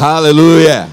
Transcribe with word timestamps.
Hallelujah. 0.00 0.88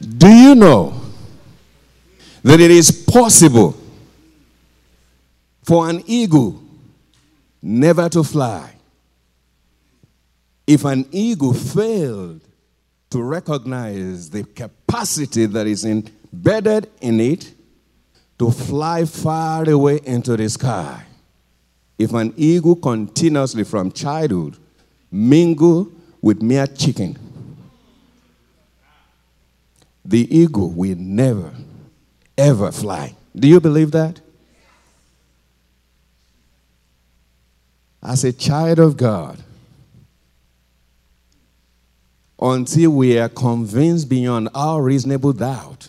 Do 0.00 0.26
you 0.26 0.56
know 0.56 1.00
that 2.42 2.58
it 2.58 2.72
is 2.72 2.90
possible 2.90 3.76
for 5.62 5.88
an 5.88 6.02
eagle 6.06 6.60
never 7.62 8.08
to 8.08 8.24
fly? 8.24 8.74
If 10.66 10.84
an 10.84 11.06
eagle 11.12 11.54
failed 11.54 12.40
to 13.10 13.22
recognize 13.22 14.28
the 14.28 14.42
capacity 14.42 15.46
that 15.46 15.68
is 15.68 15.84
embedded 16.32 16.90
in 17.00 17.20
it 17.20 17.52
to 18.38 18.50
fly 18.50 19.04
far 19.04 19.68
away 19.68 20.00
into 20.04 20.36
the 20.36 20.48
sky, 20.48 21.04
if 21.98 22.12
an 22.12 22.32
eagle 22.36 22.76
continuously 22.76 23.64
from 23.64 23.92
childhood 23.92 24.56
mingle 25.10 25.88
with 26.20 26.42
mere 26.42 26.66
chicken, 26.66 27.18
the 30.04 30.36
eagle 30.36 30.70
will 30.70 30.96
never, 30.96 31.52
ever 32.36 32.72
fly. 32.72 33.14
Do 33.36 33.46
you 33.46 33.60
believe 33.60 33.92
that? 33.92 34.20
As 38.02 38.24
a 38.24 38.32
child 38.32 38.80
of 38.80 38.96
God, 38.96 39.38
until 42.40 42.90
we 42.90 43.16
are 43.16 43.28
convinced 43.28 44.08
beyond 44.08 44.48
all 44.52 44.80
reasonable 44.80 45.32
doubt 45.32 45.88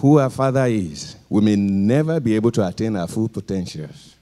who 0.00 0.18
our 0.18 0.30
Father 0.30 0.64
is, 0.66 1.16
we 1.28 1.42
may 1.42 1.56
never 1.56 2.18
be 2.20 2.34
able 2.34 2.50
to 2.52 2.66
attain 2.66 2.96
our 2.96 3.06
full 3.06 3.28
potentials. 3.28 4.16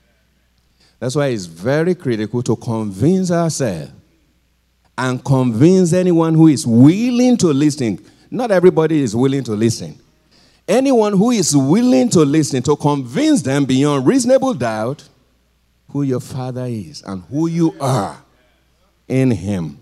That's 0.98 1.14
why 1.14 1.28
it's 1.28 1.44
very 1.44 1.94
critical 1.94 2.42
to 2.42 2.56
convince 2.56 3.30
ourselves 3.30 3.92
and 4.96 5.24
convince 5.24 5.92
anyone 5.92 6.34
who 6.34 6.48
is 6.48 6.66
willing 6.66 7.36
to 7.36 7.48
listen. 7.48 8.04
Not 8.28 8.50
everybody 8.50 9.00
is 9.00 9.14
willing 9.14 9.44
to 9.44 9.52
listen. 9.52 9.96
Anyone 10.66 11.12
who 11.12 11.30
is 11.30 11.56
willing 11.56 12.08
to 12.10 12.20
listen, 12.24 12.62
to 12.64 12.74
convince 12.74 13.42
them 13.42 13.64
beyond 13.64 14.04
reasonable 14.04 14.54
doubt 14.54 15.08
who 15.90 16.02
your 16.02 16.20
Father 16.20 16.66
is 16.66 17.02
and 17.06 17.22
who 17.30 17.46
you 17.46 17.74
are 17.80 18.20
in 19.06 19.30
Him. 19.30 19.78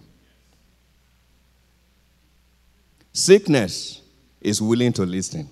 Sickness 3.15 4.03
is 4.43 4.61
willing 4.61 4.93
to 4.93 5.07
listen. 5.07 5.49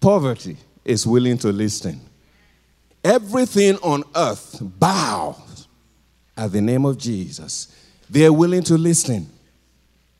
Poverty 0.00 0.56
is 0.84 1.06
willing 1.06 1.38
to 1.38 1.48
listen. 1.48 2.00
Everything 3.02 3.76
on 3.76 4.04
earth 4.14 4.58
bows 4.60 5.68
at 6.36 6.52
the 6.52 6.60
name 6.60 6.84
of 6.84 6.98
Jesus. 6.98 7.74
They 8.08 8.26
are 8.26 8.32
willing 8.32 8.62
to 8.64 8.74
listen. 8.76 9.28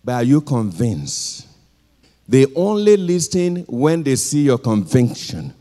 But 0.04 0.12
are 0.12 0.22
you 0.22 0.40
convinced? 0.40 1.46
They 2.28 2.46
only 2.54 2.96
listen 2.96 3.64
when 3.68 4.02
they 4.02 4.16
see 4.16 4.42
your 4.42 4.58
conviction. 4.58 5.54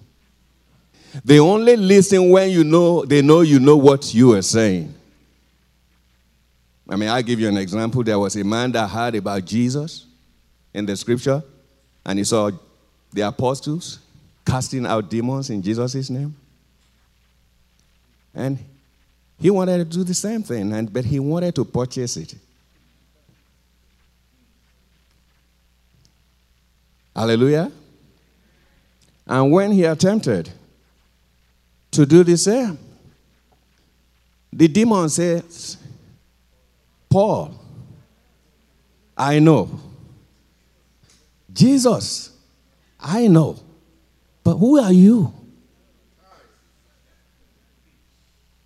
They 1.23 1.39
only 1.39 1.75
listen 1.75 2.29
when 2.29 2.49
you 2.49 2.63
know 2.63 3.05
they 3.05 3.21
know 3.21 3.41
you 3.41 3.59
know 3.59 3.77
what 3.77 4.13
you 4.13 4.33
are 4.33 4.41
saying. 4.41 4.93
I 6.89 6.95
mean, 6.95 7.09
I'll 7.09 7.23
give 7.23 7.39
you 7.39 7.47
an 7.47 7.57
example. 7.57 8.03
There 8.03 8.19
was 8.19 8.35
a 8.35 8.43
man 8.43 8.71
that 8.73 8.87
heard 8.87 9.15
about 9.15 9.43
Jesus 9.45 10.05
in 10.73 10.85
the 10.85 10.95
scripture, 10.95 11.41
and 12.05 12.19
he 12.19 12.25
saw 12.25 12.51
the 13.11 13.21
apostles 13.21 13.99
casting 14.45 14.85
out 14.85 15.09
demons 15.09 15.49
in 15.49 15.61
Jesus' 15.61 16.09
name. 16.09 16.35
And 18.33 18.59
he 19.39 19.49
wanted 19.49 19.77
to 19.79 19.97
do 19.97 20.03
the 20.03 20.13
same 20.13 20.43
thing, 20.43 20.71
and, 20.73 20.91
but 20.91 21.05
he 21.05 21.19
wanted 21.19 21.55
to 21.55 21.65
purchase 21.65 22.17
it. 22.17 22.35
Hallelujah. 27.15 27.71
And 29.25 29.51
when 29.51 29.71
he 29.71 29.85
attempted 29.85 30.51
to 31.91 32.05
do 32.05 32.23
the 32.23 32.37
same, 32.37 32.77
the 34.51 34.67
demon 34.67 35.09
says, 35.09 35.77
Paul, 37.09 37.59
I 39.17 39.39
know 39.39 39.79
Jesus, 41.55 42.31
I 42.99 43.27
know. 43.27 43.57
But 44.45 44.57
who 44.57 44.79
are 44.79 44.93
you? 44.93 45.33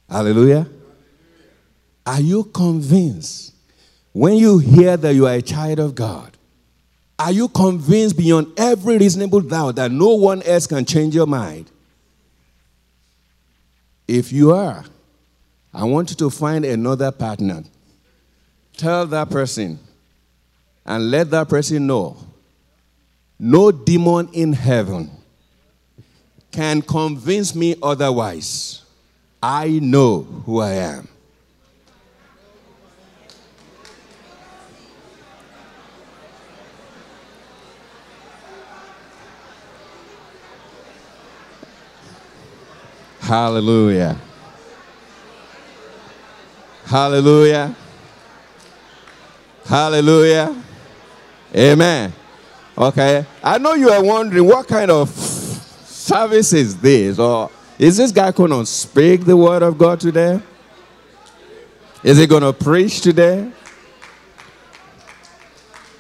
Hallelujah. 0.10 0.68
Are 2.06 2.20
you 2.20 2.44
convinced 2.44 3.54
when 4.12 4.36
you 4.36 4.58
hear 4.58 4.98
that 4.98 5.16
you 5.16 5.26
are 5.26 5.36
a 5.36 5.42
child 5.42 5.80
of 5.80 5.96
God? 5.96 6.36
Are 7.18 7.32
you 7.32 7.48
convinced 7.48 8.18
beyond 8.18 8.60
every 8.60 8.98
reasonable 8.98 9.40
doubt 9.40 9.78
that 9.78 9.90
no 9.90 10.16
one 10.16 10.42
else 10.44 10.68
can 10.68 10.84
change 10.84 11.16
your 11.16 11.28
mind? 11.28 11.72
If 14.06 14.34
you 14.34 14.52
are, 14.52 14.84
I 15.74 15.86
want 15.86 16.10
you 16.10 16.16
to 16.18 16.30
find 16.30 16.66
another 16.66 17.12
partner. 17.12 17.64
Tell 18.76 19.06
that 19.08 19.30
person 19.30 19.80
and 20.86 21.10
let 21.10 21.32
that 21.32 21.48
person 21.48 21.88
know 21.88 22.18
no 23.38 23.72
demon 23.72 24.28
in 24.34 24.52
heaven 24.52 25.12
can 26.52 26.82
convince 26.82 27.54
me 27.56 27.76
otherwise. 27.82 28.84
I 29.42 29.80
know 29.82 30.22
who 30.46 30.60
I 30.60 30.72
am. 30.72 31.08
Hallelujah. 43.22 44.18
Hallelujah. 46.86 47.76
Hallelujah. 49.66 50.64
Amen. 51.56 52.12
Okay. 52.76 53.24
I 53.44 53.60
know 53.60 53.76
you 53.76 53.90
are 53.92 54.04
wondering 54.04 54.46
what 54.48 54.68
kind 54.68 54.90
of 54.90 55.10
service 56.10 56.54
is 56.54 56.78
this? 56.78 57.20
Or 57.20 57.50
is 57.78 57.98
this 57.98 58.12
guy 58.12 58.32
going 58.32 58.52
to 58.52 58.66
speak 58.66 59.26
the 59.26 59.38
word 59.38 59.62
of 59.62 59.78
God 59.78 60.00
today? 60.00 60.42
Is 62.04 62.18
he 62.18 62.26
going 62.28 62.44
to 62.44 62.54
preach 62.54 63.02
today? 63.02 63.52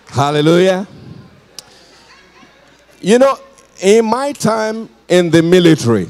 Hallelujah. 0.08 0.88
You 3.02 3.20
know, 3.20 3.38
in 3.82 4.06
my 4.06 4.34
time 4.34 4.90
in 5.08 5.30
the 5.30 5.44
military, 5.44 6.10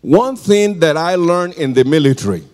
one 0.00 0.36
thing 0.36 0.78
that 0.80 0.96
I 0.96 1.16
learned 1.16 1.54
in 1.54 1.74
the 1.74 1.84
military 1.84 2.44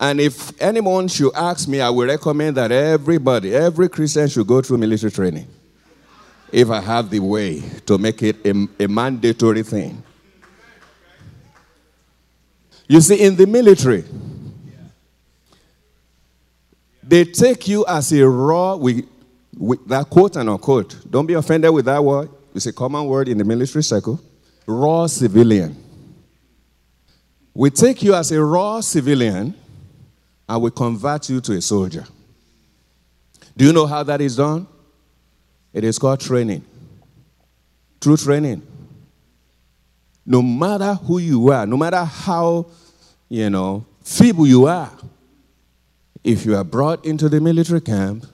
and 0.00 0.20
if 0.20 0.60
anyone 0.62 1.08
should 1.08 1.34
ask 1.34 1.68
me, 1.68 1.80
I 1.80 1.90
will 1.90 2.06
recommend 2.06 2.56
that 2.56 2.70
everybody, 2.70 3.52
every 3.54 3.88
Christian 3.88 4.28
should 4.28 4.46
go 4.46 4.60
through 4.60 4.78
military 4.78 5.10
training. 5.10 5.48
If 6.50 6.70
I 6.70 6.80
have 6.80 7.10
the 7.10 7.20
way 7.20 7.60
to 7.86 7.98
make 7.98 8.22
it 8.22 8.44
a, 8.46 8.84
a 8.84 8.88
mandatory 8.88 9.62
thing. 9.62 10.02
You 12.86 13.00
see, 13.00 13.20
in 13.20 13.36
the 13.36 13.46
military, 13.46 14.04
they 17.02 17.24
take 17.24 17.68
you 17.68 17.84
as 17.86 18.12
a 18.12 18.26
raw, 18.26 18.76
with, 18.76 19.06
with 19.56 19.86
that 19.88 20.08
quote 20.08 20.36
and 20.36 20.48
unquote. 20.48 20.96
Don't 21.10 21.26
be 21.26 21.34
offended 21.34 21.72
with 21.72 21.84
that 21.84 22.02
word. 22.02 22.30
It's 22.54 22.66
a 22.66 22.72
common 22.72 23.04
word 23.04 23.28
in 23.28 23.36
the 23.36 23.44
military 23.44 23.82
circle. 23.82 24.20
Raw 24.66 25.06
civilian. 25.06 25.76
We 27.52 27.70
take 27.70 28.02
you 28.02 28.14
as 28.14 28.32
a 28.32 28.42
raw 28.42 28.80
civilian 28.80 29.54
I 30.48 30.56
will 30.56 30.70
convert 30.70 31.28
you 31.28 31.40
to 31.42 31.52
a 31.52 31.60
soldier. 31.60 32.06
Do 33.56 33.66
you 33.66 33.72
know 33.72 33.86
how 33.86 34.02
that 34.04 34.20
is 34.20 34.36
done? 34.36 34.66
It 35.72 35.84
is 35.84 35.98
called 35.98 36.20
training. 36.20 36.64
True 38.00 38.16
training. 38.16 38.62
No 40.24 40.42
matter 40.42 40.94
who 40.94 41.18
you 41.18 41.50
are, 41.50 41.66
no 41.66 41.76
matter 41.76 42.04
how, 42.04 42.66
you 43.28 43.48
know, 43.50 43.86
feeble 44.02 44.46
you 44.46 44.66
are, 44.66 44.92
if 46.24 46.44
you 46.44 46.56
are 46.56 46.64
brought 46.64 47.04
into 47.04 47.28
the 47.28 47.40
military 47.40 47.80
camp 47.80 48.26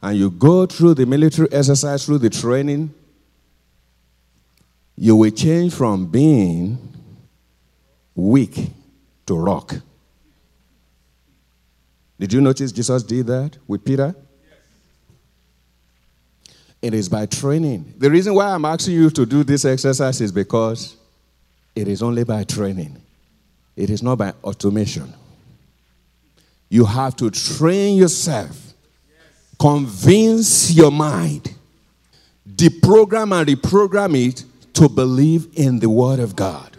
and 0.00 0.16
you 0.16 0.30
go 0.30 0.66
through 0.66 0.94
the 0.94 1.06
military 1.06 1.50
exercise, 1.52 2.04
through 2.06 2.18
the 2.18 2.30
training, 2.30 2.92
you 4.96 5.16
will 5.16 5.30
change 5.30 5.74
from 5.74 6.06
being 6.06 6.78
weak 8.14 8.70
to 9.26 9.34
rock. 9.34 9.74
Did 12.18 12.32
you 12.32 12.40
notice 12.40 12.72
Jesus 12.72 13.02
did 13.02 13.26
that 13.26 13.56
with 13.66 13.84
Peter? 13.84 14.14
It 16.82 16.94
is 16.94 17.08
by 17.08 17.26
training. 17.26 17.94
The 17.96 18.10
reason 18.10 18.34
why 18.34 18.48
I'm 18.48 18.64
asking 18.64 18.94
you 18.94 19.08
to 19.10 19.24
do 19.24 19.44
this 19.44 19.64
exercise 19.64 20.20
is 20.20 20.32
because 20.32 20.96
it 21.76 21.86
is 21.86 22.02
only 22.02 22.24
by 22.24 22.44
training, 22.44 23.00
it 23.76 23.88
is 23.88 24.02
not 24.02 24.18
by 24.18 24.34
automation. 24.42 25.14
You 26.68 26.84
have 26.84 27.16
to 27.16 27.30
train 27.30 27.96
yourself, 27.96 28.74
convince 29.60 30.72
your 30.72 30.90
mind, 30.90 31.54
deprogram 32.48 33.38
and 33.38 33.48
reprogram 33.48 34.28
it 34.28 34.44
to 34.74 34.88
believe 34.88 35.48
in 35.54 35.78
the 35.78 35.88
Word 35.88 36.18
of 36.18 36.34
God. 36.34 36.76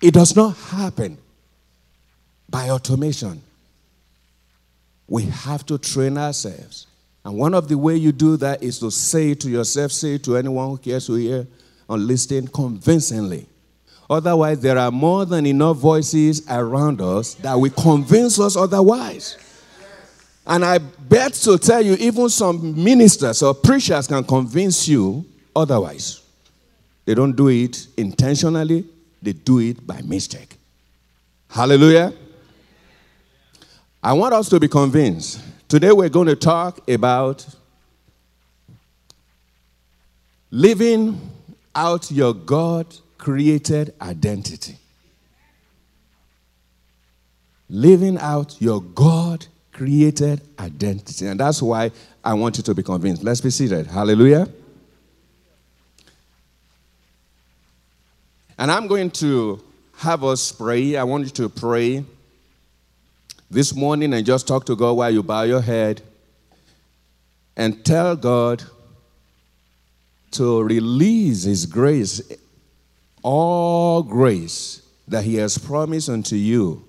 It 0.00 0.14
does 0.14 0.34
not 0.34 0.56
happen 0.56 1.18
by 2.48 2.70
automation. 2.70 3.42
We 5.08 5.24
have 5.24 5.64
to 5.66 5.78
train 5.78 6.18
ourselves. 6.18 6.86
And 7.24 7.36
one 7.36 7.54
of 7.54 7.68
the 7.68 7.76
way 7.76 7.96
you 7.96 8.12
do 8.12 8.36
that 8.36 8.62
is 8.62 8.78
to 8.80 8.90
say 8.90 9.34
to 9.34 9.50
yourself, 9.50 9.92
say 9.92 10.18
to 10.18 10.36
anyone 10.36 10.70
who 10.70 10.78
cares 10.78 11.06
to 11.06 11.14
hear 11.14 11.46
or 11.88 11.98
listen 11.98 12.46
convincingly. 12.48 13.46
Otherwise, 14.10 14.60
there 14.60 14.78
are 14.78 14.90
more 14.90 15.26
than 15.26 15.44
enough 15.44 15.76
voices 15.76 16.42
around 16.48 17.00
us 17.00 17.34
that 17.34 17.54
will 17.54 17.70
convince 17.70 18.38
us 18.40 18.56
otherwise. 18.56 19.36
And 20.46 20.64
I 20.64 20.78
bet 20.78 21.34
to 21.34 21.58
tell 21.58 21.82
you, 21.82 21.94
even 21.94 22.30
some 22.30 22.82
ministers 22.82 23.42
or 23.42 23.52
preachers 23.54 24.06
can 24.06 24.24
convince 24.24 24.88
you 24.88 25.26
otherwise. 25.54 26.22
They 27.04 27.14
don't 27.14 27.36
do 27.36 27.48
it 27.48 27.86
intentionally, 27.96 28.86
they 29.20 29.32
do 29.32 29.58
it 29.58 29.86
by 29.86 30.00
mistake. 30.02 30.56
Hallelujah. 31.50 32.12
I 34.02 34.12
want 34.12 34.32
us 34.32 34.48
to 34.50 34.60
be 34.60 34.68
convinced. 34.68 35.40
Today 35.68 35.90
we're 35.92 36.08
going 36.08 36.28
to 36.28 36.36
talk 36.36 36.88
about 36.88 37.44
living 40.50 41.20
out 41.74 42.10
your 42.10 42.32
God 42.32 42.86
created 43.18 43.92
identity. 44.00 44.76
Living 47.68 48.18
out 48.18 48.60
your 48.60 48.80
God 48.80 49.46
created 49.72 50.42
identity. 50.58 51.26
And 51.26 51.38
that's 51.38 51.60
why 51.60 51.90
I 52.24 52.34
want 52.34 52.56
you 52.56 52.62
to 52.62 52.74
be 52.74 52.82
convinced. 52.84 53.24
Let's 53.24 53.40
be 53.40 53.50
seated. 53.50 53.88
Hallelujah. 53.88 54.48
And 58.56 58.70
I'm 58.70 58.86
going 58.86 59.10
to 59.10 59.62
have 59.96 60.22
us 60.22 60.52
pray. 60.52 60.96
I 60.96 61.02
want 61.02 61.24
you 61.24 61.30
to 61.30 61.48
pray 61.48 62.04
this 63.50 63.74
morning 63.74 64.12
and 64.12 64.26
just 64.26 64.46
talk 64.46 64.66
to 64.66 64.76
God 64.76 64.92
while 64.92 65.10
you 65.10 65.22
bow 65.22 65.42
your 65.42 65.62
head 65.62 66.02
and 67.56 67.84
tell 67.84 68.14
God 68.14 68.62
to 70.32 70.62
release 70.62 71.44
His 71.44 71.66
grace, 71.66 72.20
all 73.22 74.02
grace 74.02 74.82
that 75.08 75.24
He 75.24 75.36
has 75.36 75.56
promised 75.56 76.08
unto 76.08 76.36
you, 76.36 76.84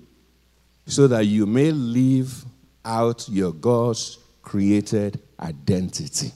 so 0.86 1.08
that 1.08 1.26
you 1.26 1.46
may 1.46 1.70
live 1.70 2.44
out 2.84 3.28
your 3.28 3.52
God's 3.52 4.18
created 4.42 5.18
identity. 5.40 6.32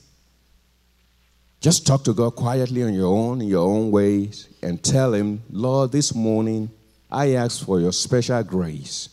Just 1.61 1.87
talk 1.87 2.05
to 2.05 2.15
God 2.15 2.35
quietly 2.35 2.83
on 2.83 2.95
your 2.95 3.15
own, 3.15 3.41
in 3.41 3.49
your 3.49 3.67
own 3.67 3.91
ways, 3.91 4.49
and 4.63 4.83
tell 4.83 5.13
Him, 5.13 5.43
Lord, 5.51 5.93
this 5.93 6.15
morning 6.15 6.71
I 7.11 7.35
ask 7.35 7.65
for 7.65 7.81
your 7.81 7.93
special 7.93 8.43
grace 8.43 9.09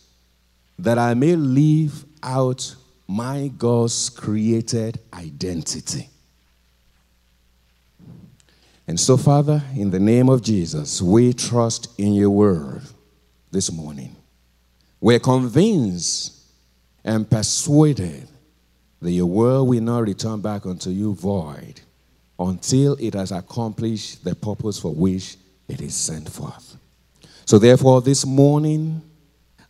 that 0.78 0.98
I 0.98 1.14
may 1.14 1.36
live 1.36 2.04
out 2.22 2.74
my 3.06 3.48
God's 3.56 4.08
created 4.08 4.98
identity. 5.12 6.08
And 8.86 8.98
so, 8.98 9.16
Father, 9.16 9.62
in 9.76 9.90
the 9.90 10.00
name 10.00 10.28
of 10.28 10.42
Jesus, 10.42 11.00
we 11.00 11.32
trust 11.32 11.88
in 11.98 12.14
your 12.14 12.30
word 12.30 12.82
this 13.50 13.70
morning. 13.70 14.16
We're 15.00 15.20
convinced 15.20 16.40
and 17.04 17.28
persuaded 17.28 18.28
that 19.00 19.10
your 19.10 19.26
word 19.26 19.64
will 19.64 19.80
not 19.80 20.00
return 20.00 20.40
back 20.40 20.66
unto 20.66 20.90
you 20.90 21.14
void 21.14 21.80
until 22.38 22.94
it 23.00 23.14
has 23.14 23.32
accomplished 23.32 24.24
the 24.24 24.34
purpose 24.34 24.78
for 24.78 24.92
which 24.92 25.36
it 25.68 25.80
is 25.80 25.94
sent 25.94 26.28
forth. 26.28 26.76
So, 27.44 27.58
therefore, 27.58 28.00
this 28.00 28.24
morning, 28.24 29.02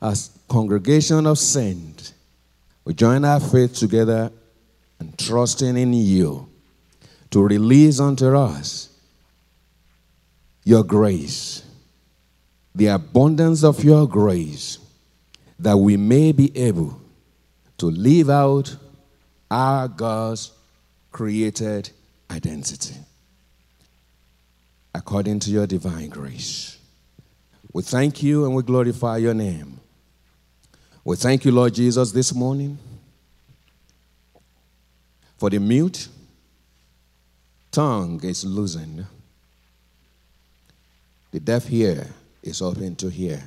as 0.01 0.32
congregation 0.53 1.27
of 1.27 1.39
saints, 1.39 2.13
we 2.85 2.93
join 2.93 3.25
our 3.25 3.41
faith 3.41 3.75
together 3.75 4.31
and 4.99 5.19
trusting 5.19 5.79
in 5.79 5.95
you 5.95 6.47
to 7.31 7.43
release 7.43 7.99
unto 7.99 8.37
us 8.37 8.91
your 10.63 10.85
grace, 10.85 11.65
the 12.75 12.89
abundance 12.89 13.65
of 13.65 13.83
your 13.83 14.07
grace, 14.07 14.79
that 15.59 15.79
we 15.79 15.97
may 15.97 16.33
be 16.33 16.55
able 16.55 17.01
to 17.79 17.87
live 17.87 18.29
out 18.29 18.77
our 19.51 19.89
God's 19.89 20.53
created 21.11 21.89
identity 22.31 22.97
according 24.95 25.41
to 25.41 25.51
your 25.51 25.67
divine 25.67 26.11
grace. 26.11 26.77
We 27.73 27.83
thank 27.83 28.23
you 28.23 28.45
and 28.45 28.55
we 28.55 28.63
glorify 28.63 29.17
your 29.17 29.33
name. 29.33 29.79
We 31.05 31.17
thank 31.17 31.45
you, 31.45 31.51
Lord 31.51 31.75
Jesus, 31.75 32.13
this 32.13 32.33
morning 32.33 32.79
for 35.37 35.51
the 35.51 35.59
mute 35.59 36.07
tongue 37.73 38.21
is 38.23 38.45
loosened. 38.45 39.05
The 41.33 41.41
deaf 41.41 41.73
ear 41.73 42.07
is 42.43 42.63
open 42.63 42.95
to 42.97 43.11
hear. 43.11 43.43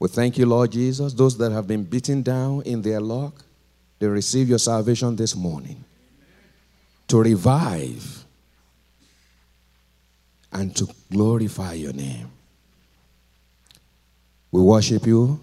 We 0.00 0.08
thank 0.08 0.36
you, 0.36 0.46
Lord 0.46 0.72
Jesus. 0.72 1.12
Those 1.12 1.38
that 1.38 1.52
have 1.52 1.68
been 1.68 1.84
beaten 1.84 2.22
down 2.22 2.62
in 2.62 2.82
their 2.82 3.00
luck, 3.00 3.44
they 4.00 4.08
receive 4.08 4.48
your 4.48 4.58
salvation 4.58 5.14
this 5.14 5.36
morning 5.36 5.84
to 7.06 7.18
revive 7.18 8.24
and 10.52 10.74
to 10.74 10.88
glorify 11.12 11.74
your 11.74 11.92
name. 11.92 12.30
We 14.56 14.62
worship 14.62 15.06
you 15.06 15.38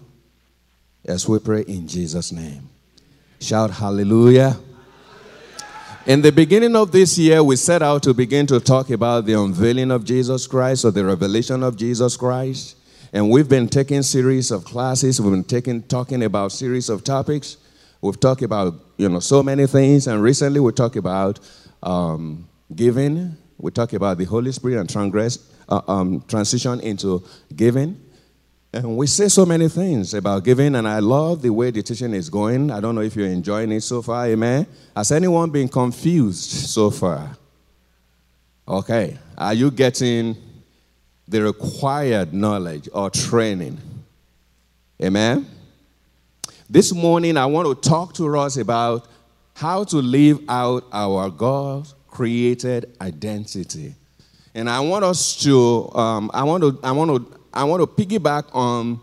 as 1.04 1.28
we 1.28 1.38
pray 1.38 1.60
in 1.68 1.86
Jesus' 1.86 2.32
name. 2.32 2.68
Shout 3.40 3.70
hallelujah. 3.70 4.56
In 6.04 6.20
the 6.20 6.32
beginning 6.32 6.74
of 6.74 6.90
this 6.90 7.16
year, 7.16 7.40
we 7.44 7.54
set 7.54 7.80
out 7.80 8.02
to 8.02 8.12
begin 8.12 8.44
to 8.48 8.58
talk 8.58 8.90
about 8.90 9.24
the 9.24 9.34
unveiling 9.34 9.92
of 9.92 10.04
Jesus 10.04 10.48
Christ 10.48 10.84
or 10.84 10.90
the 10.90 11.04
revelation 11.04 11.62
of 11.62 11.76
Jesus 11.76 12.16
Christ. 12.16 12.76
And 13.12 13.30
we've 13.30 13.48
been 13.48 13.68
taking 13.68 14.02
series 14.02 14.50
of 14.50 14.64
classes. 14.64 15.20
We've 15.20 15.30
been 15.30 15.44
taking, 15.44 15.84
talking 15.84 16.24
about 16.24 16.50
series 16.50 16.88
of 16.88 17.04
topics. 17.04 17.56
We've 18.00 18.18
talked 18.18 18.42
about 18.42 18.74
you 18.96 19.08
know 19.08 19.20
so 19.20 19.44
many 19.44 19.68
things. 19.68 20.08
And 20.08 20.20
recently 20.20 20.58
we 20.58 20.72
talked 20.72 20.96
about 20.96 21.38
um, 21.84 22.48
giving. 22.74 23.36
We 23.58 23.70
talked 23.70 23.92
about 23.92 24.18
the 24.18 24.24
Holy 24.24 24.50
Spirit 24.50 24.80
and 24.80 24.90
transgress, 24.90 25.38
uh, 25.68 25.82
um, 25.86 26.24
transition 26.26 26.80
into 26.80 27.22
giving. 27.54 28.03
And 28.74 28.96
we 28.96 29.06
say 29.06 29.28
so 29.28 29.46
many 29.46 29.68
things 29.68 30.14
about 30.14 30.42
giving, 30.42 30.74
and 30.74 30.88
I 30.88 30.98
love 30.98 31.42
the 31.42 31.50
way 31.50 31.70
the 31.70 31.80
teaching 31.80 32.12
is 32.12 32.28
going. 32.28 32.72
I 32.72 32.80
don't 32.80 32.96
know 32.96 33.02
if 33.02 33.14
you're 33.14 33.28
enjoying 33.28 33.70
it 33.70 33.82
so 33.82 34.02
far, 34.02 34.26
amen. 34.26 34.66
Has 34.96 35.12
anyone 35.12 35.50
been 35.50 35.68
confused 35.68 36.50
so 36.70 36.90
far? 36.90 37.36
Okay. 38.66 39.16
Are 39.38 39.54
you 39.54 39.70
getting 39.70 40.36
the 41.28 41.42
required 41.42 42.34
knowledge 42.34 42.88
or 42.92 43.10
training? 43.10 43.78
Amen. 45.00 45.46
This 46.68 46.92
morning, 46.92 47.36
I 47.36 47.46
want 47.46 47.68
to 47.68 47.88
talk 47.88 48.12
to 48.14 48.36
us 48.36 48.56
about 48.56 49.06
how 49.54 49.84
to 49.84 49.98
live 49.98 50.40
out 50.48 50.82
our 50.92 51.30
God 51.30 51.86
created 52.08 52.96
identity. 53.00 53.94
And 54.52 54.68
I 54.68 54.80
want 54.80 55.04
us 55.04 55.40
to, 55.44 55.92
um, 55.94 56.28
I 56.34 56.42
want 56.42 56.64
to, 56.64 56.80
I 56.82 56.90
want 56.90 57.10
to 57.30 57.43
I 57.54 57.62
want 57.64 57.80
to 57.80 57.86
piggyback 57.86 58.46
on 58.52 59.00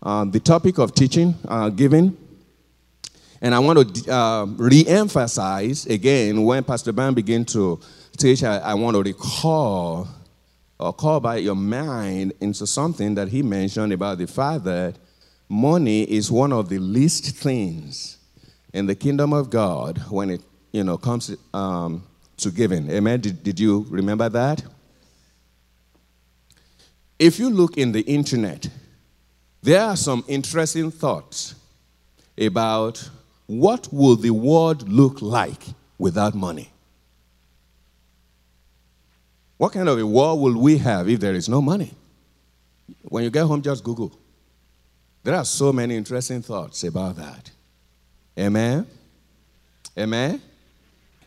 uh, 0.00 0.24
the 0.24 0.38
topic 0.38 0.78
of 0.78 0.94
teaching, 0.94 1.34
uh, 1.48 1.68
giving. 1.68 2.16
And 3.40 3.54
I 3.54 3.58
want 3.58 3.94
to 3.94 4.12
uh, 4.12 4.44
re 4.46 4.86
emphasize 4.86 5.84
again 5.86 6.44
when 6.44 6.62
Pastor 6.62 6.92
Ben 6.92 7.12
began 7.12 7.44
to 7.46 7.80
teach, 8.16 8.44
I, 8.44 8.58
I 8.58 8.74
want 8.74 8.94
to 8.96 9.02
recall 9.02 10.06
or 10.78 10.92
call 10.92 11.18
by 11.18 11.38
your 11.38 11.56
mind 11.56 12.34
into 12.40 12.68
something 12.68 13.16
that 13.16 13.28
he 13.28 13.42
mentioned 13.42 13.92
about 13.92 14.18
the 14.18 14.28
fact 14.28 14.62
that 14.64 14.94
money 15.48 16.02
is 16.02 16.30
one 16.30 16.52
of 16.52 16.68
the 16.68 16.78
least 16.78 17.36
things 17.36 18.18
in 18.72 18.86
the 18.86 18.94
kingdom 18.94 19.32
of 19.32 19.50
God 19.50 19.98
when 20.08 20.30
it 20.30 20.42
you 20.70 20.84
know 20.84 20.96
comes 20.96 21.34
um, 21.52 22.04
to 22.36 22.50
giving. 22.52 22.88
Amen. 22.90 23.20
Did, 23.20 23.42
did 23.42 23.58
you 23.58 23.86
remember 23.90 24.28
that? 24.28 24.62
If 27.18 27.38
you 27.38 27.50
look 27.50 27.76
in 27.76 27.92
the 27.92 28.02
internet, 28.02 28.68
there 29.62 29.80
are 29.82 29.96
some 29.96 30.24
interesting 30.28 30.90
thoughts 30.90 31.54
about 32.36 33.10
what 33.46 33.92
will 33.92 34.16
the 34.16 34.30
world 34.30 34.88
look 34.88 35.20
like 35.20 35.62
without 35.98 36.34
money? 36.34 36.70
What 39.56 39.72
kind 39.72 39.88
of 39.88 39.98
a 39.98 40.06
world 40.06 40.40
will 40.40 40.56
we 40.56 40.78
have 40.78 41.08
if 41.08 41.18
there 41.18 41.34
is 41.34 41.48
no 41.48 41.60
money? 41.60 41.92
When 43.02 43.24
you 43.24 43.30
get 43.30 43.44
home, 43.44 43.62
just 43.62 43.82
Google. 43.82 44.16
There 45.24 45.34
are 45.34 45.44
so 45.44 45.72
many 45.72 45.96
interesting 45.96 46.42
thoughts 46.42 46.84
about 46.84 47.16
that. 47.16 47.50
Amen? 48.38 48.86
Amen? 49.98 50.40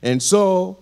And 0.01 0.23
so, 0.23 0.80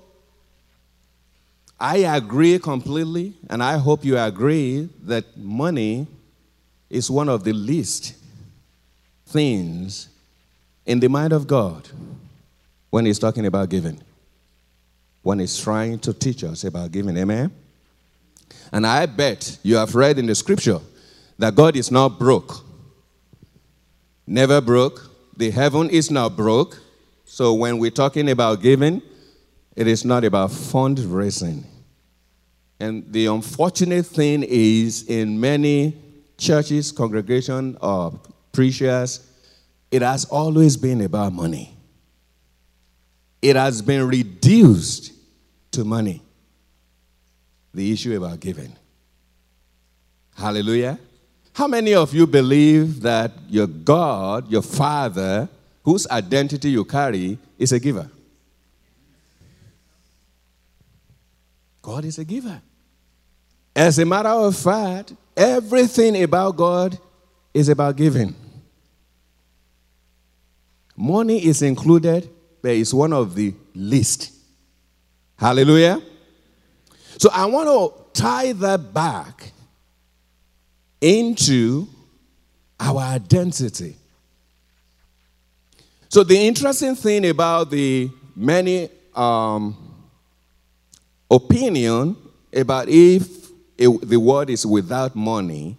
I 1.79 1.97
agree 1.97 2.59
completely, 2.59 3.33
and 3.49 3.63
I 3.63 3.77
hope 3.77 4.03
you 4.03 4.17
agree 4.17 4.89
that 5.03 5.37
money 5.37 6.07
is 6.89 7.09
one 7.09 7.29
of 7.29 7.43
the 7.43 7.53
least 7.53 8.15
things 9.27 10.09
in 10.85 10.99
the 10.99 11.07
mind 11.07 11.31
of 11.31 11.47
God 11.47 11.87
when 12.89 13.05
He's 13.05 13.19
talking 13.19 13.45
about 13.45 13.69
giving, 13.69 14.01
when 15.21 15.39
He's 15.39 15.57
trying 15.57 15.99
to 15.99 16.13
teach 16.13 16.43
us 16.43 16.65
about 16.65 16.91
giving. 16.91 17.15
Amen? 17.15 17.51
And 18.73 18.85
I 18.85 19.05
bet 19.05 19.57
you 19.63 19.77
have 19.77 19.95
read 19.95 20.19
in 20.19 20.25
the 20.25 20.35
scripture 20.35 20.79
that 21.37 21.55
God 21.55 21.77
is 21.77 21.91
not 21.91 22.19
broke. 22.19 22.65
Never 24.27 24.59
broke. 24.59 25.09
The 25.37 25.49
heaven 25.49 25.89
is 25.89 26.11
not 26.11 26.35
broke. 26.35 26.77
So 27.25 27.53
when 27.53 27.77
we're 27.77 27.91
talking 27.91 28.29
about 28.29 28.61
giving, 28.61 29.01
it 29.75 29.87
is 29.87 30.03
not 30.03 30.25
about 30.25 30.49
fundraising. 30.49 31.63
And 32.79 33.11
the 33.11 33.25
unfortunate 33.25 34.05
thing 34.05 34.43
is, 34.43 35.03
in 35.03 35.39
many 35.39 35.97
churches, 36.37 36.91
congregation, 36.91 37.77
or 37.81 38.17
preachers, 38.53 39.27
it 39.91 40.01
has 40.01 40.25
always 40.25 40.77
been 40.77 41.01
about 41.01 41.33
money. 41.33 41.75
It 43.41 43.55
has 43.55 43.81
been 43.81 44.07
reduced 44.07 45.11
to 45.71 45.83
money. 45.83 46.21
The 47.73 47.91
issue 47.91 48.15
about 48.15 48.39
giving. 48.39 48.75
Hallelujah. 50.35 50.97
How 51.53 51.67
many 51.67 51.93
of 51.93 52.13
you 52.13 52.25
believe 52.25 53.01
that 53.01 53.31
your 53.49 53.67
God, 53.67 54.49
your 54.49 54.61
Father, 54.61 55.49
whose 55.83 56.07
identity 56.07 56.71
you 56.71 56.85
carry, 56.85 57.37
is 57.57 57.73
a 57.73 57.79
giver? 57.79 58.09
God 61.81 62.05
is 62.05 62.17
a 62.17 62.23
giver. 62.23 62.61
As 63.79 63.97
a 63.97 64.03
matter 64.05 64.27
of 64.27 64.57
fact, 64.57 65.13
everything 65.37 66.21
about 66.21 66.57
God 66.57 66.99
is 67.53 67.69
about 67.69 67.95
giving. 67.95 68.35
Money 70.97 71.45
is 71.45 71.61
included, 71.61 72.29
but 72.61 72.71
it's 72.71 72.93
one 72.93 73.13
of 73.13 73.35
the 73.35 73.53
least. 73.73 74.33
Hallelujah. 75.37 76.01
So 77.17 77.29
I 77.31 77.45
want 77.45 77.69
to 77.69 78.21
tie 78.21 78.51
that 78.51 78.93
back 78.93 79.53
into 80.99 81.87
our 82.81 82.99
identity. 82.99 83.95
So, 86.09 86.23
the 86.23 86.35
interesting 86.35 86.95
thing 86.95 87.29
about 87.29 87.69
the 87.69 88.09
many 88.35 88.89
um, 89.15 89.95
opinion 91.31 92.17
about 92.51 92.89
if 92.89 93.38
it, 93.79 94.09
the 94.09 94.19
world 94.19 94.49
is 94.49 94.65
without 94.65 95.15
money 95.15 95.77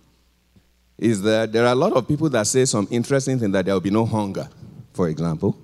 is 0.97 1.21
that 1.21 1.53
there 1.53 1.67
are 1.67 1.73
a 1.73 1.77
lot 1.77 1.93
of 1.93 2.09
people 2.09 2.31
that 2.31 2.47
say 2.47 2.65
some 2.65 2.89
interesting 2.91 3.39
thing 3.39 3.53
that 3.53 3.67
there 3.67 3.75
will 3.75 3.81
be 3.81 3.91
no 3.91 4.07
hunger, 4.07 4.49
for 4.95 5.09
example, 5.09 5.57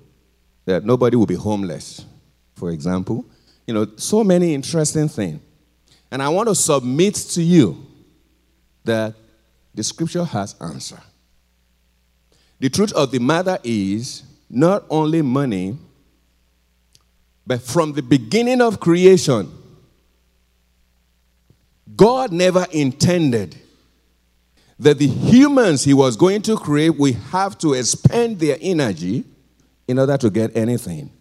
that 0.65 0.85
nobody 0.85 1.15
will 1.15 1.25
be 1.25 1.35
homeless, 1.35 2.05
for 2.53 2.69
example. 2.71 3.25
You 3.65 3.73
know, 3.73 3.87
so 3.95 4.23
many 4.23 4.53
interesting 4.53 5.09
things. 5.09 5.41
And 6.11 6.21
I 6.21 6.29
want 6.29 6.47
to 6.47 6.55
submit 6.55 7.15
to 7.15 7.41
you 7.41 7.85
that 8.83 9.15
the 9.73 9.83
scripture 9.83 10.23
has 10.23 10.55
answer. 10.61 11.01
The 12.59 12.69
truth 12.69 12.93
of 12.93 13.11
the 13.11 13.19
matter 13.19 13.57
is 13.63 14.23
not 14.47 14.85
only 14.91 15.23
money, 15.23 15.75
but 17.47 17.61
from 17.61 17.93
the 17.93 18.03
beginning 18.03 18.61
of 18.61 18.79
creation, 18.79 19.51
God 21.95 22.31
never 22.31 22.65
intended 22.71 23.55
that 24.79 24.99
the 24.99 25.07
humans 25.07 25.83
he 25.83 25.93
was 25.93 26.15
going 26.15 26.41
to 26.43 26.55
create 26.57 26.97
will 26.97 27.13
have 27.31 27.57
to 27.59 27.73
expend 27.73 28.39
their 28.39 28.57
energy 28.61 29.23
in 29.87 29.97
order 29.97 30.17
to 30.17 30.29
get 30.29 30.55
anything. 30.55 31.11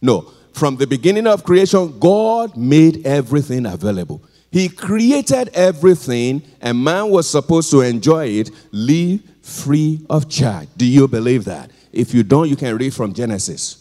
No, 0.00 0.30
from 0.52 0.76
the 0.76 0.86
beginning 0.86 1.26
of 1.26 1.44
creation, 1.44 1.98
God 1.98 2.56
made 2.56 3.06
everything 3.06 3.66
available. 3.66 4.22
He 4.52 4.68
created 4.68 5.50
everything, 5.52 6.42
and 6.60 6.82
man 6.82 7.10
was 7.10 7.28
supposed 7.28 7.70
to 7.72 7.80
enjoy 7.80 8.26
it, 8.28 8.50
live 8.70 9.20
free 9.42 10.06
of 10.08 10.28
charge. 10.28 10.68
Do 10.76 10.86
you 10.86 11.08
believe 11.08 11.44
that? 11.46 11.72
If 11.92 12.14
you 12.14 12.22
don't, 12.22 12.48
you 12.48 12.54
can 12.54 12.76
read 12.76 12.94
from 12.94 13.12
Genesis. 13.12 13.80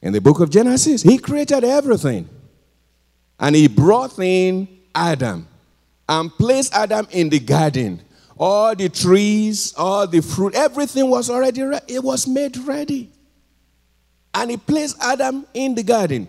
In 0.00 0.12
the 0.12 0.20
book 0.20 0.40
of 0.40 0.48
Genesis, 0.48 1.02
he 1.02 1.18
created 1.18 1.64
everything. 1.64 2.28
And 3.38 3.54
he 3.54 3.68
brought 3.68 4.18
in 4.18 4.68
Adam 4.94 5.46
and 6.08 6.30
placed 6.30 6.74
Adam 6.74 7.06
in 7.10 7.28
the 7.28 7.38
garden. 7.38 8.02
All 8.38 8.74
the 8.74 8.88
trees, 8.88 9.74
all 9.76 10.06
the 10.06 10.20
fruit, 10.20 10.54
everything 10.54 11.08
was 11.08 11.30
already 11.30 11.62
ready. 11.62 11.94
It 11.94 12.02
was 12.02 12.26
made 12.26 12.56
ready. 12.58 13.10
And 14.34 14.50
he 14.50 14.56
placed 14.56 14.96
Adam 15.02 15.46
in 15.54 15.74
the 15.74 15.82
garden. 15.82 16.28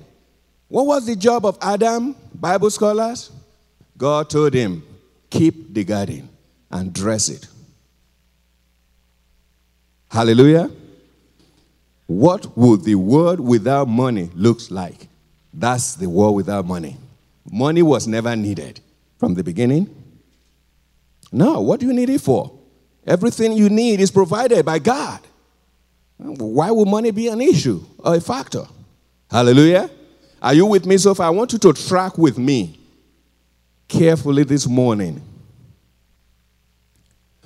What 0.69 0.85
was 0.85 1.05
the 1.05 1.15
job 1.15 1.45
of 1.45 1.57
Adam, 1.61 2.15
Bible 2.33 2.69
scholars? 2.69 3.31
God 3.97 4.29
told 4.29 4.53
him, 4.53 4.83
keep 5.29 5.73
the 5.73 5.83
garden 5.83 6.29
and 6.71 6.93
dress 6.93 7.29
it. 7.29 7.47
Hallelujah. 10.09 10.71
What 12.05 12.57
would 12.57 12.83
the 12.83 12.95
world 12.95 13.39
without 13.41 13.87
money 13.87 14.29
looks 14.33 14.71
like? 14.71 15.09
That's 15.57 15.95
the 15.95 16.07
world 16.07 16.35
without 16.35 16.67
money. 16.67 16.97
Money 17.51 17.81
was 17.81 18.07
never 18.07 18.35
needed 18.35 18.79
from 19.17 19.33
the 19.33 19.43
beginning. 19.43 19.89
No, 21.31 21.61
what 21.61 21.79
do 21.79 21.87
you 21.87 21.93
need 21.93 22.11
it 22.11 22.21
for? 22.21 22.51
Everything 23.05 23.53
you 23.53 23.67
need 23.67 23.99
is 23.99 24.11
provided 24.11 24.63
by 24.63 24.77
God. 24.77 25.19
Why 26.17 26.69
would 26.69 26.87
money 26.87 27.09
be 27.09 27.27
an 27.27 27.41
issue 27.41 27.83
or 27.99 28.15
a 28.15 28.21
factor? 28.21 28.65
Hallelujah. 29.31 29.89
Are 30.41 30.53
you 30.53 30.67
with 30.67 30.85
me 30.85 30.97
so 30.97 31.15
far? 31.15 31.25
I 31.25 31.31
want 31.31 31.51
you 31.53 31.59
to 31.59 31.73
track 31.73 32.17
with 32.19 32.37
me 32.37 32.79
carefully 33.87 34.43
this 34.43 34.67
morning. 34.67 35.21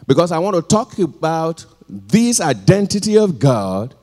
Because 0.05 0.33
I 0.33 0.39
want 0.39 0.57
to 0.57 0.61
talk 0.61 0.99
about 0.99 1.65
this 1.87 2.41
identity 2.41 3.17
of 3.17 3.39
God 3.39 3.95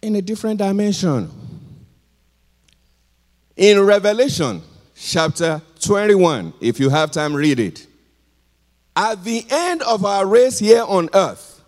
in 0.00 0.16
a 0.16 0.22
different 0.22 0.58
dimension. 0.58 1.30
In 3.60 3.78
Revelation 3.78 4.62
chapter 4.96 5.60
21, 5.80 6.54
if 6.62 6.80
you 6.80 6.88
have 6.88 7.10
time, 7.10 7.34
read 7.34 7.60
it. 7.60 7.86
At 8.96 9.22
the 9.22 9.44
end 9.50 9.82
of 9.82 10.02
our 10.02 10.24
race 10.24 10.58
here 10.58 10.82
on 10.82 11.10
earth, 11.12 11.62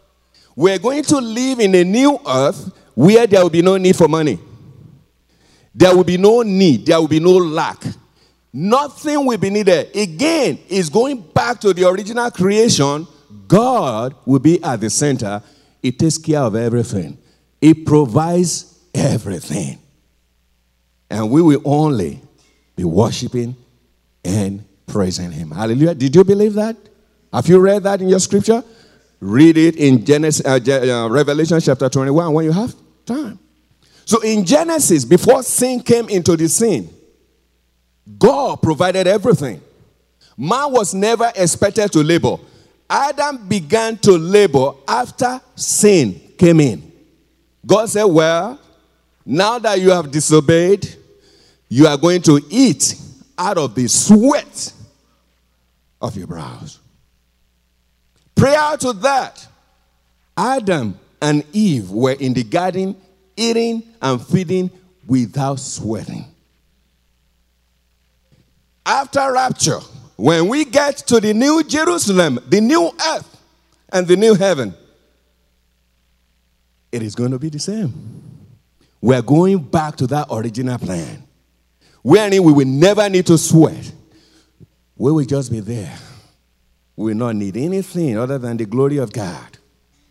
we're 0.56 0.78
going 0.78 1.02
to 1.02 1.18
live 1.18 1.60
in 1.60 1.74
a 1.74 1.84
new 1.84 2.18
earth 2.26 2.72
where 2.94 3.26
there 3.26 3.42
will 3.42 3.50
be 3.50 3.60
no 3.60 3.76
need 3.76 3.94
for 3.94 4.08
money. 4.08 4.38
There 5.74 5.94
will 5.94 6.02
be 6.02 6.16
no 6.16 6.40
need, 6.40 6.86
there 6.86 6.98
will 6.98 7.08
be 7.08 7.20
no 7.20 7.32
lack. 7.36 7.84
Nothing 8.54 9.26
will 9.26 9.36
be 9.36 9.50
needed. 9.50 9.94
Again, 9.94 10.60
it's 10.70 10.88
going 10.88 11.20
back 11.20 11.60
to 11.60 11.74
the 11.74 11.86
original 11.86 12.30
creation. 12.30 13.06
God 13.46 14.14
will 14.24 14.38
be 14.38 14.64
at 14.64 14.80
the 14.80 14.88
center. 14.88 15.42
It 15.82 15.98
takes 15.98 16.16
care 16.16 16.40
of 16.40 16.56
everything, 16.56 17.18
it 17.60 17.84
provides 17.84 18.78
everything. 18.94 19.81
And 21.12 21.30
we 21.30 21.42
will 21.42 21.60
only 21.66 22.22
be 22.74 22.84
worshiping 22.84 23.54
and 24.24 24.64
praising 24.86 25.30
Him. 25.30 25.50
Hallelujah. 25.50 25.94
Did 25.94 26.16
you 26.16 26.24
believe 26.24 26.54
that? 26.54 26.74
Have 27.30 27.46
you 27.48 27.58
read 27.60 27.82
that 27.82 28.00
in 28.00 28.08
your 28.08 28.18
scripture? 28.18 28.64
Read 29.20 29.58
it 29.58 29.76
in 29.76 30.06
Genesis, 30.06 30.44
uh, 30.46 30.58
uh 30.58 31.08
Revelation 31.10 31.60
chapter 31.60 31.90
21 31.90 32.32
when 32.32 32.46
you 32.46 32.52
have 32.52 32.74
time. 33.04 33.38
So 34.06 34.22
in 34.22 34.46
Genesis, 34.46 35.04
before 35.04 35.42
sin 35.42 35.80
came 35.80 36.08
into 36.08 36.34
the 36.34 36.48
scene, 36.48 36.88
God 38.18 38.62
provided 38.62 39.06
everything. 39.06 39.60
Man 40.38 40.72
was 40.72 40.94
never 40.94 41.30
expected 41.36 41.92
to 41.92 42.02
labor. 42.02 42.36
Adam 42.88 43.46
began 43.46 43.98
to 43.98 44.12
labor 44.12 44.72
after 44.88 45.42
sin 45.56 46.18
came 46.38 46.58
in. 46.60 46.90
God 47.66 47.90
said, 47.90 48.04
Well, 48.04 48.58
now 49.26 49.58
that 49.58 49.78
you 49.78 49.90
have 49.90 50.10
disobeyed, 50.10 51.01
you 51.72 51.86
are 51.86 51.96
going 51.96 52.20
to 52.20 52.38
eat 52.50 52.96
out 53.38 53.56
of 53.56 53.74
the 53.74 53.88
sweat 53.88 54.74
of 56.02 56.14
your 56.14 56.26
brows. 56.26 56.80
Prior 58.34 58.76
to 58.76 58.92
that, 58.92 59.48
Adam 60.36 60.98
and 61.22 61.42
Eve 61.54 61.90
were 61.90 62.12
in 62.12 62.34
the 62.34 62.44
garden 62.44 62.94
eating 63.38 63.82
and 64.02 64.20
feeding 64.20 64.70
without 65.06 65.58
sweating. 65.60 66.26
After 68.84 69.32
rapture, 69.32 69.80
when 70.16 70.48
we 70.48 70.66
get 70.66 70.98
to 71.06 71.20
the 71.20 71.32
new 71.32 71.64
Jerusalem, 71.64 72.38
the 72.48 72.60
new 72.60 72.90
earth, 73.14 73.40
and 73.90 74.06
the 74.06 74.16
new 74.16 74.34
heaven, 74.34 74.74
it 76.92 77.02
is 77.02 77.14
going 77.14 77.30
to 77.30 77.38
be 77.38 77.48
the 77.48 77.58
same. 77.58 77.94
We're 79.00 79.22
going 79.22 79.58
back 79.58 79.96
to 79.96 80.06
that 80.08 80.26
original 80.30 80.76
plan, 80.76 81.22
wherein 82.02 82.42
we 82.42 82.52
will 82.52 82.66
never 82.66 83.08
need 83.08 83.26
to 83.26 83.38
sweat. 83.38 83.92
We 84.96 85.10
will 85.12 85.24
just 85.24 85.50
be 85.50 85.60
there. 85.60 85.96
We 86.96 87.12
will 87.12 87.18
not 87.18 87.36
need 87.36 87.56
anything 87.56 88.18
other 88.18 88.38
than 88.38 88.56
the 88.56 88.66
glory 88.66 88.98
of 88.98 89.12
God 89.12 89.58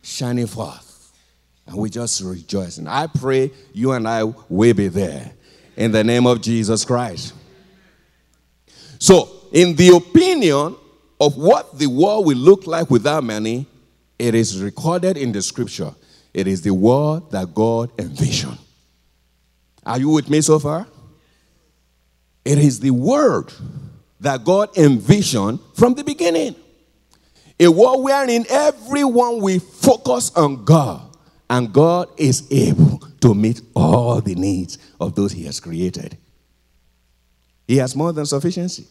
shining 0.01 0.47
forth. 0.47 1.13
And 1.67 1.77
we 1.77 1.89
just 1.89 2.21
rejoice. 2.21 2.77
And 2.77 2.89
I 2.89 3.07
pray 3.07 3.51
you 3.73 3.91
and 3.91 4.07
I 4.07 4.23
will 4.23 4.73
be 4.73 4.87
there 4.87 5.31
in 5.77 5.91
the 5.91 6.03
name 6.03 6.25
of 6.25 6.41
Jesus 6.41 6.83
Christ. 6.83 7.33
So, 8.99 9.29
in 9.51 9.75
the 9.75 9.95
opinion 9.95 10.75
of 11.19 11.37
what 11.37 11.77
the 11.77 11.87
world 11.87 12.25
will 12.25 12.37
look 12.37 12.67
like 12.67 12.89
without 12.89 13.23
money, 13.23 13.67
it 14.17 14.35
is 14.35 14.61
recorded 14.61 15.17
in 15.17 15.31
the 15.31 15.41
scripture. 15.41 15.93
It 16.33 16.47
is 16.47 16.61
the 16.61 16.73
world 16.73 17.31
that 17.31 17.53
God 17.53 17.91
envisioned. 17.99 18.57
Are 19.85 19.99
you 19.99 20.09
with 20.09 20.29
me 20.29 20.41
so 20.41 20.59
far? 20.59 20.87
It 22.43 22.57
is 22.57 22.79
the 22.79 22.91
word 22.91 23.51
that 24.19 24.43
God 24.43 24.77
envisioned 24.77 25.59
from 25.75 25.93
the 25.93 26.03
beginning. 26.03 26.55
A 27.59 27.67
world 27.67 28.03
wherein 28.03 28.45
everyone 28.49 29.41
will 29.41 29.59
focus 29.59 30.31
on 30.35 30.65
God 30.65 31.15
and 31.49 31.71
God 31.71 32.07
is 32.17 32.47
able 32.51 32.99
to 33.19 33.35
meet 33.35 33.61
all 33.75 34.21
the 34.21 34.35
needs 34.35 34.77
of 34.99 35.15
those 35.15 35.31
He 35.31 35.43
has 35.45 35.59
created. 35.59 36.17
He 37.67 37.77
has 37.77 37.95
more 37.95 38.11
than 38.13 38.25
sufficiency. 38.25 38.87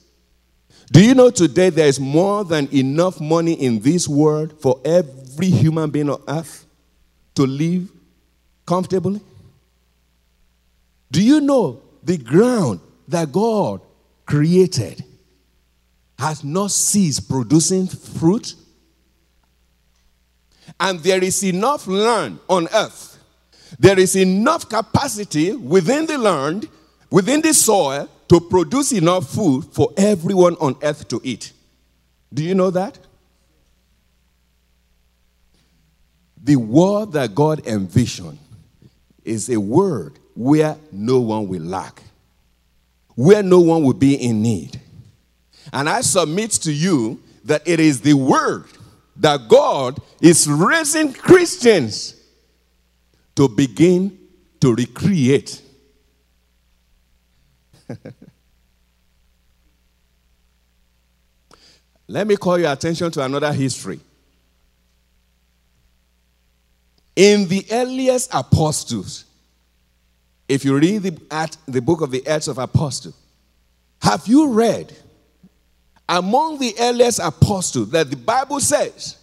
Do 0.92 1.04
you 1.04 1.14
know 1.14 1.30
today 1.30 1.70
there 1.70 1.86
is 1.86 2.00
more 2.00 2.44
than 2.44 2.68
enough 2.74 3.20
money 3.20 3.54
in 3.54 3.80
this 3.80 4.08
world 4.08 4.60
for 4.60 4.80
every 4.84 5.48
human 5.48 5.90
being 5.90 6.10
on 6.10 6.22
earth 6.28 6.66
to 7.34 7.46
live 7.46 7.90
comfortably? 8.66 9.20
Do 11.10 11.22
you 11.22 11.40
know 11.40 11.82
the 12.02 12.16
ground 12.16 12.80
that 13.10 13.32
God 13.32 13.80
created 14.26 15.04
has 16.18 16.44
not 16.44 16.70
ceased 16.70 17.28
producing 17.28 17.86
fruit? 17.86 18.54
and 20.78 20.98
there 21.00 21.22
is 21.22 21.42
enough 21.42 21.86
land 21.86 22.38
on 22.48 22.68
earth. 22.72 23.18
There 23.78 23.98
is 23.98 24.16
enough 24.16 24.68
capacity 24.68 25.52
within 25.52 26.06
the 26.06 26.18
land, 26.18 26.68
within 27.10 27.40
the 27.40 27.54
soil, 27.54 28.08
to 28.28 28.40
produce 28.40 28.92
enough 28.92 29.28
food 29.28 29.64
for 29.72 29.92
everyone 29.96 30.56
on 30.60 30.76
earth 30.82 31.08
to 31.08 31.20
eat. 31.24 31.52
Do 32.32 32.42
you 32.44 32.54
know 32.54 32.70
that? 32.70 32.98
The 36.42 36.56
world 36.56 37.12
that 37.12 37.34
God 37.34 37.66
envisioned 37.66 38.38
is 39.24 39.50
a 39.50 39.60
world 39.60 40.18
where 40.34 40.76
no 40.90 41.20
one 41.20 41.48
will 41.48 41.62
lack, 41.62 42.02
where 43.20 43.42
no 43.42 43.60
one 43.60 43.82
will 43.84 43.92
be 43.92 44.14
in 44.14 44.40
need. 44.40 44.80
And 45.74 45.90
I 45.90 46.00
submit 46.00 46.52
to 46.52 46.72
you 46.72 47.22
that 47.44 47.60
it 47.68 47.78
is 47.78 48.00
the 48.00 48.14
word 48.14 48.64
that 49.16 49.46
God 49.46 50.00
is 50.22 50.48
raising 50.48 51.12
Christians 51.12 52.14
to 53.36 53.46
begin 53.46 54.18
to 54.62 54.74
recreate. 54.74 55.60
Let 62.08 62.26
me 62.26 62.38
call 62.38 62.58
your 62.58 62.72
attention 62.72 63.10
to 63.10 63.22
another 63.22 63.52
history. 63.52 64.00
In 67.14 67.46
the 67.48 67.66
earliest 67.70 68.30
apostles, 68.32 69.26
if 70.50 70.64
you 70.64 70.76
read 70.76 71.02
the, 71.02 71.18
at 71.30 71.56
the 71.66 71.80
book 71.80 72.00
of 72.00 72.10
the 72.10 72.26
Acts 72.26 72.48
of 72.48 72.58
Apostles, 72.58 73.14
have 74.02 74.26
you 74.26 74.52
read 74.52 74.92
among 76.10 76.58
the 76.58 76.74
earliest 76.80 77.20
apostles 77.20 77.90
that 77.90 78.10
the 78.10 78.16
Bible 78.16 78.58
says 78.58 79.16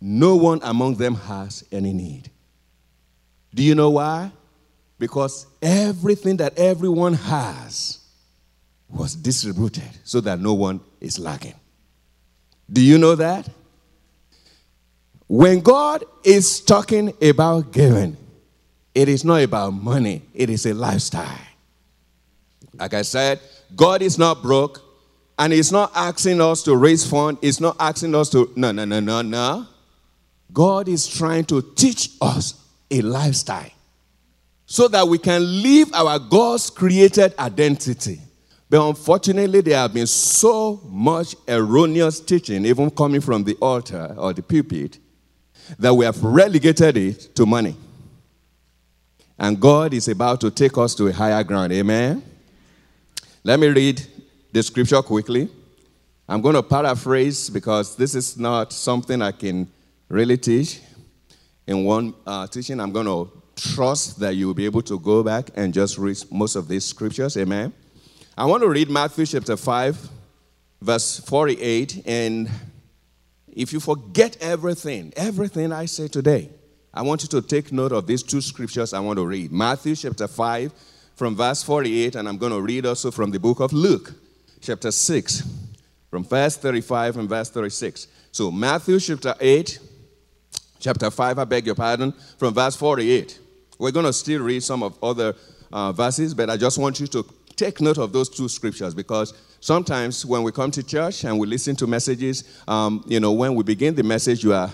no 0.00 0.34
one 0.34 0.58
among 0.62 0.96
them 0.96 1.14
has 1.14 1.64
any 1.70 1.92
need. 1.92 2.28
Do 3.54 3.62
you 3.62 3.76
know 3.76 3.90
why? 3.90 4.32
Because 4.98 5.46
everything 5.62 6.38
that 6.38 6.58
everyone 6.58 7.14
has 7.14 8.00
was 8.90 9.14
distributed 9.14 9.88
so 10.02 10.20
that 10.22 10.40
no 10.40 10.54
one 10.54 10.80
is 11.00 11.18
lacking. 11.18 11.54
Do 12.70 12.82
you 12.82 12.98
know 12.98 13.14
that? 13.14 13.48
When 15.28 15.60
God 15.60 16.04
is 16.24 16.60
talking 16.60 17.14
about 17.22 17.72
giving, 17.72 18.16
it 18.94 19.08
is 19.08 19.24
not 19.24 19.42
about 19.42 19.72
money, 19.72 20.22
it 20.34 20.50
is 20.50 20.66
a 20.66 20.74
lifestyle. 20.74 21.38
Like 22.74 22.94
I 22.94 23.02
said, 23.02 23.40
God 23.74 24.02
is 24.02 24.18
not 24.18 24.42
broke, 24.42 24.80
and 25.38 25.52
He's 25.52 25.72
not 25.72 25.92
asking 25.94 26.40
us 26.40 26.62
to 26.64 26.76
raise 26.76 27.08
funds. 27.08 27.40
He's 27.42 27.60
not 27.60 27.76
asking 27.80 28.14
us 28.14 28.30
to, 28.30 28.52
no, 28.56 28.72
no, 28.72 28.84
no, 28.84 29.00
no, 29.00 29.22
no. 29.22 29.66
God 30.52 30.88
is 30.88 31.08
trying 31.08 31.44
to 31.46 31.62
teach 31.74 32.10
us 32.20 32.54
a 32.90 33.00
lifestyle 33.00 33.70
so 34.66 34.88
that 34.88 35.06
we 35.06 35.18
can 35.18 35.62
live 35.62 35.92
our 35.92 36.18
God's 36.18 36.70
created 36.70 37.34
identity. 37.38 38.20
But 38.70 38.88
unfortunately, 38.88 39.60
there 39.60 39.76
have 39.76 39.92
been 39.92 40.06
so 40.06 40.80
much 40.84 41.36
erroneous 41.48 42.20
teaching, 42.20 42.64
even 42.64 42.90
coming 42.90 43.20
from 43.20 43.44
the 43.44 43.54
altar 43.60 44.14
or 44.16 44.32
the 44.32 44.42
pulpit, 44.42 44.98
that 45.78 45.94
we 45.94 46.04
have 46.04 46.22
relegated 46.22 46.96
it 46.96 47.34
to 47.36 47.46
money. 47.46 47.76
And 49.38 49.60
God 49.60 49.92
is 49.94 50.08
about 50.08 50.40
to 50.42 50.50
take 50.50 50.78
us 50.78 50.94
to 50.96 51.08
a 51.08 51.12
higher 51.12 51.42
ground. 51.42 51.72
Amen. 51.72 52.22
Let 53.42 53.58
me 53.58 53.68
read 53.68 54.06
the 54.52 54.62
scripture 54.62 55.02
quickly. 55.02 55.48
I'm 56.28 56.40
going 56.40 56.54
to 56.54 56.62
paraphrase 56.62 57.50
because 57.50 57.96
this 57.96 58.14
is 58.14 58.38
not 58.38 58.72
something 58.72 59.20
I 59.20 59.32
can 59.32 59.68
really 60.08 60.38
teach. 60.38 60.80
In 61.66 61.84
one 61.84 62.14
uh, 62.26 62.46
teaching, 62.46 62.80
I'm 62.80 62.92
going 62.92 63.06
to 63.06 63.30
trust 63.56 64.20
that 64.20 64.34
you 64.34 64.46
will 64.46 64.54
be 64.54 64.64
able 64.64 64.82
to 64.82 64.98
go 64.98 65.22
back 65.22 65.50
and 65.54 65.74
just 65.74 65.98
read 65.98 66.18
most 66.30 66.56
of 66.56 66.68
these 66.68 66.84
scriptures. 66.84 67.36
Amen. 67.36 67.72
I 68.36 68.46
want 68.46 68.62
to 68.62 68.68
read 68.68 68.90
Matthew 68.90 69.26
chapter 69.26 69.56
5, 69.56 70.08
verse 70.80 71.20
48. 71.20 72.02
And 72.06 72.50
if 73.48 73.72
you 73.72 73.80
forget 73.80 74.36
everything, 74.40 75.12
everything 75.16 75.72
I 75.72 75.86
say 75.86 76.08
today, 76.08 76.50
I 76.96 77.02
want 77.02 77.22
you 77.22 77.28
to 77.30 77.42
take 77.42 77.72
note 77.72 77.90
of 77.90 78.06
these 78.06 78.22
two 78.22 78.40
scriptures 78.40 78.94
I 78.94 79.00
want 79.00 79.18
to 79.18 79.26
read. 79.26 79.50
Matthew 79.50 79.96
chapter 79.96 80.28
5, 80.28 80.72
from 81.16 81.34
verse 81.34 81.60
48, 81.64 82.14
and 82.14 82.28
I'm 82.28 82.38
going 82.38 82.52
to 82.52 82.60
read 82.60 82.86
also 82.86 83.10
from 83.10 83.32
the 83.32 83.40
book 83.40 83.58
of 83.58 83.72
Luke 83.72 84.12
chapter 84.60 84.92
6, 84.92 85.42
from 86.08 86.24
verse 86.24 86.56
35 86.56 87.16
and 87.16 87.28
verse 87.28 87.50
36. 87.50 88.06
So, 88.30 88.52
Matthew 88.52 89.00
chapter 89.00 89.34
8, 89.40 89.80
chapter 90.78 91.10
5, 91.10 91.38
I 91.40 91.44
beg 91.44 91.66
your 91.66 91.74
pardon, 91.74 92.12
from 92.38 92.54
verse 92.54 92.76
48. 92.76 93.40
We're 93.78 93.90
going 93.90 94.06
to 94.06 94.12
still 94.12 94.42
read 94.42 94.62
some 94.62 94.84
of 94.84 94.96
other 95.02 95.34
uh, 95.72 95.90
verses, 95.90 96.32
but 96.32 96.48
I 96.48 96.56
just 96.56 96.78
want 96.78 97.00
you 97.00 97.08
to 97.08 97.26
take 97.56 97.80
note 97.80 97.98
of 97.98 98.12
those 98.12 98.28
two 98.28 98.48
scriptures 98.48 98.94
because 98.94 99.34
sometimes 99.58 100.24
when 100.24 100.44
we 100.44 100.52
come 100.52 100.70
to 100.70 100.82
church 100.82 101.24
and 101.24 101.40
we 101.40 101.48
listen 101.48 101.74
to 101.76 101.88
messages, 101.88 102.44
um, 102.68 103.04
you 103.08 103.18
know, 103.18 103.32
when 103.32 103.56
we 103.56 103.64
begin 103.64 103.96
the 103.96 104.04
message, 104.04 104.44
you 104.44 104.52
are 104.52 104.70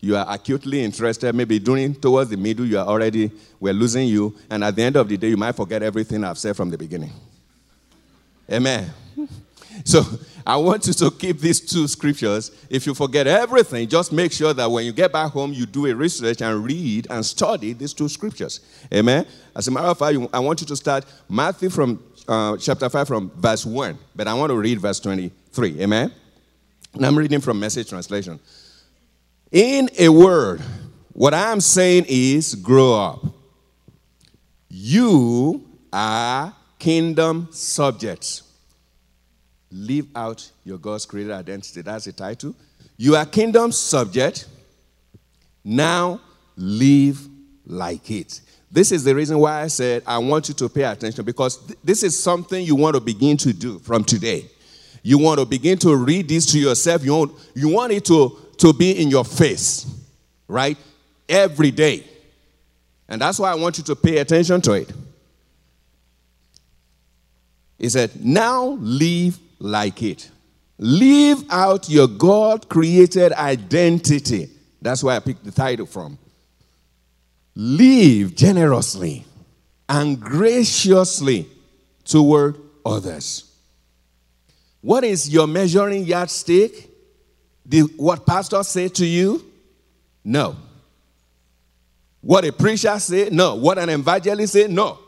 you 0.00 0.16
are 0.16 0.26
acutely 0.28 0.82
interested. 0.82 1.34
Maybe 1.34 1.58
during 1.58 1.94
towards 1.94 2.30
the 2.30 2.36
middle, 2.36 2.64
you 2.64 2.78
are 2.78 2.86
already 2.86 3.30
we're 3.58 3.72
losing 3.72 4.06
you, 4.08 4.36
and 4.50 4.62
at 4.62 4.76
the 4.76 4.82
end 4.82 4.96
of 4.96 5.08
the 5.08 5.16
day, 5.16 5.28
you 5.28 5.36
might 5.36 5.56
forget 5.56 5.82
everything 5.82 6.24
I've 6.24 6.38
said 6.38 6.56
from 6.56 6.70
the 6.70 6.78
beginning. 6.78 7.12
Amen. 8.50 8.90
So 9.84 10.04
I 10.46 10.56
want 10.56 10.86
you 10.86 10.92
to 10.94 11.10
keep 11.10 11.38
these 11.38 11.60
two 11.60 11.86
scriptures. 11.86 12.50
If 12.68 12.86
you 12.86 12.94
forget 12.94 13.26
everything, 13.26 13.88
just 13.88 14.12
make 14.12 14.32
sure 14.32 14.52
that 14.52 14.70
when 14.70 14.84
you 14.84 14.92
get 14.92 15.12
back 15.12 15.32
home, 15.32 15.52
you 15.52 15.66
do 15.66 15.86
a 15.86 15.94
research 15.94 16.40
and 16.42 16.64
read 16.64 17.06
and 17.10 17.24
study 17.24 17.74
these 17.74 17.92
two 17.92 18.08
scriptures. 18.08 18.60
Amen. 18.92 19.26
As 19.54 19.68
a 19.68 19.70
matter 19.70 19.88
of 19.88 19.98
fact, 19.98 20.18
I 20.32 20.38
want 20.40 20.60
you 20.60 20.66
to 20.66 20.76
start 20.76 21.04
Matthew 21.28 21.70
from 21.70 22.02
uh, 22.26 22.56
chapter 22.56 22.88
5 22.88 23.06
from 23.06 23.30
verse 23.36 23.64
1, 23.64 23.98
but 24.14 24.26
I 24.26 24.34
want 24.34 24.50
to 24.50 24.56
read 24.56 24.80
verse 24.80 25.00
23. 25.00 25.80
Amen. 25.80 26.12
And 26.94 27.06
I'm 27.06 27.16
reading 27.16 27.40
from 27.40 27.60
message 27.60 27.88
translation. 27.88 28.40
In 29.50 29.88
a 29.98 30.08
word, 30.08 30.60
what 31.12 31.32
I'm 31.32 31.60
saying 31.60 32.04
is 32.08 32.54
grow 32.54 32.94
up. 32.94 33.24
You 34.68 35.64
are 35.92 36.54
kingdom 36.78 37.48
subjects. 37.50 38.42
Live 39.70 40.06
out 40.14 40.50
your 40.64 40.78
God's 40.78 41.06
created 41.06 41.32
identity. 41.32 41.82
That's 41.82 42.04
the 42.04 42.12
title. 42.12 42.54
You 42.96 43.16
are 43.16 43.24
kingdom 43.24 43.72
subject. 43.72 44.46
Now 45.64 46.20
live 46.56 47.26
like 47.66 48.10
it. 48.10 48.40
This 48.70 48.92
is 48.92 49.04
the 49.04 49.14
reason 49.14 49.38
why 49.38 49.62
I 49.62 49.68
said 49.68 50.02
I 50.06 50.18
want 50.18 50.48
you 50.48 50.54
to 50.54 50.68
pay 50.68 50.82
attention 50.82 51.24
because 51.24 51.56
th- 51.66 51.78
this 51.82 52.02
is 52.02 52.22
something 52.22 52.64
you 52.64 52.74
want 52.74 52.96
to 52.96 53.00
begin 53.00 53.36
to 53.38 53.52
do 53.52 53.78
from 53.78 54.04
today. 54.04 54.50
You 55.02 55.18
want 55.18 55.40
to 55.40 55.46
begin 55.46 55.78
to 55.78 55.96
read 55.96 56.28
this 56.28 56.44
to 56.52 56.58
yourself. 56.58 57.04
You 57.04 57.14
want, 57.14 57.32
you 57.54 57.68
want 57.68 57.92
it 57.92 58.04
to, 58.06 58.36
to 58.58 58.72
be 58.72 59.00
in 59.00 59.08
your 59.08 59.24
face, 59.24 59.86
right? 60.46 60.76
Every 61.28 61.70
day. 61.70 62.04
And 63.08 63.20
that's 63.20 63.38
why 63.38 63.50
I 63.50 63.54
want 63.54 63.78
you 63.78 63.84
to 63.84 63.96
pay 63.96 64.18
attention 64.18 64.60
to 64.62 64.72
it. 64.72 64.92
He 67.78 67.88
said, 67.88 68.24
Now 68.24 68.76
live 68.80 69.38
like 69.58 70.02
it. 70.02 70.30
Live 70.78 71.44
out 71.50 71.88
your 71.88 72.06
God 72.06 72.68
created 72.68 73.32
identity. 73.32 74.50
That's 74.80 75.02
why 75.02 75.16
I 75.16 75.20
picked 75.20 75.44
the 75.44 75.50
title 75.50 75.86
from. 75.86 76.18
Live 77.54 78.36
generously 78.36 79.24
and 79.88 80.20
graciously 80.20 81.48
toward 82.04 82.60
others. 82.84 83.44
What 84.80 85.02
is 85.02 85.28
your 85.28 85.46
measuring 85.46 86.04
yardstick? 86.04 86.87
Did 87.68 87.90
what 87.96 88.24
pastor 88.24 88.62
say 88.62 88.88
to 88.88 89.04
you? 89.04 89.44
No. 90.24 90.56
What 92.20 92.44
a 92.44 92.52
preacher 92.52 92.98
say? 92.98 93.28
No. 93.30 93.56
What 93.56 93.78
an 93.78 93.90
evangelist 93.90 94.54
say? 94.54 94.66
No. 94.68 94.98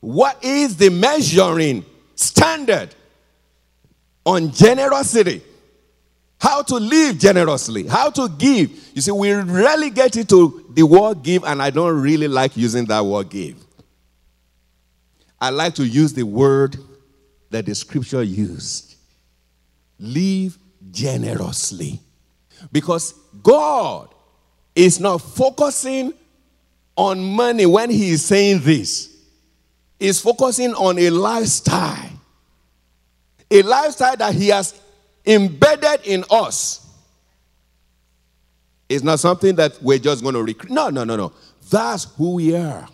What 0.00 0.42
is 0.44 0.76
the 0.76 0.90
measuring 0.90 1.84
standard 2.14 2.94
on 4.24 4.52
generosity? 4.52 5.42
How 6.38 6.62
to 6.62 6.74
live 6.76 7.18
generously, 7.18 7.86
how 7.86 8.10
to 8.10 8.28
give. 8.28 8.70
You 8.94 9.00
see, 9.00 9.10
we 9.10 9.32
rarely 9.32 9.90
get 9.90 10.16
into 10.16 10.66
the 10.74 10.82
word 10.82 11.22
give, 11.22 11.44
and 11.44 11.62
I 11.62 11.70
don't 11.70 11.98
really 12.00 12.28
like 12.28 12.56
using 12.56 12.84
that 12.86 13.04
word 13.04 13.30
give. 13.30 13.56
I 15.40 15.50
like 15.50 15.74
to 15.76 15.86
use 15.86 16.12
the 16.12 16.24
word 16.24 16.76
that 17.50 17.66
the 17.66 17.74
scripture 17.74 18.22
used 18.22 18.96
live 19.98 20.58
generously. 20.90 22.00
Because 22.72 23.14
God 23.42 24.08
is 24.74 25.00
not 25.00 25.18
focusing 25.18 26.12
on 26.96 27.22
money 27.22 27.66
when 27.66 27.90
He 27.90 28.10
is 28.10 28.24
saying 28.24 28.60
this, 28.60 29.14
He's 29.98 30.20
focusing 30.20 30.74
on 30.74 30.98
a 30.98 31.10
lifestyle. 31.10 32.10
A 33.50 33.62
lifestyle 33.62 34.16
that 34.16 34.34
He 34.34 34.48
has 34.48 34.74
embedded 35.24 36.06
in 36.06 36.24
us. 36.30 36.86
It's 38.88 39.02
not 39.02 39.18
something 39.18 39.56
that 39.56 39.82
we're 39.82 39.98
just 39.98 40.22
going 40.22 40.34
to 40.34 40.42
recreate. 40.42 40.72
No, 40.72 40.90
no, 40.90 41.04
no, 41.04 41.16
no. 41.16 41.32
That's 41.70 42.04
who 42.04 42.34
we 42.34 42.54
are. 42.54 42.88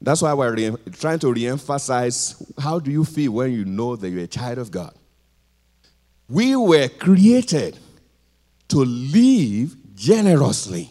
That's 0.00 0.22
why 0.22 0.34
we're 0.34 0.54
re- 0.54 0.76
trying 0.92 1.18
to 1.20 1.32
re-emphasize 1.32 2.42
how 2.58 2.80
do 2.80 2.90
you 2.90 3.04
feel 3.04 3.32
when 3.32 3.52
you 3.52 3.64
know 3.64 3.94
that 3.96 4.08
you're 4.08 4.24
a 4.24 4.26
child 4.26 4.58
of 4.58 4.70
God? 4.70 4.94
We 6.32 6.56
were 6.56 6.88
created 6.88 7.78
to 8.68 8.78
live 8.78 9.76
generously 9.94 10.90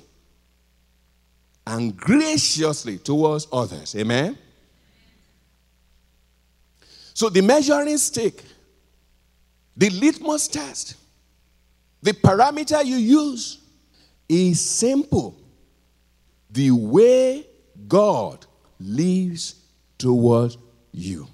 and 1.66 1.98
graciously 1.98 3.00
towards 3.00 3.48
others. 3.52 3.96
Amen? 3.96 4.38
So 7.16 7.30
the 7.30 7.42
measuring 7.42 7.98
stick 7.98 8.44
the 9.76 9.90
litmus 9.90 10.48
test, 10.48 10.96
the 12.04 12.14
parameter 12.14 12.86
you 12.86 12.98
use 12.98 13.60
is 14.30 14.62
simple. 14.64 15.36
The 16.52 16.70
way 16.70 17.48
God 17.88 18.46
lives 18.80 19.56
towards 19.98 20.60
you. 20.92 21.28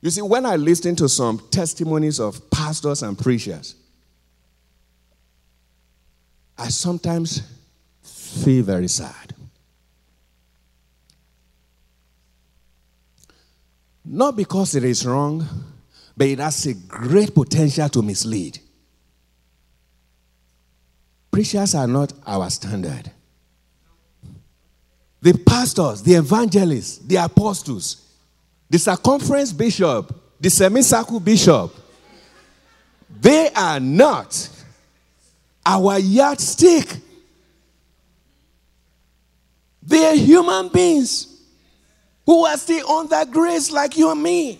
You 0.00 0.10
see, 0.10 0.22
when 0.22 0.46
I 0.46 0.56
listen 0.56 0.96
to 0.96 1.08
some 1.08 1.38
testimonies 1.50 2.20
of 2.20 2.50
pastors 2.50 3.02
and 3.02 3.18
preachers, 3.18 3.74
I 6.56 6.68
sometimes 6.68 7.42
feel 8.02 8.64
very 8.64 8.88
sad. 8.88 9.34
Not 14.04 14.36
because 14.36 14.74
it 14.74 14.84
is 14.84 15.06
wrong, 15.06 15.46
but 16.16 16.26
it 16.26 16.38
has 16.38 16.66
a 16.66 16.74
great 16.74 17.34
potential 17.34 17.88
to 17.90 18.02
mislead. 18.02 18.58
Preachers 21.30 21.74
are 21.74 21.86
not 21.86 22.12
our 22.26 22.50
standard. 22.50 23.10
The 25.22 25.34
pastors, 25.34 26.02
the 26.02 26.14
evangelists, 26.14 26.98
the 26.98 27.16
apostles, 27.16 28.09
the 28.70 28.78
circumference 28.78 29.52
bishop, 29.52 30.14
the 30.40 30.48
semicircle 30.48 31.20
bishop, 31.20 31.74
they 33.20 33.50
are 33.54 33.80
not 33.80 34.48
our 35.66 35.98
yardstick. 35.98 36.96
They 39.82 40.06
are 40.06 40.14
human 40.14 40.68
beings 40.68 41.42
who 42.24 42.46
are 42.46 42.56
still 42.56 42.88
under 42.90 43.24
grace 43.24 43.70
like 43.72 43.96
you 43.96 44.10
and 44.10 44.22
me. 44.22 44.58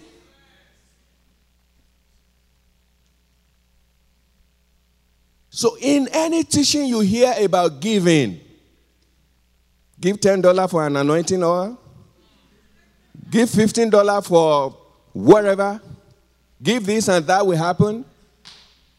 So, 5.51 5.77
in 5.81 6.09
any 6.13 6.43
teaching 6.43 6.87
you 6.87 7.01
hear 7.01 7.35
about 7.39 7.81
giving, 7.81 8.41
give 10.01 10.19
$10 10.19 10.71
for 10.71 10.87
an 10.87 10.97
anointing 10.97 11.43
oil, 11.43 11.80
give 13.29 13.49
$15 13.49 14.27
for 14.27 14.77
whatever, 15.13 15.81
give 16.63 16.87
this 16.87 17.09
and 17.09 17.27
that 17.27 17.47
will 17.47 17.57
happen, 17.57 18.05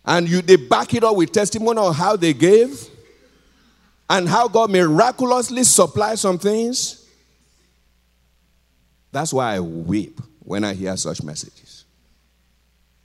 and 0.05 0.27
you, 0.27 0.41
they 0.41 0.55
back 0.55 0.93
it 0.93 1.03
up 1.03 1.15
with 1.15 1.31
testimony 1.31 1.79
of 1.79 1.95
how 1.95 2.15
they 2.15 2.33
gave 2.33 2.89
and 4.09 4.27
how 4.27 4.47
God 4.47 4.71
miraculously 4.71 5.63
supplied 5.63 6.19
some 6.19 6.37
things. 6.37 7.07
That's 9.11 9.31
why 9.31 9.55
I 9.55 9.59
weep 9.59 10.19
when 10.39 10.63
I 10.63 10.73
hear 10.73 10.95
such 10.97 11.21
messages. 11.23 11.85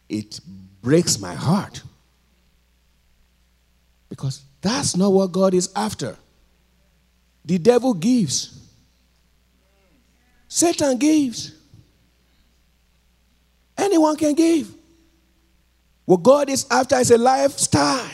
It 0.09 0.41
breaks 0.83 1.19
my 1.19 1.35
heart. 1.35 1.83
Because 4.09 4.43
that's 4.61 4.97
not 4.97 5.13
what 5.13 5.33
God 5.33 5.53
is 5.55 5.71
after. 5.77 6.17
The 7.45 7.59
devil 7.59 7.95
gives, 7.95 8.66
Satan 10.49 10.99
gives. 10.99 11.53
Anyone 13.77 14.17
can 14.17 14.35
give. 14.35 14.73
What 16.05 16.23
God 16.23 16.49
is 16.49 16.67
after 16.71 16.97
is 16.97 17.11
a 17.11 17.19
lifestyle, 17.19 18.09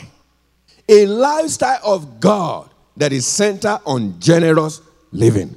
a 0.89 1.05
lifestyle 1.05 1.79
of 1.83 2.19
God 2.19 2.69
that 2.97 3.13
is 3.13 3.25
centered 3.25 3.79
on 3.85 4.19
generous 4.19 4.81
living. 5.11 5.55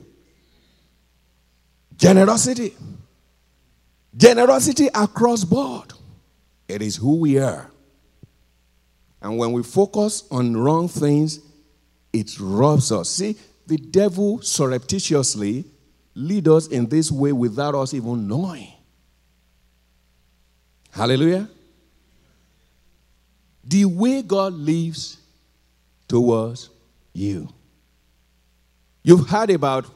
Generosity. 1.96 2.74
Generosity 4.16 4.88
across 4.94 5.44
board. 5.44 5.92
It 6.68 6.82
is 6.82 6.96
who 6.96 7.16
we 7.16 7.38
are. 7.38 7.70
And 9.22 9.38
when 9.38 9.52
we 9.52 9.62
focus 9.62 10.24
on 10.30 10.56
wrong 10.56 10.88
things, 10.88 11.40
it 12.12 12.38
robs 12.38 12.92
us. 12.92 13.08
See, 13.10 13.36
the 13.66 13.76
devil 13.76 14.40
surreptitiously 14.42 15.64
lead 16.16 16.48
us 16.48 16.66
in 16.68 16.88
this 16.88 17.12
way 17.12 17.30
without 17.30 17.74
us 17.74 17.92
even 17.92 18.26
knowing. 18.26 18.72
Hallelujah. 20.90 21.48
The 23.62 23.84
way 23.84 24.22
God 24.22 24.54
lives 24.54 25.18
towards 26.08 26.70
you. 27.12 27.48
You've 29.02 29.28
heard 29.28 29.50
about 29.50 29.86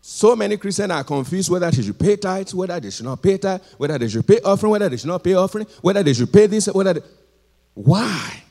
so 0.00 0.36
many 0.36 0.56
Christians 0.56 0.90
are 0.92 1.02
confused 1.02 1.50
whether 1.50 1.70
they 1.70 1.82
should 1.82 1.98
pay 1.98 2.16
tithes, 2.16 2.54
whether 2.54 2.78
they 2.78 2.90
should 2.90 3.06
not 3.06 3.20
pay 3.20 3.36
tithes, 3.36 3.74
whether 3.76 3.98
they 3.98 4.08
should 4.08 4.26
pay 4.26 4.40
offering, 4.40 4.70
whether 4.70 4.88
they 4.88 4.96
should 4.96 5.08
not 5.08 5.24
pay 5.24 5.34
offering, 5.34 5.66
whether 5.80 6.02
they 6.02 6.12
should 6.12 6.32
pay 6.32 6.46
this, 6.46 6.66
whether. 6.68 6.94
They... 6.94 7.00
Why? 7.74 8.42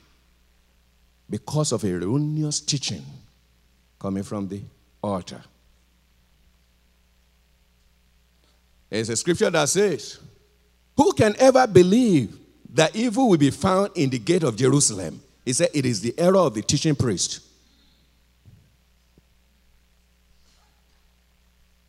Because 1.30 1.72
of 1.72 1.84
erroneous 1.84 2.60
teaching 2.60 3.02
coming 3.98 4.24
from 4.24 4.48
the 4.48 4.60
altar. 5.02 5.42
There's 8.94 9.08
a 9.08 9.16
scripture 9.16 9.50
that 9.50 9.68
says, 9.68 10.20
Who 10.96 11.12
can 11.14 11.34
ever 11.40 11.66
believe 11.66 12.38
that 12.72 12.94
evil 12.94 13.28
will 13.28 13.36
be 13.36 13.50
found 13.50 13.90
in 13.96 14.08
the 14.08 14.20
gate 14.20 14.44
of 14.44 14.54
Jerusalem? 14.54 15.20
He 15.44 15.52
said, 15.52 15.70
It 15.74 15.84
is 15.84 16.00
the 16.00 16.14
error 16.16 16.36
of 16.36 16.54
the 16.54 16.62
teaching 16.62 16.94
priest. 16.94 17.40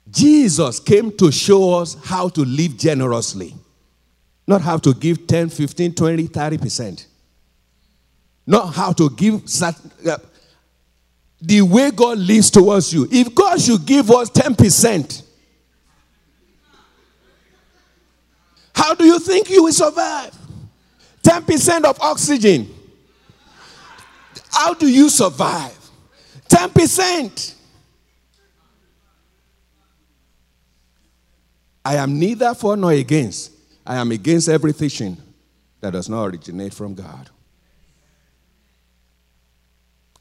Jesus 0.09 0.79
came 0.79 1.15
to 1.17 1.31
show 1.31 1.75
us 1.75 1.95
how 2.03 2.27
to 2.29 2.41
live 2.41 2.75
generously, 2.75 3.53
not 4.47 4.63
how 4.63 4.79
to 4.79 4.91
give 4.91 5.27
10, 5.27 5.49
15, 5.49 5.93
20, 5.93 6.27
30%. 6.27 7.05
not 8.47 8.73
how 8.73 8.91
to 8.93 9.11
give. 9.11 9.43
Uh, 9.63 10.17
the 11.39 11.61
way 11.61 11.91
God 11.91 12.17
lives 12.17 12.49
towards 12.49 12.91
you. 12.91 13.07
If 13.11 13.35
God 13.35 13.61
should 13.61 13.85
give 13.85 14.09
us 14.09 14.31
10%, 14.31 15.24
how 18.85 18.93
do 18.93 19.03
you 19.03 19.17
think 19.17 19.49
you 19.49 19.63
will 19.63 19.73
survive? 19.73 20.31
10% 21.23 21.85
of 21.85 21.99
oxygen. 21.99 22.69
How 24.51 24.75
do 24.75 24.87
you 24.87 25.09
survive? 25.09 25.75
10%. 26.47 27.55
I 31.83 31.95
am 31.95 32.19
neither 32.19 32.53
for 32.53 32.77
nor 32.77 32.91
against. 32.91 33.53
I 33.87 33.95
am 33.95 34.11
against 34.11 34.49
every 34.49 34.71
that 34.71 35.93
does 35.93 36.07
not 36.07 36.27
originate 36.27 36.73
from 36.75 36.93
God. 36.93 37.31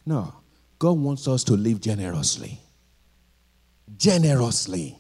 No. 0.07 0.33
God 0.79 0.93
wants 0.93 1.29
us 1.29 1.45
to 1.45 1.53
live 1.53 1.83
generously. 1.83 2.61
Generously. 3.99 4.97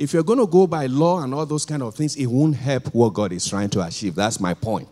If 0.00 0.14
you're 0.14 0.22
going 0.22 0.38
to 0.38 0.46
go 0.46 0.66
by 0.66 0.86
law 0.86 1.22
and 1.22 1.34
all 1.34 1.44
those 1.44 1.66
kind 1.66 1.82
of 1.82 1.94
things, 1.94 2.16
it 2.16 2.24
won't 2.24 2.56
help 2.56 2.86
what 2.94 3.12
God 3.12 3.32
is 3.32 3.46
trying 3.46 3.68
to 3.68 3.82
achieve. 3.82 4.14
That's 4.14 4.40
my 4.40 4.54
point. 4.54 4.88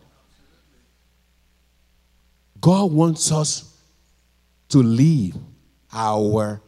God 2.60 2.92
wants 2.92 3.32
us 3.32 3.74
to 4.68 4.82
live 4.82 5.34
our 5.90 6.60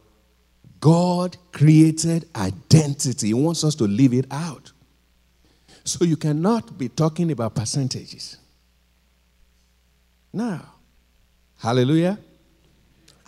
God 0.79 1.37
created 1.51 2.27
identity. 2.35 3.27
He 3.27 3.33
wants 3.35 3.63
us 3.63 3.75
to 3.75 3.83
live 3.83 4.11
it 4.11 4.25
out. 4.31 4.71
So 5.83 6.03
you 6.03 6.17
cannot 6.17 6.79
be 6.79 6.89
talking 6.89 7.31
about 7.31 7.53
percentages. 7.53 8.37
Now, 10.33 10.65
hallelujah. 11.59 12.17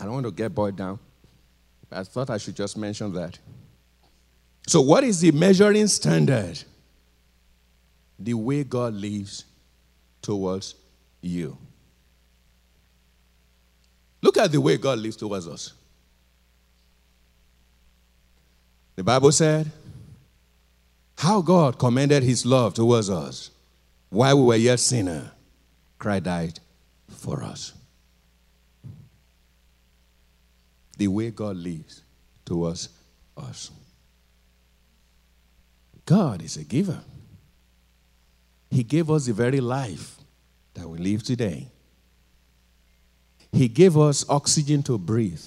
I 0.00 0.04
don't 0.06 0.14
want 0.14 0.26
to 0.26 0.32
get 0.32 0.52
boiled 0.52 0.74
down. 0.74 0.98
I 1.92 2.02
thought 2.02 2.30
I 2.30 2.38
should 2.38 2.56
just 2.56 2.76
mention 2.76 3.12
that. 3.12 3.38
So, 4.66 4.80
what 4.80 5.04
is 5.04 5.20
the 5.20 5.32
measuring 5.32 5.86
standard? 5.88 6.62
The 8.18 8.34
way 8.34 8.64
God 8.64 8.94
lives 8.94 9.44
towards 10.22 10.74
you. 11.20 11.58
Look 14.22 14.38
at 14.38 14.52
the 14.52 14.60
way 14.60 14.78
God 14.78 14.98
lives 14.98 15.16
towards 15.16 15.46
us. 15.46 15.74
The 18.96 19.04
Bible 19.04 19.32
said, 19.32 19.70
How 21.18 21.42
God 21.42 21.78
commended 21.78 22.22
his 22.22 22.46
love 22.46 22.74
towards 22.74 23.10
us 23.10 23.50
while 24.08 24.38
we 24.38 24.44
were 24.44 24.56
yet 24.56 24.80
sinners, 24.80 25.28
Christ 25.98 26.24
died 26.24 26.60
for 27.08 27.42
us. 27.42 27.72
The 30.96 31.08
way 31.08 31.32
God 31.32 31.56
lives 31.56 32.02
towards 32.44 32.88
us. 33.36 33.70
God 36.04 36.42
is 36.42 36.56
a 36.56 36.64
giver. 36.64 37.00
He 38.70 38.82
gave 38.82 39.10
us 39.10 39.26
the 39.26 39.32
very 39.32 39.60
life 39.60 40.16
that 40.74 40.88
we 40.88 40.98
live 40.98 41.22
today. 41.22 41.68
He 43.52 43.68
gave 43.68 43.96
us 43.96 44.28
oxygen 44.28 44.82
to 44.84 44.98
breathe 44.98 45.44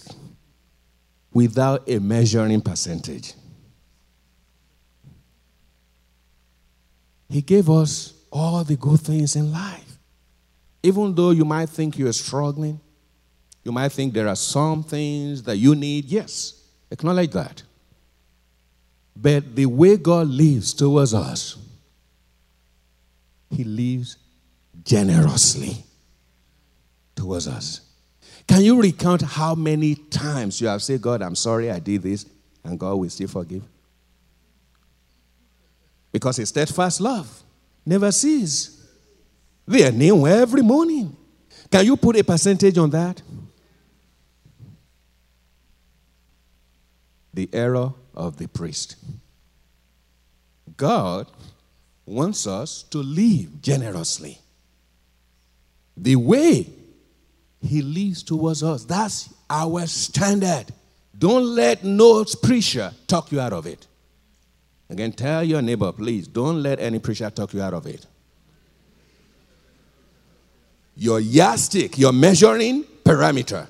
without 1.34 1.88
a 1.90 2.00
measuring 2.00 2.62
percentage. 2.62 3.34
He 7.30 7.42
gave 7.42 7.70
us 7.70 8.14
all 8.32 8.64
the 8.64 8.78
good 8.78 9.02
things 9.02 9.36
in 9.36 9.52
life. 9.52 10.00
Even 10.82 11.14
though 11.14 11.32
you 11.32 11.44
might 11.44 11.68
think 11.68 11.98
you're 11.98 12.14
struggling, 12.14 12.80
you 13.66 13.74
might 13.74 13.92
think 13.92 14.14
there 14.14 14.30
are 14.30 14.36
some 14.36 14.84
things 14.84 15.44
that 15.44 15.58
you 15.58 15.76
need. 15.76 16.06
Yes, 16.06 16.64
acknowledge 16.90 17.32
that. 17.32 17.64
But 19.20 19.56
the 19.56 19.66
way 19.66 19.98
God 19.98 20.28
lives 20.28 20.74
towards 20.74 21.14
us, 21.14 21.58
He 23.50 23.64
lives 23.64 24.18
generously 24.84 25.84
towards 27.16 27.48
us. 27.48 27.82
Can 28.48 28.62
you 28.62 28.80
recount 28.80 29.24
how 29.24 29.56
many 29.56 29.96
times 29.96 30.62
you 30.62 30.68
have 30.68 30.84
said, 30.84 31.02
God, 31.02 31.22
I'm 31.22 31.36
sorry 31.36 31.72
I 31.72 31.80
did 31.80 32.04
this, 32.04 32.26
and 32.64 32.80
God 32.80 32.96
will 32.96 33.10
still 33.10 33.28
forgive? 33.28 33.64
Because 36.12 36.38
His 36.38 36.50
steadfast 36.50 37.02
love 37.02 37.44
never 37.86 38.12
ceases. 38.12 38.88
They 39.68 39.86
are 39.86 39.92
new 39.92 40.28
every 40.28 40.62
morning. 40.62 41.16
Can 41.72 41.86
you 41.86 41.98
put 41.98 42.16
a 42.18 42.24
percentage 42.24 42.78
on 42.78 42.92
that? 42.92 43.22
The 47.34 47.50
error 47.52 47.94
of 48.18 48.36
the 48.36 48.48
priest. 48.48 48.98
God 50.76 51.28
wants 52.06 52.46
us 52.46 52.84
to 52.84 52.98
live 52.98 53.62
generously. 53.62 54.40
The 55.96 56.18
way 56.18 56.70
he 57.62 57.82
lives 57.82 58.24
towards 58.24 58.64
us. 58.64 58.86
That's 58.86 59.34
our 59.50 59.86
standard. 59.88 60.66
Don't 61.18 61.44
let 61.44 61.84
no 61.84 62.24
preacher 62.42 62.92
talk 63.08 63.32
you 63.32 63.40
out 63.40 63.54
of 63.54 63.66
it. 63.66 63.88
Again, 64.90 65.12
tell 65.12 65.44
your 65.44 65.62
neighbor, 65.62 65.92
please, 65.92 66.28
don't 66.28 66.62
let 66.62 66.80
any 66.80 67.00
preacher 67.00 67.30
talk 67.30 67.54
you 67.54 67.62
out 67.62 67.74
of 67.74 67.88
it. 67.88 68.06
Your 70.96 71.20
yardstick, 71.20 71.98
your 71.98 72.14
measuring 72.14 72.84
parameter, 73.04 73.68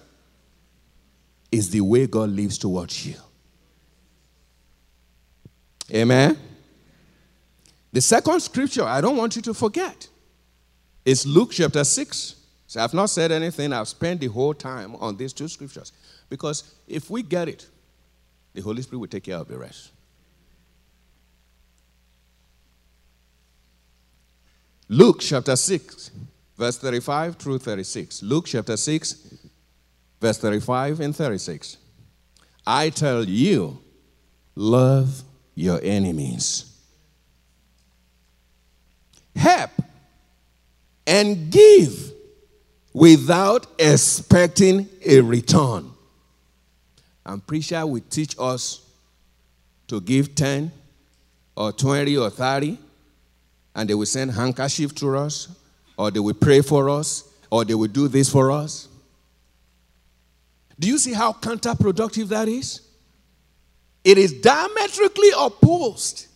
is 1.51 1.69
the 1.69 1.81
way 1.81 2.07
God 2.07 2.29
lives 2.29 2.57
towards 2.57 3.05
you. 3.05 3.15
Amen. 5.93 6.37
The 7.93 8.01
second 8.01 8.41
scripture 8.41 8.83
I 8.83 9.01
don't 9.01 9.17
want 9.17 9.35
you 9.35 9.41
to 9.43 9.53
forget 9.53 10.07
is 11.05 11.25
Luke 11.25 11.51
chapter 11.51 11.83
6, 11.83 12.35
so 12.67 12.81
I've 12.81 12.93
not 12.93 13.09
said 13.09 13.31
anything. 13.31 13.71
I've 13.71 13.87
spent 13.87 14.19
the 14.19 14.27
whole 14.27 14.53
time 14.53 14.95
on 14.97 15.15
these 15.15 15.31
two 15.31 15.47
scriptures. 15.47 15.93
Because 16.29 16.75
if 16.87 17.09
we 17.09 17.23
get 17.23 17.47
it, 17.47 17.65
the 18.53 18.61
Holy 18.61 18.81
Spirit 18.81 18.99
will 18.99 19.07
take 19.07 19.23
care 19.23 19.37
of 19.37 19.47
the 19.47 19.57
rest. 19.57 19.91
Luke 24.89 25.19
chapter 25.19 25.55
6, 25.55 26.11
verse 26.57 26.77
35 26.77 27.35
through 27.37 27.59
36. 27.59 28.23
Luke 28.23 28.45
chapter 28.47 28.77
6, 28.77 29.35
verse 30.19 30.37
35 30.37 30.99
and 30.99 31.15
36. 31.15 31.77
I 32.65 32.89
tell 32.89 33.23
you, 33.23 33.79
love 34.55 35.23
your 35.57 35.79
enemies. 35.81 36.71
Help 39.35 39.71
and 41.07 41.49
give 41.49 42.13
without 42.93 43.65
expecting 43.79 44.87
a 45.03 45.19
return. 45.19 45.89
I'm 47.25 47.41
pretty 47.41 47.63
sure 47.63 47.87
will 47.87 48.03
teach 48.07 48.35
us 48.37 48.87
to 49.87 49.99
give 49.99 50.35
10 50.35 50.71
or 51.55 51.71
20 51.71 52.15
or 52.17 52.29
30, 52.29 52.77
and 53.75 53.89
they 53.89 53.95
will 53.95 54.05
send 54.05 54.31
handkerchief 54.31 54.93
to 54.95 55.17
us, 55.17 55.47
or 55.97 56.11
they 56.11 56.19
will 56.19 56.35
pray 56.35 56.61
for 56.61 56.87
us, 56.87 57.23
or 57.49 57.65
they 57.65 57.73
will 57.73 57.87
do 57.87 58.07
this 58.07 58.29
for 58.29 58.51
us. 58.51 58.87
Do 60.79 60.87
you 60.87 60.99
see 60.99 61.13
how 61.13 61.33
counterproductive 61.33 62.27
that 62.27 62.47
is? 62.47 62.86
It 64.07 64.17
is 64.17 64.31
diametrically 64.31 65.31
opposed 65.37 66.27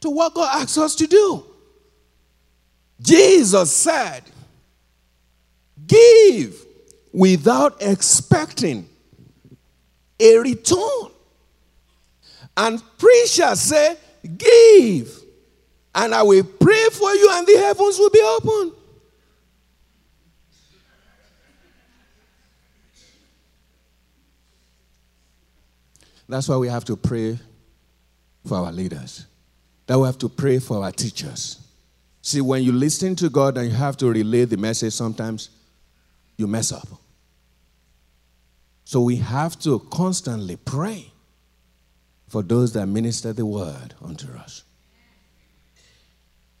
to 0.00 0.10
what 0.10 0.34
God 0.34 0.60
asks 0.60 0.76
us 0.76 0.94
to 0.96 1.06
do. 1.06 1.46
Jesus 3.00 3.74
said, 3.74 4.22
Give 5.86 6.54
without 7.14 7.78
expecting 7.80 8.86
a 10.20 10.36
return. 10.36 11.10
And 12.54 12.82
preacher 12.98 13.56
say, 13.56 13.96
Give, 14.36 15.10
and 15.94 16.14
I 16.14 16.22
will 16.22 16.44
pray 16.44 16.88
for 16.92 17.14
you, 17.14 17.30
and 17.32 17.46
the 17.46 17.56
heavens 17.56 17.98
will 17.98 18.10
be 18.10 18.20
open. 18.20 18.72
That's 26.28 26.48
why 26.48 26.56
we 26.56 26.68
have 26.68 26.84
to 26.86 26.96
pray 26.96 27.38
for 28.44 28.58
our 28.58 28.72
leaders. 28.72 29.26
That 29.86 29.98
we 29.98 30.06
have 30.06 30.18
to 30.18 30.28
pray 30.28 30.58
for 30.58 30.82
our 30.82 30.92
teachers. 30.92 31.60
See, 32.22 32.40
when 32.40 32.62
you 32.64 32.72
listen 32.72 33.14
to 33.16 33.28
God 33.30 33.56
and 33.56 33.70
you 33.70 33.76
have 33.76 33.96
to 33.98 34.10
relay 34.10 34.44
the 34.44 34.56
message, 34.56 34.92
sometimes 34.92 35.50
you 36.36 36.46
mess 36.46 36.72
up. 36.72 36.88
So 38.84 39.00
we 39.00 39.16
have 39.16 39.58
to 39.60 39.78
constantly 39.90 40.56
pray 40.56 41.12
for 42.28 42.42
those 42.42 42.72
that 42.72 42.86
minister 42.86 43.32
the 43.32 43.46
word 43.46 43.94
unto 44.02 44.32
us. 44.32 44.64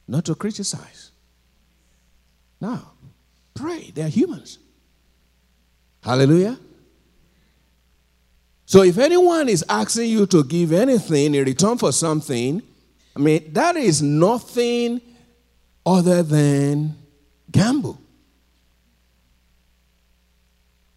Not 0.08 0.24
to 0.26 0.34
criticize. 0.34 1.10
Now, 2.60 2.92
pray. 3.54 3.90
They're 3.94 4.08
humans. 4.08 4.58
Hallelujah. 6.02 6.58
So 8.66 8.82
if 8.82 8.98
anyone 8.98 9.48
is 9.48 9.64
asking 9.68 10.10
you 10.10 10.26
to 10.26 10.42
give 10.42 10.72
anything 10.72 11.34
in 11.36 11.44
return 11.44 11.78
for 11.78 11.92
something, 11.92 12.60
I 13.14 13.18
mean, 13.18 13.52
that 13.52 13.76
is 13.76 14.02
nothing 14.02 15.00
other 15.86 16.24
than 16.24 16.96
gamble. 17.50 18.00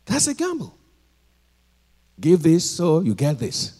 That's 0.05 0.27
a 0.27 0.33
gamble. 0.33 0.75
Give 2.19 2.41
this 2.41 2.69
so 2.69 3.01
you 3.01 3.13
get 3.13 3.37
this. 3.37 3.79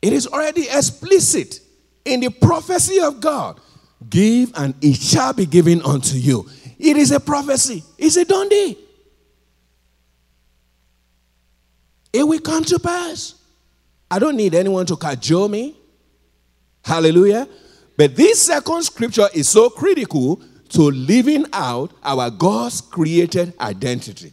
It 0.00 0.12
is 0.12 0.28
already 0.28 0.68
explicit 0.70 1.60
in 2.04 2.20
the 2.20 2.30
prophecy 2.30 3.00
of 3.00 3.20
God. 3.20 3.60
Give 4.08 4.52
and 4.54 4.74
it 4.80 4.94
shall 4.94 5.32
be 5.32 5.46
given 5.46 5.82
unto 5.82 6.16
you. 6.16 6.48
It 6.78 6.96
is 6.96 7.10
a 7.10 7.20
prophecy. 7.20 7.82
It's 7.98 8.16
a 8.16 8.24
done 8.24 8.48
deal. 8.48 8.76
It 12.12 12.24
will 12.24 12.40
come 12.40 12.64
to 12.64 12.78
pass. 12.78 13.34
I 14.10 14.18
don't 14.18 14.36
need 14.36 14.54
anyone 14.54 14.86
to 14.86 14.96
cajole 14.96 15.48
me. 15.48 15.76
Hallelujah. 16.84 17.48
But 17.96 18.16
this 18.16 18.42
second 18.42 18.82
scripture 18.82 19.28
is 19.34 19.48
so 19.48 19.70
critical 19.70 20.42
to 20.70 20.82
living 20.82 21.46
out 21.52 21.92
our 22.02 22.30
God's 22.30 22.80
created 22.80 23.52
identity. 23.60 24.32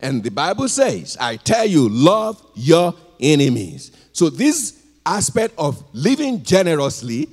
And 0.00 0.22
the 0.22 0.30
Bible 0.30 0.68
says, 0.68 1.16
I 1.20 1.36
tell 1.36 1.66
you, 1.66 1.88
love 1.88 2.44
your 2.54 2.94
enemies. 3.20 3.90
So, 4.12 4.30
this 4.30 4.80
aspect 5.04 5.54
of 5.58 5.82
living 5.92 6.42
generously, 6.44 7.28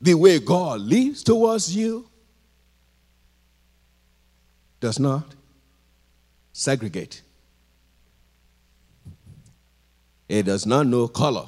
the 0.00 0.14
way 0.14 0.38
God 0.38 0.80
lives 0.80 1.22
towards 1.22 1.74
you, 1.76 2.08
does 4.80 4.98
not 4.98 5.34
segregate. 6.54 7.20
It 10.28 10.44
does 10.44 10.64
not 10.64 10.86
know 10.86 11.08
color. 11.08 11.46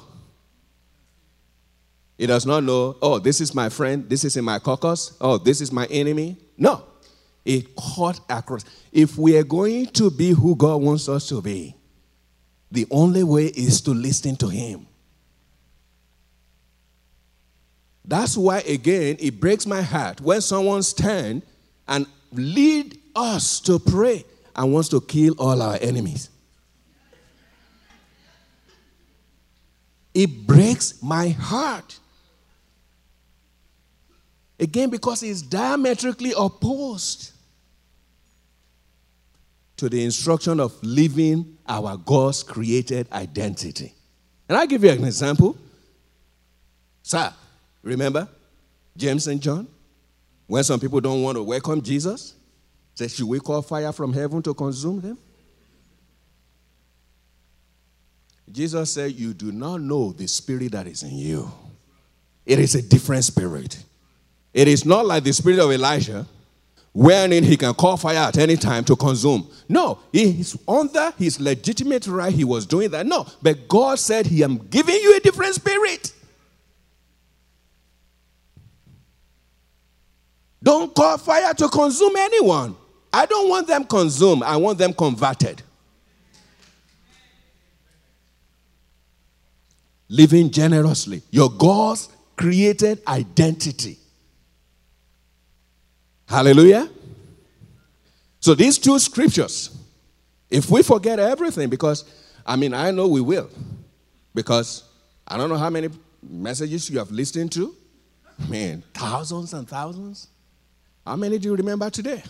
It 2.17 2.27
does 2.27 2.45
not 2.45 2.63
know, 2.63 2.97
oh, 3.01 3.17
this 3.17 3.41
is 3.41 3.55
my 3.55 3.69
friend, 3.69 4.07
this 4.09 4.23
is 4.23 4.37
in 4.37 4.43
my 4.43 4.59
caucus, 4.59 5.15
oh, 5.21 5.37
this 5.37 5.61
is 5.61 5.71
my 5.71 5.85
enemy. 5.85 6.37
No. 6.57 6.83
It 7.45 7.67
cut 7.75 8.19
across. 8.29 8.65
If 8.91 9.17
we 9.17 9.37
are 9.37 9.43
going 9.43 9.87
to 9.87 10.11
be 10.11 10.31
who 10.31 10.55
God 10.55 10.81
wants 10.81 11.07
us 11.07 11.29
to 11.29 11.41
be, 11.41 11.75
the 12.69 12.85
only 12.91 13.23
way 13.23 13.45
is 13.45 13.81
to 13.81 13.91
listen 13.91 14.35
to 14.37 14.49
Him. 14.49 14.85
That's 18.03 18.35
why, 18.35 18.59
again, 18.59 19.15
it 19.19 19.39
breaks 19.39 19.65
my 19.65 19.81
heart 19.81 20.19
when 20.19 20.41
someone 20.41 20.83
stand 20.83 21.43
and 21.87 22.05
lead 22.33 22.99
us 23.15 23.61
to 23.61 23.79
pray 23.79 24.25
and 24.57 24.73
wants 24.73 24.89
to 24.89 24.99
kill 24.99 25.35
all 25.37 25.61
our 25.61 25.77
enemies. 25.79 26.29
It 30.13 30.47
breaks 30.47 31.01
my 31.01 31.29
heart. 31.29 31.99
Again, 34.59 34.89
because 34.89 35.21
it's 35.21 35.43
diametrically 35.43 36.33
opposed 36.35 37.33
to 39.75 39.87
the 39.87 40.03
instruction 40.03 40.59
of 40.59 40.73
living 40.81 41.57
our 41.67 41.97
God's 41.97 42.41
created 42.41 43.07
identity. 43.11 43.93
And 44.49 44.57
I'll 44.57 44.65
give 44.65 44.83
you 44.83 44.89
an 44.89 45.03
example. 45.03 45.55
Sir, 47.03 47.31
remember 47.83 48.27
James 48.95 49.27
and 49.27 49.39
John? 49.39 49.67
When 50.47 50.63
some 50.63 50.79
people 50.79 50.99
don't 50.99 51.21
want 51.21 51.35
to 51.35 51.43
welcome 51.43 51.81
Jesus, 51.81 52.33
say, 52.97 53.07
Should 53.07 53.27
we 53.27 53.39
call 53.39 53.61
fire 53.61 53.91
from 53.91 54.13
heaven 54.13 54.41
to 54.43 54.53
consume 54.53 55.01
them? 55.01 55.17
Jesus 58.51 58.91
said, 58.91 59.11
You 59.13 59.33
do 59.33 59.51
not 59.51 59.81
know 59.81 60.11
the 60.11 60.27
spirit 60.27 60.71
that 60.71 60.87
is 60.87 61.03
in 61.03 61.15
you. 61.15 61.51
It 62.45 62.59
is 62.59 62.75
a 62.75 62.81
different 62.81 63.23
spirit. 63.25 63.83
It 64.53 64.67
is 64.67 64.85
not 64.85 65.05
like 65.05 65.23
the 65.23 65.33
spirit 65.33 65.59
of 65.59 65.71
Elijah 65.71 66.25
wherein 66.93 67.43
he 67.43 67.55
can 67.55 67.75
call 67.75 67.95
fire 67.95 68.17
at 68.17 68.37
any 68.39 68.55
time 68.55 68.83
to 68.83 68.95
consume. 68.95 69.47
No, 69.69 69.99
he 70.11 70.39
is 70.39 70.57
under 70.67 71.11
his 71.11 71.39
legitimate 71.39 72.07
right. 72.07 72.33
He 72.33 72.43
was 72.43 72.65
doing 72.65 72.89
that. 72.89 73.05
No, 73.05 73.27
but 73.41 73.67
God 73.67 73.99
said, 73.99 74.25
He 74.25 74.43
am 74.43 74.57
giving 74.69 74.95
you 74.95 75.15
a 75.15 75.19
different 75.19 75.53
spirit. 75.53 76.11
Don't 80.63 80.95
call 80.95 81.19
fire 81.19 81.53
to 81.53 81.69
consume 81.69 82.15
anyone. 82.15 82.75
I 83.17 83.25
don't 83.25 83.49
want 83.49 83.65
them 83.65 83.83
consumed, 83.83 84.43
I 84.43 84.57
want 84.57 84.77
them 84.77 84.93
converted. 84.93 85.63
Living 90.07 90.51
generously. 90.51 91.23
Your 91.31 91.49
God's 91.49 92.09
created 92.35 93.01
identity. 93.07 93.97
Hallelujah. 96.27 96.87
So 98.39 98.53
these 98.53 98.77
two 98.77 98.99
scriptures, 98.99 99.75
if 100.51 100.69
we 100.69 100.83
forget 100.83 101.17
everything, 101.17 101.69
because 101.69 102.05
I 102.45 102.55
mean, 102.55 102.75
I 102.75 102.91
know 102.91 103.07
we 103.07 103.21
will, 103.21 103.49
because 104.35 104.83
I 105.27 105.37
don't 105.37 105.49
know 105.49 105.57
how 105.57 105.71
many 105.71 105.89
messages 106.21 106.87
you 106.91 106.99
have 106.99 107.09
listened 107.09 107.51
to. 107.53 107.75
Man, 108.47 108.83
thousands 108.93 109.53
and 109.53 109.67
thousands. 109.67 110.27
How 111.03 111.15
many 111.15 111.39
do 111.39 111.49
you 111.49 111.55
remember 111.55 111.89
today? 111.89 112.21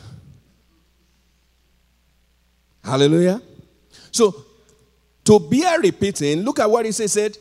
Hallelujah. 2.87 3.41
So, 4.11 4.45
to 5.25 5.39
bear 5.39 5.79
repeating, 5.79 6.41
look 6.41 6.59
at 6.59 6.69
what 6.69 6.85
he 6.85 6.91
said. 6.91 7.37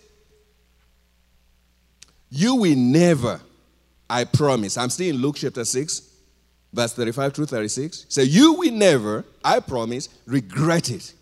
You 2.29 2.57
will 2.57 2.77
never, 2.77 3.41
I 4.11 4.25
promise. 4.25 4.77
I'm 4.77 4.91
still 4.91 5.15
in 5.15 5.23
Luke 5.23 5.37
chapter 5.37 5.65
6 5.65 6.17
verse 6.77 6.93
35 6.93 7.33
through 7.33 7.47
36. 7.47 8.07
Say, 8.09 8.25
You 8.25 8.53
will 8.53 8.73
never, 8.73 9.25
I 9.43 9.61
promise, 9.61 10.09
regret 10.27 10.91
it. 10.91 11.15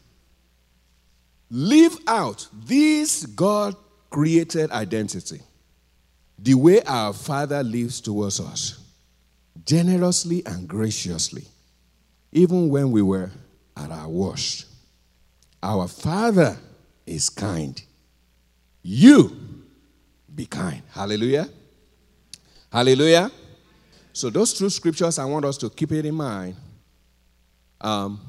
Live 1.51 1.97
out 2.07 2.49
this 2.53 3.25
God 3.25 3.77
created 4.11 4.71
identity 4.73 5.41
the 6.39 6.55
way 6.55 6.83
our 6.83 7.13
Father 7.13 7.63
lives 7.63 8.01
towards 8.01 8.41
us, 8.41 8.81
generously 9.65 10.43
and 10.45 10.67
graciously, 10.67 11.45
even 12.33 12.69
when 12.69 12.91
we 12.91 13.03
were 13.03 13.31
at 13.77 13.91
our 13.91 14.09
worst. 14.09 14.67
Our 15.63 15.89
Father 15.89 16.57
is 17.07 17.31
kind. 17.31 17.83
You 18.83 19.37
be 20.35 20.47
kind. 20.47 20.83
Hallelujah. 20.91 21.49
Hallelujah. 22.71 23.31
So, 24.13 24.31
those 24.31 24.53
two 24.55 24.71
scriptures, 24.71 25.19
I 25.19 25.25
want 25.25 25.45
us 25.45 25.57
to 25.59 25.71
keep 25.71 25.91
it 25.93 26.05
in 26.05 26.15
mind 26.15 26.57
um, 27.81 28.21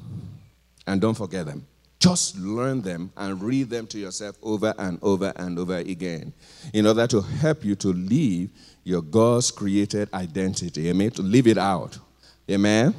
and 0.86 1.00
don't 1.00 1.16
forget 1.16 1.46
them. 1.46 1.66
Just 1.98 2.36
learn 2.36 2.82
them 2.82 3.10
and 3.16 3.42
read 3.42 3.70
them 3.70 3.86
to 3.88 3.98
yourself 3.98 4.36
over 4.42 4.74
and 4.78 4.98
over 5.02 5.32
and 5.36 5.58
over 5.58 5.76
again 5.78 6.32
in 6.74 6.86
order 6.86 7.06
to 7.06 7.20
help 7.20 7.64
you 7.64 7.74
to 7.76 7.88
live 7.88 8.50
your 8.84 9.02
God's 9.02 9.50
created 9.50 10.12
identity. 10.12 10.90
Amen. 10.90 11.10
To 11.12 11.22
live 11.22 11.46
it 11.46 11.58
out. 11.58 11.98
Amen. 12.50 12.94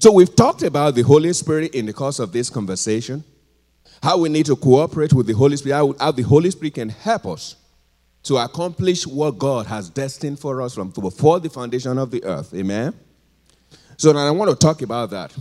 So, 0.00 0.12
we've 0.12 0.34
talked 0.34 0.62
about 0.62 0.94
the 0.94 1.02
Holy 1.02 1.32
Spirit 1.32 1.74
in 1.74 1.86
the 1.86 1.92
course 1.92 2.18
of 2.18 2.32
this 2.32 2.50
conversation, 2.50 3.24
how 4.02 4.18
we 4.18 4.28
need 4.28 4.46
to 4.46 4.56
cooperate 4.56 5.12
with 5.12 5.26
the 5.26 5.32
Holy 5.32 5.56
Spirit, 5.56 5.96
how, 5.98 6.12
the 6.12 6.22
Holy 6.22 6.50
Spirit 6.50 6.74
can 6.74 6.88
help 6.88 7.26
us 7.26 7.56
to 8.24 8.36
accomplish 8.36 9.06
what 9.06 9.38
God 9.38 9.66
has 9.66 9.88
destined 9.88 10.38
for 10.38 10.60
us 10.60 10.74
from 10.74 10.90
before 10.90 11.38
the 11.40 11.48
foundation 11.48 11.96
of 11.96 12.10
the 12.10 12.24
earth. 12.24 12.52
Amen. 12.54 12.92
So 13.96 14.12
now 14.12 14.26
I 14.26 14.30
want 14.32 14.50
to 14.50 14.56
talk 14.56 14.82
about 14.82 15.10
that 15.10 15.32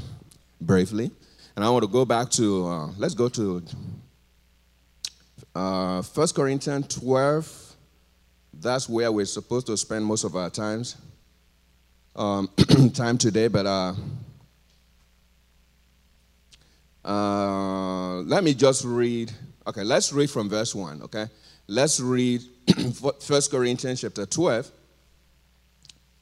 briefly, 0.62 1.12
and 1.56 1.66
I 1.66 1.70
want 1.70 1.84
to 1.84 1.90
go 1.90 2.06
back 2.06 2.30
to 2.32 2.68
uh, 2.68 2.88
let's 2.98 3.14
go 3.14 3.28
to 3.30 3.64
uh, 5.54 6.02
1 6.02 6.28
Corinthians 6.30 6.96
12. 6.96 7.76
That's 8.54 8.88
where 8.88 9.12
we're 9.12 9.26
supposed 9.26 9.68
to 9.68 9.76
spend 9.76 10.06
most 10.06 10.24
of 10.24 10.36
our 10.36 10.50
times 10.50 10.96
um, 12.16 12.50
time 12.94 13.18
today, 13.18 13.48
but 13.48 13.66
uh, 13.66 13.94
uh, 17.06 18.22
let 18.22 18.44
me 18.44 18.54
just 18.54 18.84
read. 18.84 19.32
Okay, 19.68 19.84
let's 19.84 20.12
read 20.12 20.30
from 20.30 20.50
verse 20.50 20.74
1, 20.74 21.04
okay? 21.04 21.28
Let's 21.68 22.00
read 22.00 22.42
1 23.02 23.14
Corinthians 23.52 24.02
chapter 24.02 24.26
12 24.26 24.72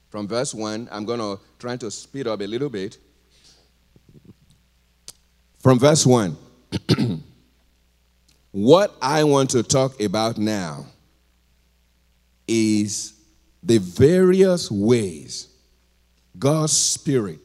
from 0.10 0.28
verse 0.28 0.54
1. 0.54 0.90
I'm 0.92 1.06
going 1.06 1.20
to 1.20 1.40
try 1.58 1.78
to 1.78 1.90
speed 1.90 2.28
up 2.28 2.42
a 2.42 2.46
little 2.46 2.70
bit. 2.70 2.98
From 5.60 5.80
verse 5.80 6.06
1. 6.06 6.38
what 8.52 8.96
I 9.02 9.24
want 9.24 9.52
to 9.52 9.64
talk 9.64 10.02
about 10.02 10.38
now 10.38 10.86
is 12.48 13.14
the 13.62 13.78
various 13.78 14.70
ways 14.70 15.48
God's 16.38 16.76
Spirit 16.76 17.40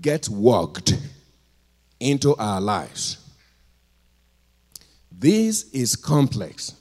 gets 0.00 0.28
worked 0.28 0.94
into 2.00 2.34
our 2.36 2.60
lives. 2.60 3.18
This 5.12 5.70
is 5.70 5.96
complex 5.96 6.74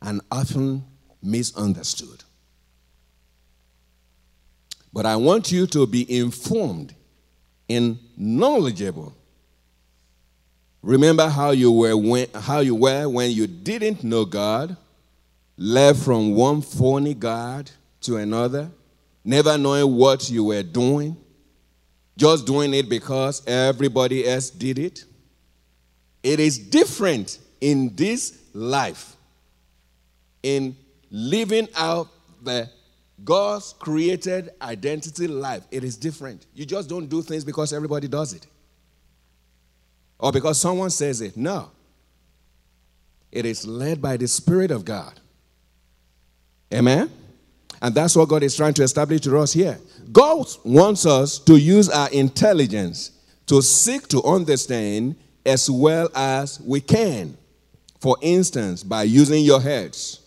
and 0.00 0.20
often 0.30 0.84
misunderstood. 1.22 2.24
But 4.92 5.06
I 5.06 5.16
want 5.16 5.52
you 5.52 5.66
to 5.68 5.86
be 5.86 6.18
informed 6.18 6.94
and 7.68 7.98
knowledgeable. 8.16 9.14
Remember 10.82 11.28
how 11.28 11.50
you 11.50 11.70
were 11.70 11.96
when, 11.96 12.28
how 12.34 12.60
you 12.60 12.74
were 12.74 13.08
when 13.08 13.30
you 13.30 13.46
didn't 13.46 14.02
know 14.02 14.24
God, 14.24 14.76
left 15.56 16.00
from 16.00 16.34
one 16.34 16.62
phony 16.62 17.14
God 17.14 17.70
to 18.02 18.16
another, 18.16 18.70
never 19.24 19.58
knowing 19.58 19.94
what 19.94 20.30
you 20.30 20.44
were 20.44 20.62
doing, 20.62 21.16
just 22.18 22.44
doing 22.44 22.74
it 22.74 22.90
because 22.90 23.42
everybody 23.46 24.28
else 24.28 24.50
did 24.50 24.78
it. 24.78 25.04
It 26.22 26.40
is 26.40 26.58
different 26.58 27.38
in 27.60 27.94
this 27.94 28.42
life, 28.52 29.16
in 30.42 30.76
living 31.10 31.68
out 31.76 32.08
the 32.42 32.68
God's 33.24 33.74
created 33.78 34.50
identity 34.60 35.26
life. 35.26 35.62
It 35.70 35.84
is 35.84 35.96
different. 35.96 36.46
You 36.54 36.66
just 36.66 36.88
don't 36.88 37.06
do 37.06 37.22
things 37.22 37.44
because 37.44 37.72
everybody 37.72 38.08
does 38.08 38.34
it 38.34 38.46
or 40.18 40.32
because 40.32 40.60
someone 40.60 40.90
says 40.90 41.20
it. 41.20 41.36
No. 41.36 41.70
It 43.30 43.46
is 43.46 43.66
led 43.66 44.02
by 44.02 44.16
the 44.16 44.26
Spirit 44.26 44.70
of 44.70 44.84
God. 44.84 45.18
Amen? 46.72 47.10
And 47.80 47.94
that's 47.94 48.16
what 48.16 48.28
God 48.28 48.42
is 48.42 48.56
trying 48.56 48.74
to 48.74 48.82
establish 48.82 49.20
to 49.22 49.38
us 49.38 49.52
here. 49.52 49.78
God 50.12 50.46
wants 50.64 51.06
us 51.06 51.38
to 51.40 51.56
use 51.56 51.88
our 51.88 52.10
intelligence 52.10 53.10
to 53.46 53.62
seek 53.62 54.08
to 54.08 54.22
understand 54.22 55.16
as 55.44 55.70
well 55.70 56.08
as 56.14 56.60
we 56.60 56.80
can. 56.80 57.36
For 58.00 58.16
instance, 58.20 58.82
by 58.82 59.02
using 59.04 59.44
your 59.44 59.60
heads. 59.60 60.20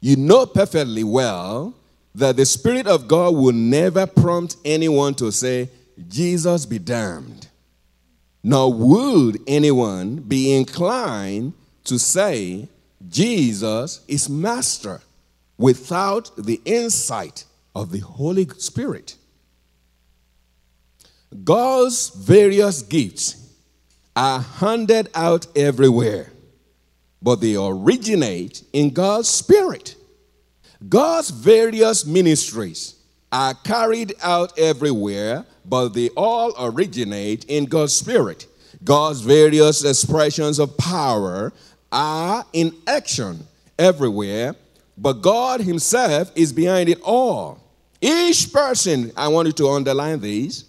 You 0.00 0.16
know 0.16 0.46
perfectly 0.46 1.04
well 1.04 1.74
that 2.14 2.36
the 2.36 2.46
Spirit 2.46 2.86
of 2.86 3.06
God 3.06 3.34
will 3.34 3.52
never 3.52 4.06
prompt 4.06 4.56
anyone 4.64 5.14
to 5.14 5.30
say, 5.30 5.68
Jesus 6.08 6.66
be 6.66 6.78
damned. 6.78 7.48
Nor 8.42 8.72
would 8.72 9.38
anyone 9.46 10.16
be 10.16 10.56
inclined 10.56 11.52
to 11.84 11.98
say, 11.98 12.66
Jesus 13.08 14.00
is 14.08 14.28
Master 14.28 15.00
without 15.58 16.30
the 16.36 16.60
insight 16.64 17.44
of 17.74 17.92
the 17.92 18.00
Holy 18.00 18.48
Spirit. 18.58 19.16
God's 21.44 22.10
various 22.10 22.82
gifts 22.82 23.54
are 24.16 24.40
handed 24.40 25.08
out 25.14 25.46
everywhere, 25.56 26.32
but 27.22 27.36
they 27.36 27.56
originate 27.56 28.64
in 28.72 28.90
God's 28.90 29.28
Spirit. 29.28 29.94
God's 30.88 31.30
various 31.30 32.04
ministries 32.04 32.96
are 33.30 33.54
carried 33.54 34.14
out 34.22 34.58
everywhere, 34.58 35.46
but 35.64 35.90
they 35.90 36.08
all 36.10 36.52
originate 36.58 37.44
in 37.44 37.66
God's 37.66 37.92
Spirit. 37.92 38.46
God's 38.82 39.20
various 39.20 39.84
expressions 39.84 40.58
of 40.58 40.76
power 40.76 41.52
are 41.92 42.44
in 42.52 42.74
action 42.86 43.46
everywhere, 43.78 44.56
but 44.96 45.14
God 45.14 45.60
Himself 45.60 46.32
is 46.34 46.52
behind 46.52 46.88
it 46.88 47.00
all. 47.02 47.59
Each 48.00 48.52
person, 48.52 49.12
I 49.16 49.28
want 49.28 49.46
you 49.46 49.52
to 49.52 49.68
underline 49.68 50.20
these, 50.20 50.64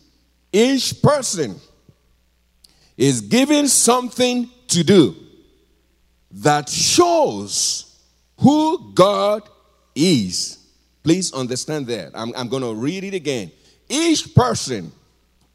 each 0.52 1.02
person 1.02 1.56
is 2.98 3.22
given 3.22 3.68
something 3.68 4.50
to 4.68 4.84
do 4.84 5.16
that 6.32 6.70
shows 6.70 8.00
who 8.38 8.92
God 8.94 9.44
is. 9.96 10.58
Please 11.04 11.34
understand 11.34 11.88
that. 11.88 12.12
I'm, 12.14 12.34
I'm 12.36 12.48
going 12.48 12.64
to 12.64 12.74
read 12.74 13.04
it 13.04 13.14
again. 13.14 13.52
Each 13.90 14.34
person 14.36 14.92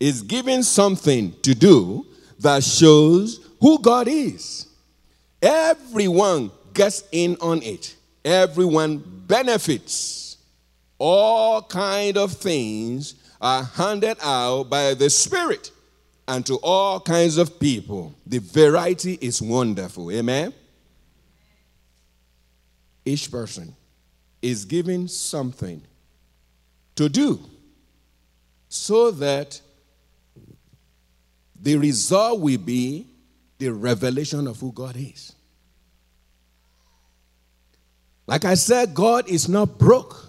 is 0.01 0.23
given 0.23 0.63
something 0.63 1.35
to 1.43 1.55
do 1.55 2.07
that 2.41 2.63
shows 2.65 3.41
who 3.61 3.79
God 3.81 4.09
is. 4.09 4.67
Everyone 5.41 6.51
gets 6.75 7.05
in 7.13 7.37
on 7.41 7.63
it. 7.63 7.95
Everyone 8.25 8.99
benefits. 9.27 10.26
All 10.99 11.63
kind 11.63 12.17
of 12.17 12.33
things 12.33 13.15
are 13.41 13.63
handed 13.63 14.17
out 14.23 14.65
by 14.65 14.95
the 14.95 15.11
Spirit 15.11 15.71
and 16.29 16.45
to 16.47 16.57
all 16.63 17.01
kinds 17.01 17.37
of 17.37 17.61
people. 17.61 18.15
The 18.27 18.39
variety 18.39 19.19
is 19.21 19.41
wonderful. 19.41 20.11
Amen. 20.11 20.53
Each 23.05 23.31
person 23.31 23.77
is 24.43 24.65
given 24.65 25.07
something 25.09 25.83
to 26.97 27.09
do 27.09 27.41
so 28.69 29.11
that 29.11 29.61
the 31.61 31.77
result 31.77 32.41
will 32.41 32.59
be 32.59 33.07
the 33.59 33.73
revelation 33.73 34.47
of 34.47 34.59
who 34.61 34.73
God 34.73 34.97
is. 34.97 35.33
Like 38.27 38.45
I 38.45 38.55
said, 38.55 38.93
God 38.95 39.29
is 39.29 39.49
not 39.49 39.79
broke. 39.79 40.26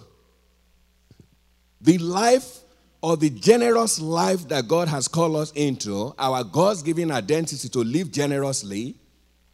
The 1.80 1.98
life 1.98 2.60
or 3.00 3.16
the 3.16 3.30
generous 3.30 4.00
life 4.00 4.48
that 4.48 4.66
God 4.66 4.88
has 4.88 5.06
called 5.08 5.36
us 5.36 5.52
into, 5.52 6.14
our 6.18 6.42
God's 6.44 6.82
given 6.82 7.10
identity 7.10 7.68
to 7.68 7.78
live 7.80 8.10
generously, 8.10 8.96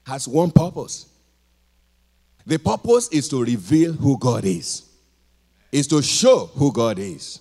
has 0.07 0.27
one 0.27 0.51
purpose 0.51 1.09
the 2.47 2.59
purpose 2.59 3.09
is 3.09 3.29
to 3.31 3.43
reveal 3.43 3.93
who 3.93 4.19
God 4.19 4.45
is, 4.45 4.83
is 5.73 5.87
to 5.89 6.03
show 6.03 6.51
who 6.55 6.73
God 6.73 6.99
is. 6.99 7.41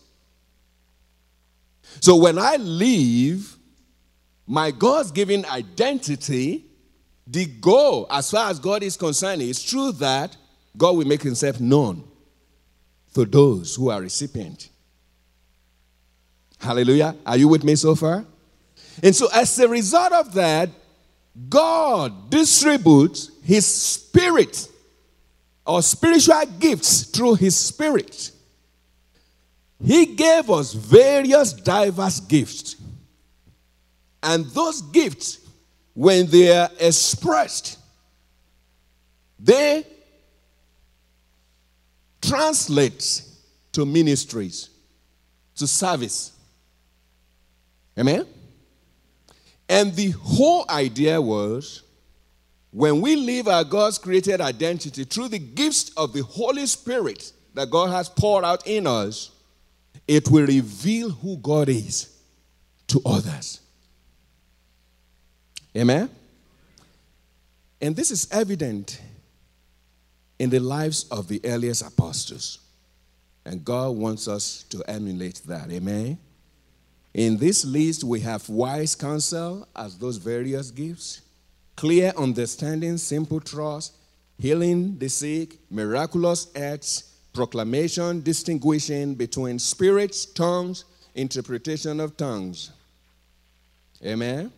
So 2.00 2.16
when 2.16 2.38
I 2.40 2.56
live 2.56 3.58
my 4.48 4.72
God's 4.72 5.12
given 5.12 5.46
identity, 5.46 6.66
the 7.28 7.46
goal, 7.46 8.08
as 8.10 8.32
far 8.32 8.50
as 8.50 8.60
God 8.60 8.84
is 8.84 8.98
concerned, 8.98 9.42
is 9.42 9.64
true 9.64 9.92
that 9.94 10.36
God 10.76 10.98
will 10.98 11.06
make 11.06 11.22
himself 11.22 11.60
known 11.60 12.04
to 13.14 13.26
those 13.26 13.76
who 13.76 13.90
are 13.90 14.02
recipient. 14.02 14.70
Hallelujah. 16.64 17.16
Are 17.26 17.38
you 17.38 17.47
with 17.47 17.64
me 17.64 17.76
so 17.76 17.93
far? 17.95 18.26
And 19.01 19.16
so, 19.16 19.28
as 19.34 19.59
a 19.59 19.68
result 19.68 20.14
of 20.14 20.34
that, 20.34 20.70
God 21.49 22.30
distributes 22.30 23.32
his 23.43 23.66
spirit 23.66 24.70
or 25.66 25.82
spiritual 25.82 26.45
gifts 26.59 27.03
through 27.03 27.36
His 27.36 27.55
Spirit. 27.55 28.32
He 29.84 30.05
gave 30.07 30.49
us 30.49 30.74
various 30.74 31.53
diverse 31.53 32.20
gifts. 32.20 32.76
And 34.22 34.45
those 34.47 34.82
gifts, 34.82 35.39
when 35.93 36.28
they 36.28 36.57
are 36.57 36.70
expressed, 36.80 37.78
they 39.39 39.86
translate 42.22 43.22
to 43.74 43.86
ministries, 43.86 44.70
to 45.55 45.68
service. 45.68 46.32
Amen? 47.98 48.26
And 49.70 49.96
the 49.96 50.12
whole 50.12 50.66
idea 50.70 51.22
was 51.22 51.84
when 52.72 53.02
we 53.02 53.16
live 53.16 53.48
our 53.48 53.64
God's 53.64 53.98
created 53.98 54.41
identity 54.41 55.04
through 55.04 55.30
the 55.30 55.39
gifts 55.39 55.91
of 55.96 56.12
the 56.12 56.24
Holy 56.24 56.66
Spirit 56.66 57.32
that 57.54 57.70
God 57.70 57.91
has 57.91 58.10
poured 58.10 58.44
out 58.44 58.66
in 58.66 58.88
us, 58.88 59.32
it 60.08 60.30
will 60.30 60.48
reveal 60.48 61.10
who 61.10 61.38
God 61.38 61.70
is 61.70 62.10
to 62.88 63.02
others. 63.06 63.62
Amen? 65.76 66.10
And 67.80 67.96
this 67.96 68.12
is 68.12 68.28
evident 68.32 69.00
in 70.39 70.50
the 70.50 70.60
lives 70.60 71.06
of 71.10 71.28
the 71.28 71.41
earliest 71.44 71.86
apostles. 71.86 72.60
And 73.46 73.64
God 73.64 73.96
wants 73.96 74.28
us 74.28 74.64
to 74.70 74.84
emulate 74.89 75.41
that. 75.46 75.72
Amen? 75.72 76.18
In 77.14 77.38
this 77.38 77.64
list, 77.64 78.03
we 78.03 78.20
have 78.22 78.49
wise 78.49 78.95
counsel 78.95 79.68
as 79.76 79.97
those 79.97 80.18
various 80.18 80.72
gifts 80.72 81.22
clear 81.76 82.14
understanding, 82.18 82.97
simple 82.97 83.39
trust, 83.39 83.93
healing 84.38 84.97
the 84.99 85.09
sick, 85.09 85.57
miraculous 85.72 86.47
acts, 86.55 87.16
proclamation, 87.34 88.22
distinguishing 88.22 89.16
between 89.16 89.57
spirits, 89.57 90.26
tongues, 90.26 90.86
interpretation 91.16 91.99
of 91.99 92.16
tongues. 92.16 92.72
Amen. 94.05 94.51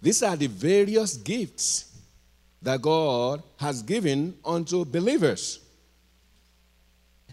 These 0.00 0.22
are 0.22 0.36
the 0.36 0.46
various 0.46 1.16
gifts 1.16 1.92
that 2.60 2.80
God 2.80 3.42
has 3.56 3.82
given 3.82 4.36
unto 4.44 4.84
believers. 4.84 5.58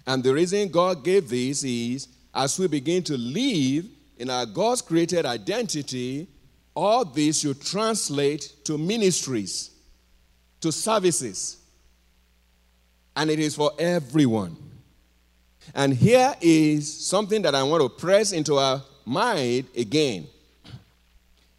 And 0.08 0.24
the 0.24 0.34
reason 0.34 0.70
God 0.70 1.04
gave 1.04 1.30
these 1.30 1.64
is 1.64 2.08
as 2.34 2.58
we 2.58 2.68
begin 2.68 3.04
to 3.04 3.18
live 3.18 3.86
in 4.20 4.30
our 4.30 4.46
God's 4.46 4.82
created 4.82 5.26
identity, 5.26 6.28
all 6.76 7.06
this 7.06 7.40
should 7.40 7.62
translate 7.62 8.54
to 8.66 8.78
ministries, 8.78 9.72
to 10.62 10.72
services. 10.72 11.58
And 13.16 13.30
it 13.30 13.40
is 13.40 13.56
for 13.56 13.72
everyone. 13.80 14.56
And 15.74 15.94
here 15.94 16.36
is 16.42 16.92
something 17.08 17.42
that 17.44 17.56
I 17.56 17.64
want 17.64 17.82
to 17.82 17.90
press 17.90 18.32
into 18.32 18.56
our 18.56 18.84
mind 19.06 19.68
again. 19.76 20.28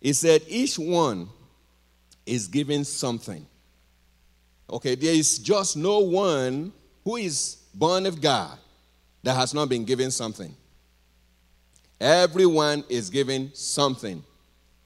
He 0.01 0.13
said, 0.13 0.43
each 0.47 0.79
one 0.79 1.29
is 2.27 2.47
given 2.47 2.85
something. 2.85 3.47
Okay, 4.69 4.95
there 4.95 5.15
is 5.15 5.39
just 5.39 5.77
no 5.77 5.99
one 6.01 6.73
who 7.05 7.17
is 7.17 7.57
born 7.75 8.07
of 8.07 8.21
God 8.21 8.59
that 9.23 9.35
has 9.35 9.53
not 9.53 9.69
been 9.69 9.85
given 9.85 10.11
something. 10.11 10.55
Everyone 12.01 12.83
is 12.89 13.11
given 13.11 13.51
something 13.53 14.25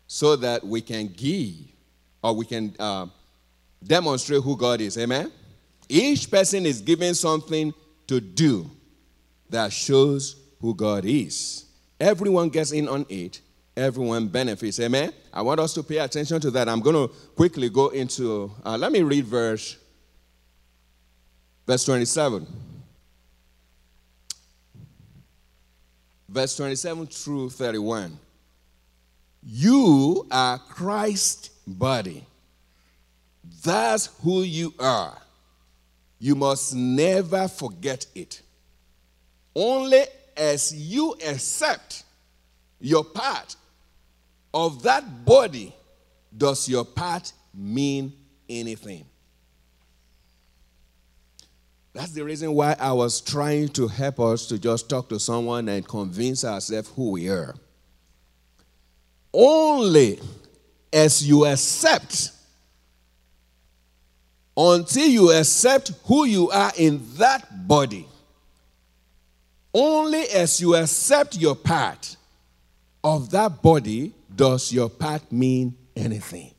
so 0.06 0.36
that 0.36 0.66
we 0.66 0.80
can 0.80 1.06
give 1.08 1.54
or 2.22 2.34
we 2.34 2.44
can 2.44 2.74
uh, 2.78 3.06
demonstrate 3.82 4.42
who 4.42 4.56
God 4.56 4.80
is. 4.80 4.98
Amen? 4.98 5.30
Each 5.88 6.30
person 6.30 6.66
is 6.66 6.80
given 6.80 7.14
something 7.14 7.72
to 8.06 8.20
do 8.20 8.70
that 9.50 9.72
shows 9.72 10.36
who 10.60 10.74
God 10.74 11.04
is. 11.04 11.66
Everyone 12.00 12.48
gets 12.48 12.72
in 12.72 12.88
on 12.88 13.06
it, 13.08 13.40
everyone 13.76 14.26
benefits. 14.28 14.80
Amen? 14.80 15.12
I 15.32 15.42
want 15.42 15.60
us 15.60 15.74
to 15.74 15.82
pay 15.82 15.98
attention 15.98 16.40
to 16.40 16.50
that. 16.52 16.68
I'm 16.68 16.80
going 16.80 17.08
to 17.08 17.14
quickly 17.36 17.68
go 17.68 17.88
into, 17.88 18.50
uh, 18.64 18.76
let 18.76 18.90
me 18.90 19.02
read 19.02 19.26
verse, 19.26 19.76
verse 21.66 21.84
27. 21.84 22.46
Verse 26.34 26.56
27 26.56 27.06
through 27.06 27.50
31. 27.50 28.18
You 29.44 30.26
are 30.32 30.58
Christ's 30.58 31.50
body. 31.64 32.26
That's 33.62 34.06
who 34.20 34.42
you 34.42 34.74
are. 34.80 35.16
You 36.18 36.34
must 36.34 36.74
never 36.74 37.46
forget 37.46 38.06
it. 38.16 38.42
Only 39.54 40.02
as 40.36 40.74
you 40.74 41.14
accept 41.24 42.02
your 42.80 43.04
part 43.04 43.54
of 44.52 44.82
that 44.82 45.24
body 45.24 45.72
does 46.36 46.68
your 46.68 46.84
part 46.84 47.32
mean 47.54 48.12
anything. 48.48 49.04
That's 51.94 52.10
the 52.10 52.24
reason 52.24 52.52
why 52.52 52.74
I 52.80 52.92
was 52.92 53.20
trying 53.20 53.68
to 53.70 53.86
help 53.86 54.18
us 54.18 54.46
to 54.48 54.58
just 54.58 54.88
talk 54.88 55.08
to 55.10 55.20
someone 55.20 55.68
and 55.68 55.86
convince 55.86 56.44
ourselves 56.44 56.90
who 56.96 57.12
we 57.12 57.30
are. 57.30 57.54
Only 59.32 60.20
as 60.92 61.26
you 61.26 61.46
accept, 61.46 62.32
until 64.56 65.06
you 65.06 65.30
accept 65.32 65.92
who 66.04 66.24
you 66.24 66.50
are 66.50 66.72
in 66.76 67.00
that 67.16 67.68
body, 67.68 68.08
only 69.72 70.22
as 70.30 70.60
you 70.60 70.74
accept 70.74 71.36
your 71.36 71.54
part 71.54 72.16
of 73.04 73.30
that 73.30 73.62
body 73.62 74.12
does 74.34 74.72
your 74.72 74.88
part 74.88 75.30
mean 75.30 75.76
anything. 75.94 76.52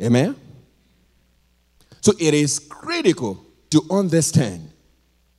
Amen? 0.00 0.34
So 2.00 2.12
it 2.18 2.32
is 2.32 2.58
critical 2.58 3.44
to 3.72 3.82
understand 3.90 4.70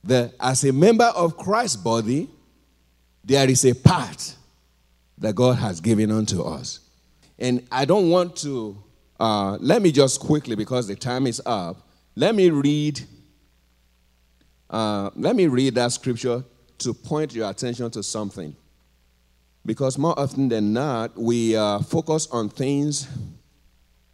that 0.02 0.34
as 0.40 0.64
a 0.64 0.72
member 0.72 1.04
of 1.04 1.36
Christ's 1.36 1.76
body, 1.76 2.28
there 3.24 3.48
is 3.48 3.64
a 3.64 3.74
part 3.74 4.34
that 5.18 5.34
God 5.34 5.54
has 5.54 5.80
given 5.80 6.10
unto 6.10 6.42
us. 6.42 6.80
And 7.38 7.66
I 7.70 7.84
don't 7.84 8.10
want 8.10 8.36
to, 8.38 8.76
uh, 9.18 9.56
let 9.60 9.82
me 9.82 9.92
just 9.92 10.20
quickly, 10.20 10.56
because 10.56 10.86
the 10.86 10.96
time 10.96 11.26
is 11.26 11.40
up, 11.46 11.88
let 12.16 12.34
me 12.34 12.50
read 12.50 13.00
uh, 14.70 15.10
let 15.14 15.36
me 15.36 15.46
read 15.46 15.76
that 15.76 15.92
scripture 15.92 16.42
to 16.78 16.92
point 16.92 17.32
your 17.32 17.48
attention 17.48 17.88
to 17.92 18.02
something. 18.02 18.56
Because 19.64 19.96
more 19.96 20.18
often 20.18 20.48
than 20.48 20.72
not, 20.72 21.16
we 21.16 21.54
uh, 21.54 21.78
focus 21.78 22.26
on 22.32 22.48
things 22.48 23.06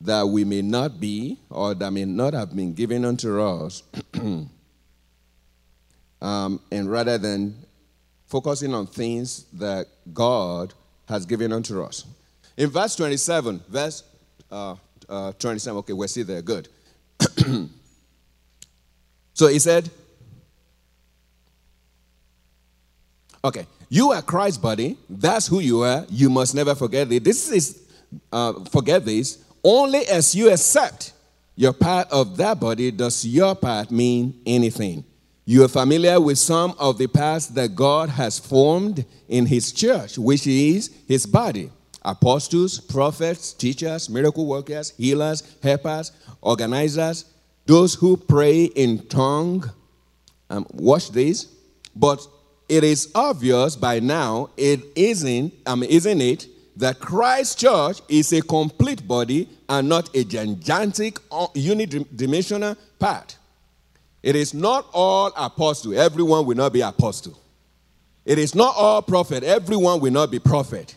that 0.03 0.27
we 0.27 0.45
may 0.45 0.63
not 0.63 1.01
be 1.01 1.39
or 1.51 1.75
that 1.75 1.91
may 1.91 2.05
not 2.05 2.35
have 2.35 2.55
been 2.55 2.75
given 2.75 3.05
unto 3.05 3.41
us. 3.41 3.83
um, 6.23 6.61
and 6.71 6.91
rather 6.91 7.19
than 7.19 7.55
focusing 8.27 8.75
on 8.75 8.87
things 8.87 9.45
that 9.55 9.87
God 10.13 10.75
has 11.09 11.27
given 11.27 11.53
unto 11.53 11.83
us. 11.83 12.05
In 12.57 12.71
verse 12.71 12.95
27, 12.97 13.61
verse 13.69 14.05
uh, 14.51 14.77
uh, 15.09 15.33
27, 15.33 15.79
okay, 15.79 15.93
we're 15.93 16.07
still 16.07 16.25
there, 16.25 16.43
good. 16.43 16.69
so 19.35 19.49
he 19.49 19.59
said, 19.59 19.91
Okay, 23.43 23.67
you 23.89 24.13
are 24.13 24.21
Christ's 24.21 24.59
body. 24.59 24.99
That's 25.09 25.47
who 25.47 25.61
you 25.61 25.81
are. 25.83 26.05
You 26.11 26.29
must 26.29 26.55
never 26.55 26.75
forget 26.75 27.11
it. 27.11 27.25
This 27.25 27.51
is 27.51 27.89
uh, 28.31 28.65
forget 28.65 29.05
this. 29.05 29.43
Only 29.65 30.07
as 30.07 30.35
you 30.35 30.53
accept 30.53 31.13
your 31.61 31.75
part 31.75 32.09
of 32.11 32.39
that 32.39 32.59
body 32.59 32.91
does 32.91 33.23
your 33.27 33.55
part 33.55 33.91
mean 33.91 34.41
anything. 34.47 35.05
You 35.45 35.63
are 35.65 35.69
familiar 35.69 36.19
with 36.19 36.39
some 36.39 36.75
of 36.79 36.97
the 36.97 37.07
parts 37.07 37.49
that 37.49 37.75
God 37.75 38.09
has 38.09 38.39
formed 38.39 39.05
in 39.29 39.45
His 39.45 39.71
church, 39.71 40.17
which 40.17 40.47
is 40.47 40.91
His 41.07 41.27
body 41.27 41.71
apostles, 42.03 42.81
prophets, 42.81 43.53
teachers, 43.53 44.09
miracle 44.09 44.47
workers, 44.47 44.95
healers, 44.97 45.43
helpers, 45.63 46.13
organizers, 46.41 47.27
those 47.67 47.93
who 47.93 48.17
pray 48.17 48.65
in 48.65 49.07
tongue. 49.09 49.71
Um, 50.49 50.67
watch 50.73 51.11
this. 51.11 51.45
But 51.95 52.27
it 52.71 52.85
is 52.85 53.11
obvious 53.15 53.77
by 53.77 54.01
now, 54.01 54.49
it 54.57 54.81
isn't, 54.97 55.53
um, 55.67 55.83
isn't 55.83 56.23
it, 56.23 56.47
that 56.81 56.99
Christ 56.99 57.59
Church 57.59 58.01
is 58.09 58.33
a 58.33 58.43
complete 58.43 59.07
body 59.07 59.49
and 59.69 59.89
not 59.89 60.15
a 60.15 60.25
gigantic 60.25 61.19
uh, 61.31 61.47
unidimensional 61.55 62.77
part. 62.99 63.37
It 64.23 64.37
is 64.37 64.53
not 64.53 64.87
all 64.93 65.33
apostle. 65.37 65.99
Everyone 65.99 66.45
will 66.45 66.57
not 66.57 66.73
be 66.73 66.81
apostle. 66.83 67.39
It 68.25 68.39
is 68.39 68.55
not 68.55 68.75
all 68.77 69.01
prophet. 69.01 69.43
Everyone 69.43 70.01
will 70.01 70.13
not 70.13 70.31
be 70.31 70.39
prophet. 70.39 70.97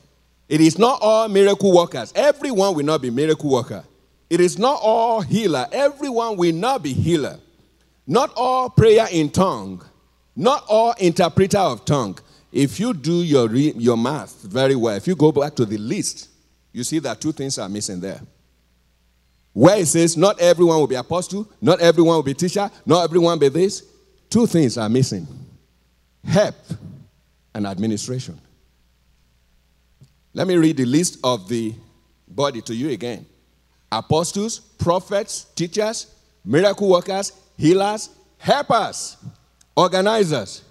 It 0.50 0.60
is 0.60 0.78
not 0.78 1.00
all 1.02 1.30
miracle 1.30 1.74
workers. 1.74 2.12
Everyone 2.16 2.76
will 2.76 2.84
not 2.86 3.02
be 3.02 3.10
miracle 3.10 3.50
worker. 3.50 3.84
It 4.30 4.42
is 4.42 4.58
not 4.58 4.80
all 4.82 5.22
healer. 5.22 5.68
Everyone 5.72 6.38
will 6.38 6.54
not 6.54 6.84
be 6.84 6.92
healer. 6.92 7.40
Not 8.06 8.34
all 8.36 8.70
prayer 8.70 9.08
in 9.12 9.30
tongue. 9.30 9.84
Not 10.36 10.66
all 10.68 10.94
interpreter 10.98 11.60
of 11.60 11.86
tongue. 11.86 12.18
If 12.54 12.80
you 12.80 12.94
do 12.94 13.24
your, 13.24 13.48
re- 13.48 13.74
your 13.76 13.98
math 13.98 14.44
very 14.44 14.76
well, 14.76 14.96
if 14.96 15.08
you 15.08 15.16
go 15.16 15.32
back 15.32 15.56
to 15.56 15.66
the 15.66 15.78
list, 15.78 16.30
you 16.72 16.84
see 16.84 17.00
that 17.00 17.20
two 17.20 17.32
things 17.32 17.58
are 17.58 17.68
missing 17.68 18.00
there. 18.00 18.22
Where 19.54 19.80
it 19.80 19.88
says, 19.88 20.16
not 20.16 20.40
everyone 20.40 20.78
will 20.78 20.88
be 20.88 20.96
apostle, 20.96 21.52
not 21.60 21.82
everyone 21.82 22.16
will 22.16 22.24
be 22.24 22.36
teacher, 22.36 22.70
not 22.86 23.04
everyone 23.04 23.40
will 23.40 23.50
be 23.50 23.50
this, 23.50 23.84
two 24.30 24.46
things 24.46 24.78
are 24.78 24.88
missing 24.88 25.28
help 26.24 26.56
and 27.56 27.66
administration. 27.68 28.40
Let 30.34 30.48
me 30.48 30.56
read 30.56 30.78
the 30.78 30.86
list 30.86 31.20
of 31.24 31.50
the 31.50 31.74
body 32.28 32.62
to 32.62 32.76
you 32.76 32.90
again 32.90 33.26
apostles, 33.92 34.60
prophets, 34.60 35.46
teachers, 35.56 36.08
miracle 36.46 36.90
workers, 36.90 37.32
healers, 37.58 38.10
helpers 38.38 39.18
organizers, 39.76 40.64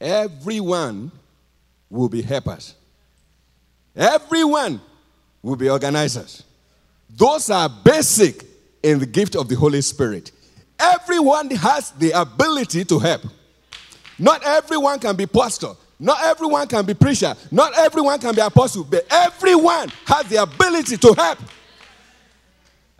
everyone 0.00 1.10
will 1.90 2.08
be 2.08 2.22
helpers. 2.22 2.74
Everyone 3.96 4.80
will 5.42 5.56
be 5.56 5.68
organizers. 5.68 6.44
Those 7.10 7.50
are 7.50 7.68
basic 7.68 8.44
in 8.82 8.98
the 8.98 9.06
gift 9.06 9.34
of 9.34 9.48
the 9.48 9.56
Holy 9.56 9.80
Spirit. 9.80 10.30
Everyone 10.78 11.50
has 11.50 11.90
the 11.92 12.12
ability 12.12 12.84
to 12.84 12.98
help. 12.98 13.22
Not 14.18 14.44
everyone 14.44 14.98
can 15.00 15.16
be 15.16 15.26
pastor. 15.26 15.72
Not 15.98 16.22
everyone 16.22 16.68
can 16.68 16.84
be 16.84 16.94
preacher. 16.94 17.34
Not 17.50 17.76
everyone 17.76 18.20
can 18.20 18.34
be 18.34 18.40
apostle. 18.40 18.84
But 18.84 19.06
everyone 19.10 19.88
has 20.04 20.26
the 20.26 20.42
ability 20.42 20.96
to 20.98 21.14
help. 21.14 21.38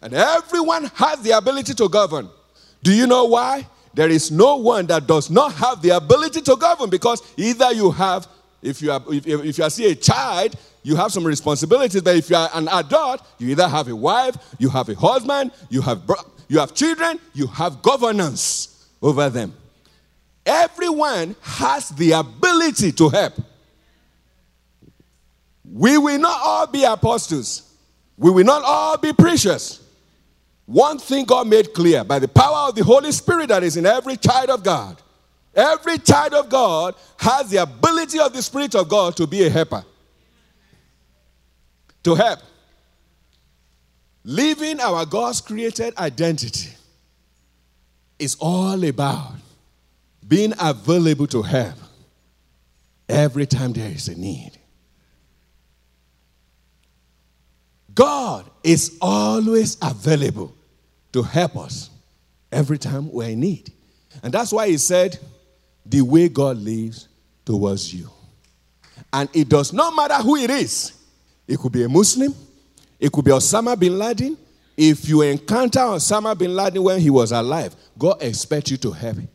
And 0.03 0.15
everyone 0.15 0.85
has 0.95 1.21
the 1.23 1.33
ability 1.33 1.75
to 1.75 1.89
govern. 1.89 2.29
Do 2.83 2.93
you 2.93 3.07
know 3.07 3.27
why? 3.27 3.67
There 3.99 4.11
is 4.11 4.31
no 4.31 4.55
one 4.55 4.87
that 4.87 5.09
does 5.09 5.29
not 5.29 5.53
have 5.55 5.83
the 5.83 5.91
ability 5.91 6.41
to 6.43 6.55
govern 6.55 6.89
because 6.89 7.21
either 7.37 7.73
you 7.73 7.91
have, 7.91 8.29
if 8.63 8.81
you 8.81 8.93
are, 8.93 9.03
if, 9.09 9.27
if 9.27 9.59
you 9.59 9.65
are 9.65 9.71
see 9.71 9.91
a 9.91 9.95
child, 9.97 10.55
you 10.85 10.95
have 10.95 11.11
some 11.11 11.25
responsibilities, 11.25 12.01
but 12.01 12.15
if 12.15 12.31
you 12.31 12.37
are 12.37 12.49
an 12.55 12.69
adult, 12.69 13.27
you 13.39 13.49
either 13.49 13.67
have 13.67 13.89
a 13.89 13.97
wife, 13.97 14.37
you 14.61 14.69
have 14.69 14.89
a 14.89 14.95
husband, 14.95 15.51
you 15.69 15.81
have, 15.81 16.09
you 16.47 16.61
have 16.61 16.75
children, 16.75 17.19
you 17.35 17.49
have 17.49 17.83
governance 17.83 18.87
over 19.03 19.29
them. 19.31 19.53
Everyone 20.47 21.35
has 21.43 21.89
the 21.89 22.13
ability 22.13 22.93
to 22.93 23.09
help. 23.09 23.33
We 25.73 25.99
will 25.99 26.21
not 26.21 26.41
all 26.41 26.69
be 26.69 26.85
apostles. 26.85 27.69
We 28.17 28.31
will 28.31 28.45
not 28.45 28.63
all 28.65 28.97
be 28.97 29.13
preachers. 29.13 29.88
One 30.69 30.99
thing 30.99 31.25
God 31.25 31.49
made 31.49 31.73
clear 31.73 32.05
by 32.05 32.19
the 32.19 32.29
power 32.29 32.69
of 32.69 32.75
the 32.75 32.85
Holy 32.85 33.11
Spirit 33.11 33.49
that 33.49 33.63
is 33.63 33.79
in 33.79 33.87
every 33.87 34.19
child 34.19 34.51
of 34.51 34.63
God. 34.63 35.01
Every 35.55 35.99
child 35.99 36.35
of 36.35 36.51
God 36.51 36.95
has 37.17 37.49
the 37.49 37.63
ability 37.63 38.19
of 38.19 38.35
the 38.35 38.43
Spirit 38.43 38.75
of 38.75 38.87
God 38.87 39.17
to 39.17 39.27
be 39.27 39.47
a 39.47 39.49
helper. 39.49 39.83
To 42.05 42.15
help. 42.15 42.41
Living 44.25 44.79
our 44.79 45.07
God's 45.07 45.41
created 45.41 45.97
identity 45.97 46.69
is 48.19 48.37
all 48.39 48.85
about 48.85 49.37
being 50.29 50.53
available 50.61 51.27
to 51.29 51.41
help 51.41 51.77
every 53.09 53.47
time 53.47 53.73
there 53.73 53.91
is 53.91 54.09
a 54.09 54.21
need. 54.21 54.53
God 57.95 58.45
is 58.63 58.99
always 59.01 59.79
available 59.81 60.55
to 61.13 61.23
help 61.23 61.57
us 61.57 61.91
every 62.53 62.79
time 62.79 63.11
we're 63.13 63.31
in 63.31 63.41
need. 63.41 63.73
And 64.23 64.33
that's 64.33 64.53
why 64.53 64.69
he 64.69 64.79
said, 64.79 65.19
the 65.85 66.03
way 66.03 66.29
God 66.29 66.59
lives 66.59 67.09
towards 67.45 67.95
you. 67.95 68.11
And 69.13 69.29
it 69.33 69.49
does 69.49 69.73
not 69.73 69.95
matter 69.95 70.17
who 70.17 70.37
it 70.37 70.51
is. 70.51 70.93
It 71.47 71.59
could 71.59 71.73
be 71.73 71.83
a 71.83 71.89
Muslim, 71.89 72.35
it 73.01 73.11
could 73.11 73.25
be 73.25 73.31
Osama 73.31 73.79
bin 73.79 73.99
Laden. 73.99 74.37
If 74.77 75.09
you 75.09 75.23
encounter 75.23 75.81
Osama 75.81 76.39
bin 76.39 76.55
Laden 76.55 76.83
when 76.83 77.01
he 77.01 77.11
was 77.11 77.33
alive, 77.33 77.75
God 77.99 78.23
expects 78.23 78.71
you 78.71 78.77
to 78.77 78.93
help 78.93 79.17
him. 79.17 79.29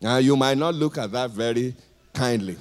Now, 0.00 0.16
you 0.16 0.34
might 0.34 0.56
not 0.56 0.74
look 0.74 0.96
at 0.98 1.12
that 1.12 1.30
very 1.30 1.74
kindly. 2.14 2.56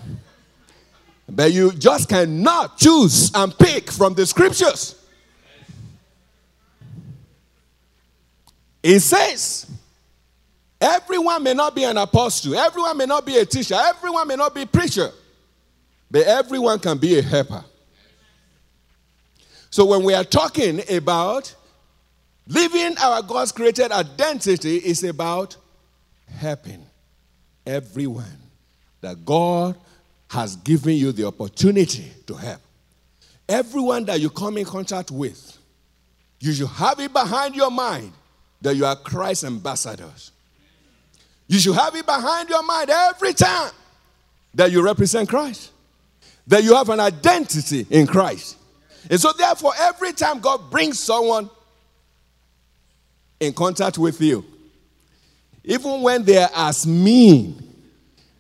But 1.28 1.54
you 1.54 1.72
just 1.72 2.10
cannot 2.10 2.78
choose 2.78 3.32
and 3.34 3.58
pick 3.58 3.90
from 3.92 4.14
the 4.14 4.26
scriptures. 4.26 4.99
It 8.82 9.02
says, 9.02 9.70
everyone 10.80 11.44
may 11.44 11.54
not 11.54 11.76
be 11.76 11.84
an 11.84 11.98
apostle, 11.98 12.56
everyone 12.56 12.98
may 12.98 13.06
not 13.06 13.26
be 13.26 13.38
a 13.38 13.46
teacher, 13.46 13.76
everyone 13.76 14.28
may 14.28 14.36
not 14.36 14.56
be 14.56 14.62
a 14.62 14.68
preacher, 14.68 15.12
but 16.10 16.24
everyone 16.24 16.80
can 16.80 16.98
be 16.98 17.20
a 17.20 17.22
helper. 17.22 17.64
So 19.70 19.86
when 19.86 20.04
we 20.04 20.14
are 20.14 20.24
talking 20.24 20.82
about 20.90 21.54
living 22.48 22.98
our 23.00 23.22
God's 23.22 23.52
created 23.52 23.92
identity, 23.92 24.78
is 24.78 25.04
about 25.04 25.56
helping 26.28 26.84
everyone 27.66 28.38
that 29.02 29.24
God 29.24 29.76
has 30.30 30.56
given 30.56 30.96
you 30.96 31.12
the 31.12 31.26
opportunity 31.26 32.12
to 32.28 32.34
help. 32.34 32.62
Everyone 33.48 34.06
that 34.06 34.20
you 34.20 34.30
come 34.30 34.58
in 34.58 34.66
contact 34.66 35.12
with, 35.12 35.58
you 36.40 36.54
should 36.54 36.68
have 36.68 37.00
it 37.00 37.14
behind 37.14 37.56
your 37.56 37.72
mind 37.72 38.14
that 38.62 38.76
you 38.76 38.86
are 38.86 38.96
Christ's 38.96 39.46
ambassadors. 39.46 40.32
You 41.48 41.60
should 41.60 41.76
have 41.76 41.96
it 41.96 42.06
behind 42.06 42.50
your 42.50 42.64
mind 42.64 42.90
every 42.90 43.34
time 43.34 43.72
that 44.54 44.72
you 44.72 44.84
represent 44.84 45.30
Christ, 45.30 45.72
that 46.48 46.64
you 46.64 46.76
have 46.76 46.90
an 46.90 47.00
identity 47.00 47.88
in 47.90 48.06
Christ. 48.06 48.58
And 49.10 49.20
so, 49.20 49.32
therefore, 49.34 49.74
every 49.80 50.14
time 50.14 50.40
God 50.40 50.70
brings 50.70 51.00
someone 51.00 51.50
in 53.40 53.54
contact 53.54 53.98
with 53.98 54.22
you, 54.22 54.46
even 55.64 56.02
when 56.02 56.24
they 56.24 56.38
are 56.38 56.50
as 56.54 56.86
mean 56.86 57.70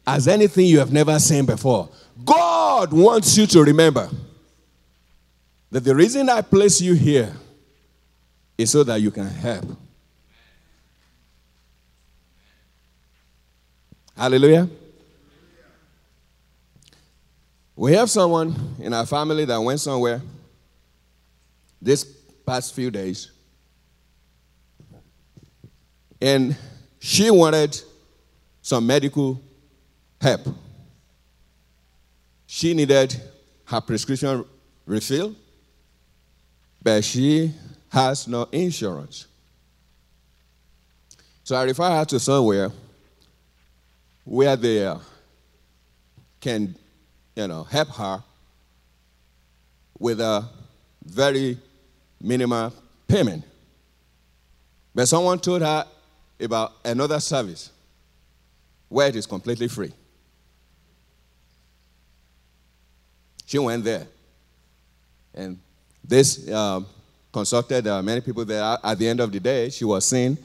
as 0.10 0.28
anything 0.28 0.66
you 0.66 0.80
have 0.80 0.92
never 0.92 1.20
seen 1.20 1.46
before. 1.46 1.88
God 2.26 2.92
wants 2.92 3.38
you 3.38 3.46
to 3.48 3.64
remember 3.64 4.10
that 5.70 5.82
the 5.82 5.96
reason 5.96 6.30
I 6.30 6.42
place 6.42 6.82
you 6.82 6.96
here 6.96 7.32
is 8.58 8.72
so 8.72 8.84
that 8.84 9.02
you 9.02 9.12
can 9.12 9.28
help. 9.28 9.66
Hallelujah. 14.20 14.68
We 17.74 17.94
have 17.94 18.10
someone 18.10 18.76
in 18.82 18.94
our 18.94 19.06
family 19.06 19.46
that 19.46 19.58
went 19.58 19.80
somewhere 19.80 20.22
this 21.82 22.04
past 22.46 22.76
few 22.76 22.92
days, 22.92 23.32
and 26.22 26.54
she 27.00 27.32
wanted 27.32 27.80
some 28.62 28.86
medical 28.86 29.42
help. 30.20 30.42
She 32.46 32.74
needed 32.74 33.16
her 33.64 33.80
prescription 33.80 34.44
refilled, 34.86 35.38
but 36.84 37.06
she 37.06 37.54
has 37.88 38.28
no 38.28 38.50
insurance. 38.52 39.28
So 41.46 41.56
I 41.56 41.64
refer 41.64 41.90
her 41.90 42.04
to 42.04 42.20
somewhere 42.20 42.70
where 44.30 44.56
they 44.56 44.96
can, 46.40 46.76
you 47.36 47.48
know, 47.48 47.64
help 47.64 47.88
her 47.90 48.24
with 49.98 50.22
a 50.22 50.48
very 51.04 51.58
minimal 52.22 52.72
payment. 53.08 53.44
But 54.94 55.08
someone 55.08 55.40
told 55.40 55.64
her 55.64 55.84
about 56.40 56.74
another 56.86 57.20
service 57.20 57.72
where 58.88 59.08
it 59.08 59.16
is 59.16 59.26
completely 59.26 59.68
free. 59.68 59.92
She 63.48 63.58
went 63.58 63.84
there. 63.84 64.06
And 65.34 65.58
this 66.04 66.48
uh, 66.48 66.82
consulted 67.34 67.88
uh, 67.88 68.04
many 68.04 68.22
people 68.22 68.46
there. 68.46 68.78
At 68.84 69.00
the 69.00 69.08
end 69.08 69.22
of 69.22 69.32
the 69.32 69.40
day, 69.40 69.72
she 69.72 69.86
was 69.86 70.06
seen, 70.06 70.38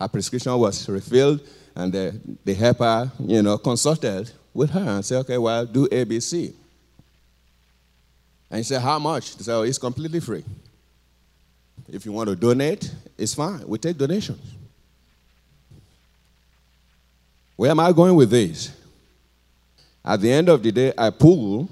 her 0.00 0.06
prescription 0.06 0.56
was 0.56 0.88
refilled, 0.88 1.40
and 1.76 1.92
the, 1.92 2.20
the 2.44 2.54
helper, 2.54 3.10
you 3.18 3.42
know, 3.42 3.58
consulted 3.58 4.30
with 4.52 4.70
her 4.70 4.80
and 4.80 5.04
said, 5.04 5.18
okay, 5.18 5.38
well, 5.38 5.66
do 5.66 5.88
ABC. 5.88 6.52
And 8.50 8.58
he 8.58 8.62
said, 8.62 8.80
how 8.80 8.98
much? 8.98 9.36
He 9.36 9.42
said, 9.42 9.54
oh, 9.54 9.62
it's 9.62 9.78
completely 9.78 10.20
free. 10.20 10.44
If 11.88 12.06
you 12.06 12.12
want 12.12 12.28
to 12.28 12.36
donate, 12.36 12.92
it's 13.18 13.34
fine. 13.34 13.66
We 13.66 13.78
take 13.78 13.98
donations. 13.98 14.40
Where 17.56 17.70
am 17.70 17.80
I 17.80 17.92
going 17.92 18.14
with 18.14 18.30
this? 18.30 18.72
At 20.04 20.20
the 20.20 20.30
end 20.30 20.48
of 20.48 20.62
the 20.62 20.70
day, 20.70 20.92
I 20.96 21.10
pull 21.10 21.68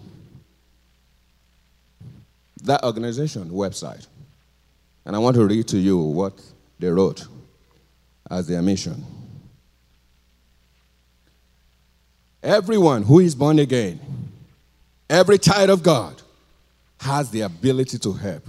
that 2.63 2.85
organization 2.85 3.51
website. 3.51 4.07
And 5.05 5.17
I 5.17 5.19
want 5.19 5.37
to 5.37 5.45
read 5.45 5.67
to 5.69 5.79
you 5.79 5.99
what 5.99 6.33
they 6.79 6.89
wrote 6.89 7.27
as 8.31 8.47
their 8.47 8.63
mission. 8.63 9.05
Everyone 12.43 13.03
who 13.03 13.21
is 13.21 13.35
born 13.35 13.59
again, 13.59 14.01
every 15.09 15.39
child 15.39 15.71
of 15.71 15.83
God, 15.83 16.21
has 16.99 17.31
the 17.31 17.43
ability 17.43 17.99
to 17.99 18.13
help. 18.13 18.43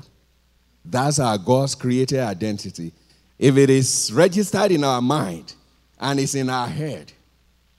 That's 0.86 1.20
our 1.20 1.38
God's 1.38 1.76
created 1.76 2.20
identity. 2.20 2.92
If 3.38 3.58
it 3.58 3.70
is 3.70 4.12
registered 4.14 4.72
in 4.72 4.84
our 4.84 5.02
mind 5.02 5.54
and 6.00 6.20
it's 6.20 6.36
in 6.36 6.50
our 6.50 6.68
head, 6.68 7.12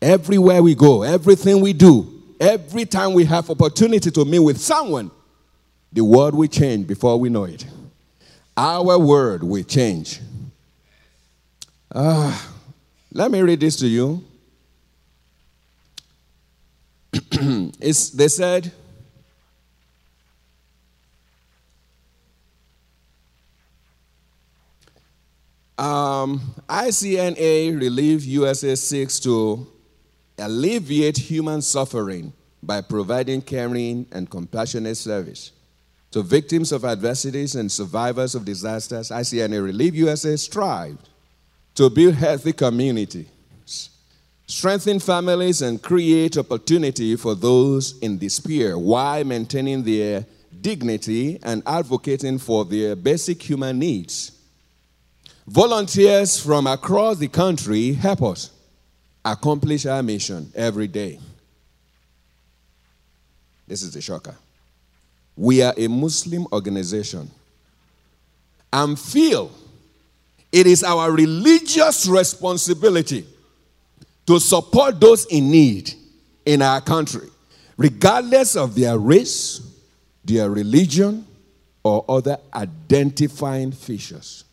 everywhere 0.01 0.62
we 0.62 0.75
go, 0.75 1.03
everything 1.03 1.61
we 1.61 1.73
do, 1.73 2.23
every 2.41 2.85
time 2.85 3.12
we 3.12 3.25
have 3.25 3.51
opportunity 3.51 4.11
to 4.11 4.25
meet 4.25 4.41
with 4.41 4.61
someone, 4.61 5.11
the 5.93 6.05
world 6.05 6.35
will 6.35 6.49
change 6.49 6.87
before 6.87 7.19
we 7.19 7.29
know 7.29 7.45
it. 7.45 7.65
Our 8.57 8.99
world 8.99 9.43
will 9.43 9.62
change. 9.65 10.21
Uh, 11.91 12.37
let 13.12 13.31
me 13.31 13.41
read 13.41 13.61
this 13.61 13.77
to 13.77 13.87
you. 13.87 14.25
it's, 17.80 18.11
they 18.11 18.28
said, 18.28 18.70
um, 25.78 26.41
ICNA 26.68 27.78
Relief 27.78 28.24
USA 28.24 28.76
seeks 28.76 29.18
to 29.20 29.66
alleviate 30.39 31.16
human 31.16 31.61
suffering 31.62 32.32
by 32.62 32.80
providing 32.80 33.43
caring 33.43 34.07
and 34.12 34.30
compassionate 34.30 34.97
service 34.97 35.53
to 36.12 36.22
victims 36.22 36.70
of 36.70 36.85
adversities 36.85 37.57
and 37.57 37.70
survivors 37.70 38.37
of 38.37 38.45
disasters, 38.45 39.11
ICNA 39.11 39.64
Relief 39.64 39.95
USA 39.95 40.37
strived 40.37 41.09
to 41.74 41.91
build 41.91 42.14
healthy 42.14 42.53
communities, 42.53 43.26
strengthen 44.47 45.01
families, 45.01 45.63
and 45.63 45.83
create 45.83 46.37
opportunity 46.37 47.17
for 47.17 47.35
those 47.35 47.99
in 48.01 48.19
despair 48.19 48.79
while 48.79 49.25
maintaining 49.25 49.83
their 49.83 50.27
dignity 50.61 51.39
and 51.43 51.63
advocating 51.67 52.39
for 52.39 52.65
their 52.65 52.97
basic 52.97 53.43
human 53.43 53.79
needs. 53.79 54.33
Volunteers 55.47 56.41
from 56.41 56.67
across 56.67 57.19
the 57.19 57.29
country 57.29 57.93
help 57.93 58.23
us 58.23 58.51
accomplish 59.25 59.85
our 59.87 60.03
mission 60.03 60.51
every 60.55 60.89
day. 60.89 61.19
This 63.67 63.83
is 63.83 63.93
the 63.93 64.01
shocker. 64.01 64.37
We 65.37 65.63
are 65.63 65.75
a 65.77 65.89
Muslim 65.89 66.47
organization 66.53 67.31
and 68.73 68.99
feel 68.99 69.51
it 70.53 70.67
is 70.67 70.85
our 70.85 71.11
religious 71.11 72.07
responsibility 72.07 73.27
to 74.27 74.41
support 74.41 75.01
those 75.01 75.27
in 75.27 75.51
need 75.51 75.95
in 76.45 76.62
our 76.62 76.81
country, 76.81 77.29
regardless 77.77 78.57
of 78.57 78.75
their 78.75 78.99
race, 78.99 79.61
their 80.25 80.51
religion, 80.51 81.27
or 81.83 82.05
other 82.09 82.39
identifying 82.55 83.70
features. 83.72 84.45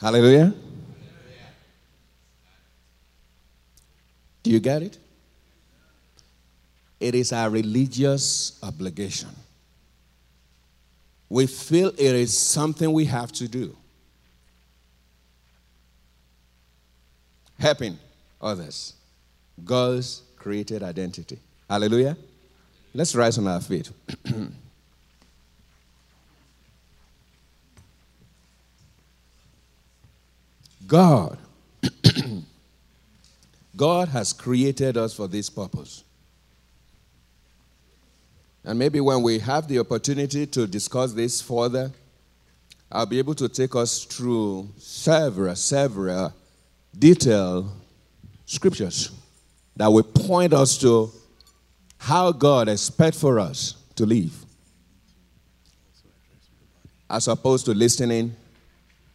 Hallelujah. 0.00 0.54
Do 4.42 4.50
you 4.50 4.60
get 4.60 4.82
it? 4.82 4.98
It 7.00 7.14
is 7.14 7.32
our 7.32 7.50
religious 7.50 8.58
obligation. 8.62 9.30
We 11.28 11.46
feel 11.46 11.88
it 11.88 11.98
is 11.98 12.36
something 12.36 12.92
we 12.92 13.04
have 13.06 13.32
to 13.32 13.48
do. 13.48 13.76
Helping 17.58 17.98
others. 18.40 18.94
God's 19.64 20.22
created 20.36 20.82
identity. 20.82 21.38
Hallelujah. 21.68 22.16
Let's 22.94 23.14
rise 23.14 23.36
on 23.38 23.46
our 23.46 23.60
feet. 23.60 23.90
God. 30.86 31.38
God 33.76 34.08
has 34.08 34.32
created 34.32 34.96
us 34.96 35.12
for 35.14 35.28
this 35.28 35.50
purpose. 35.50 36.02
And 38.68 38.78
maybe 38.78 39.00
when 39.00 39.22
we 39.22 39.38
have 39.38 39.66
the 39.66 39.78
opportunity 39.78 40.46
to 40.48 40.66
discuss 40.66 41.14
this 41.14 41.40
further, 41.40 41.90
I'll 42.92 43.06
be 43.06 43.18
able 43.18 43.34
to 43.36 43.48
take 43.48 43.74
us 43.74 44.04
through 44.04 44.68
several, 44.76 45.56
several 45.56 46.34
detailed 46.96 47.70
scriptures 48.44 49.10
that 49.74 49.86
will 49.86 50.02
point 50.02 50.52
us 50.52 50.76
to 50.78 51.10
how 51.96 52.30
God 52.30 52.68
expects 52.68 53.18
for 53.18 53.40
us 53.40 53.74
to 53.96 54.04
live, 54.04 54.34
as 57.08 57.26
opposed 57.26 57.64
to 57.64 57.72
listening 57.72 58.36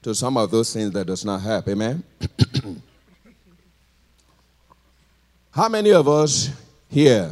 to 0.02 0.16
some 0.16 0.36
of 0.36 0.50
those 0.50 0.74
things 0.74 0.90
that 0.94 1.06
does 1.06 1.24
not 1.24 1.42
help. 1.42 1.68
Amen. 1.68 2.04
how 5.52 5.70
many 5.70 5.92
of 5.92 6.08
us 6.08 6.50
here 6.90 7.32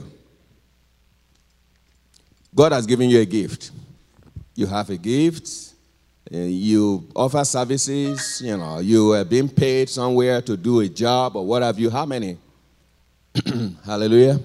God 2.53 2.71
has 2.71 2.85
given 2.85 3.09
you 3.09 3.19
a 3.19 3.25
gift. 3.25 3.71
You 4.55 4.67
have 4.67 4.89
a 4.89 4.97
gift. 4.97 5.73
Uh, 6.33 6.37
you 6.37 7.07
offer 7.15 7.43
services. 7.43 8.41
You 8.43 8.57
know, 8.57 8.79
you 8.79 9.13
are 9.13 9.23
being 9.23 9.49
paid 9.49 9.89
somewhere 9.89 10.41
to 10.41 10.57
do 10.57 10.81
a 10.81 10.89
job 10.89 11.35
or 11.35 11.45
what 11.45 11.61
have 11.61 11.79
you. 11.79 11.89
How 11.89 12.05
many? 12.05 12.37
Hallelujah. 13.85 14.39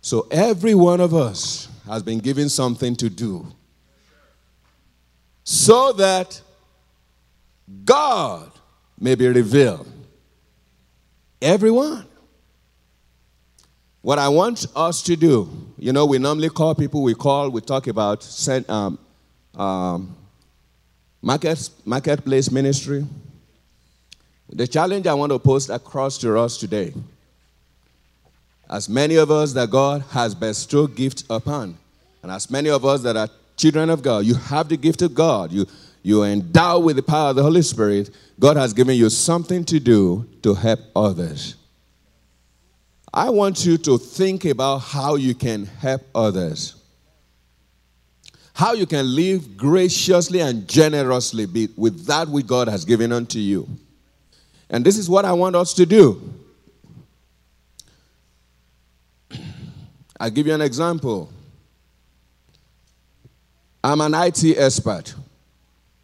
So 0.00 0.26
every 0.30 0.74
one 0.74 1.00
of 1.00 1.14
us 1.14 1.68
has 1.86 2.02
been 2.02 2.18
given 2.18 2.48
something 2.48 2.94
to 2.96 3.08
do 3.08 3.46
so 5.44 5.92
that 5.92 6.40
God 7.84 8.50
may 8.98 9.14
be 9.14 9.28
revealed. 9.28 9.86
Everyone. 11.40 12.06
What 14.04 14.18
I 14.18 14.28
want 14.28 14.66
us 14.76 15.00
to 15.04 15.16
do, 15.16 15.48
you 15.78 15.90
know, 15.90 16.04
we 16.04 16.18
normally 16.18 16.50
call 16.50 16.74
people, 16.74 17.02
we 17.02 17.14
call, 17.14 17.48
we 17.48 17.62
talk 17.62 17.86
about 17.86 18.22
um, 18.68 18.98
um, 19.54 20.14
market, 21.22 21.70
marketplace 21.86 22.50
ministry. 22.50 23.06
The 24.50 24.66
challenge 24.66 25.06
I 25.06 25.14
want 25.14 25.32
to 25.32 25.38
post 25.38 25.70
across 25.70 26.18
to 26.18 26.38
us 26.38 26.58
today, 26.58 26.92
as 28.68 28.90
many 28.90 29.16
of 29.16 29.30
us 29.30 29.54
that 29.54 29.70
God 29.70 30.02
has 30.10 30.34
bestowed 30.34 30.94
gifts 30.94 31.24
upon, 31.30 31.78
and 32.22 32.30
as 32.30 32.50
many 32.50 32.68
of 32.68 32.84
us 32.84 33.00
that 33.04 33.16
are 33.16 33.30
children 33.56 33.88
of 33.88 34.02
God, 34.02 34.26
you 34.26 34.34
have 34.34 34.68
the 34.68 34.76
gift 34.76 35.00
of 35.00 35.14
God, 35.14 35.50
you, 35.50 35.64
you 36.02 36.24
are 36.24 36.28
endowed 36.28 36.84
with 36.84 36.96
the 36.96 37.02
power 37.02 37.30
of 37.30 37.36
the 37.36 37.42
Holy 37.42 37.62
Spirit, 37.62 38.10
God 38.38 38.58
has 38.58 38.74
given 38.74 38.96
you 38.96 39.08
something 39.08 39.64
to 39.64 39.80
do 39.80 40.28
to 40.42 40.52
help 40.52 40.80
others. 40.94 41.56
I 43.16 43.30
want 43.30 43.64
you 43.64 43.78
to 43.78 43.96
think 43.96 44.44
about 44.44 44.78
how 44.78 45.14
you 45.14 45.36
can 45.36 45.66
help 45.66 46.02
others. 46.16 46.74
How 48.52 48.72
you 48.72 48.86
can 48.86 49.14
live 49.14 49.56
graciously 49.56 50.40
and 50.40 50.66
generously 50.66 51.46
with 51.76 52.06
that 52.06 52.26
which 52.28 52.48
God 52.48 52.66
has 52.66 52.84
given 52.84 53.12
unto 53.12 53.38
you. 53.38 53.68
And 54.68 54.84
this 54.84 54.98
is 54.98 55.08
what 55.08 55.24
I 55.24 55.32
want 55.32 55.54
us 55.54 55.74
to 55.74 55.86
do. 55.86 56.34
I'll 60.18 60.30
give 60.30 60.48
you 60.48 60.54
an 60.54 60.62
example. 60.62 61.30
I'm 63.84 64.00
an 64.00 64.12
IT 64.14 64.58
expert. 64.58 65.14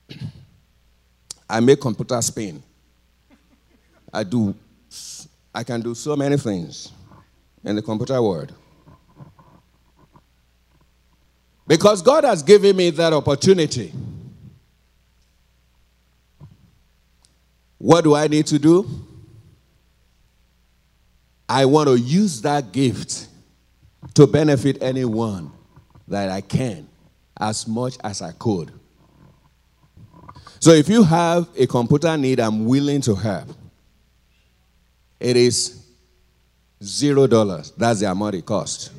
I 1.50 1.58
make 1.58 1.80
computer 1.80 2.22
spin. 2.22 2.62
I 4.12 4.22
do 4.22 4.54
I 5.52 5.64
can 5.64 5.80
do 5.80 5.96
so 5.96 6.14
many 6.14 6.36
things 6.36 6.92
in 7.64 7.76
the 7.76 7.82
computer 7.82 8.20
world. 8.20 8.52
Because 11.66 12.02
God 12.02 12.24
has 12.24 12.42
given 12.42 12.76
me 12.76 12.90
that 12.90 13.12
opportunity. 13.12 13.92
What 17.78 18.02
do 18.02 18.14
I 18.14 18.26
need 18.26 18.46
to 18.48 18.58
do? 18.58 18.88
I 21.48 21.64
want 21.64 21.88
to 21.88 21.98
use 21.98 22.42
that 22.42 22.72
gift 22.72 23.28
to 24.14 24.26
benefit 24.26 24.82
anyone 24.82 25.52
that 26.08 26.28
I 26.28 26.40
can 26.40 26.88
as 27.38 27.66
much 27.66 27.96
as 28.04 28.20
I 28.20 28.32
could. 28.32 28.72
So 30.58 30.72
if 30.72 30.88
you 30.88 31.02
have 31.04 31.48
a 31.56 31.66
computer 31.66 32.16
need, 32.16 32.38
I'm 32.38 32.66
willing 32.66 33.00
to 33.02 33.14
help. 33.14 33.48
It 35.18 35.36
is 35.36 35.79
Zero 36.82 37.26
dollars. 37.26 37.72
That's 37.76 38.00
the 38.00 38.10
amount 38.10 38.36
it 38.36 38.46
cost. 38.46 38.92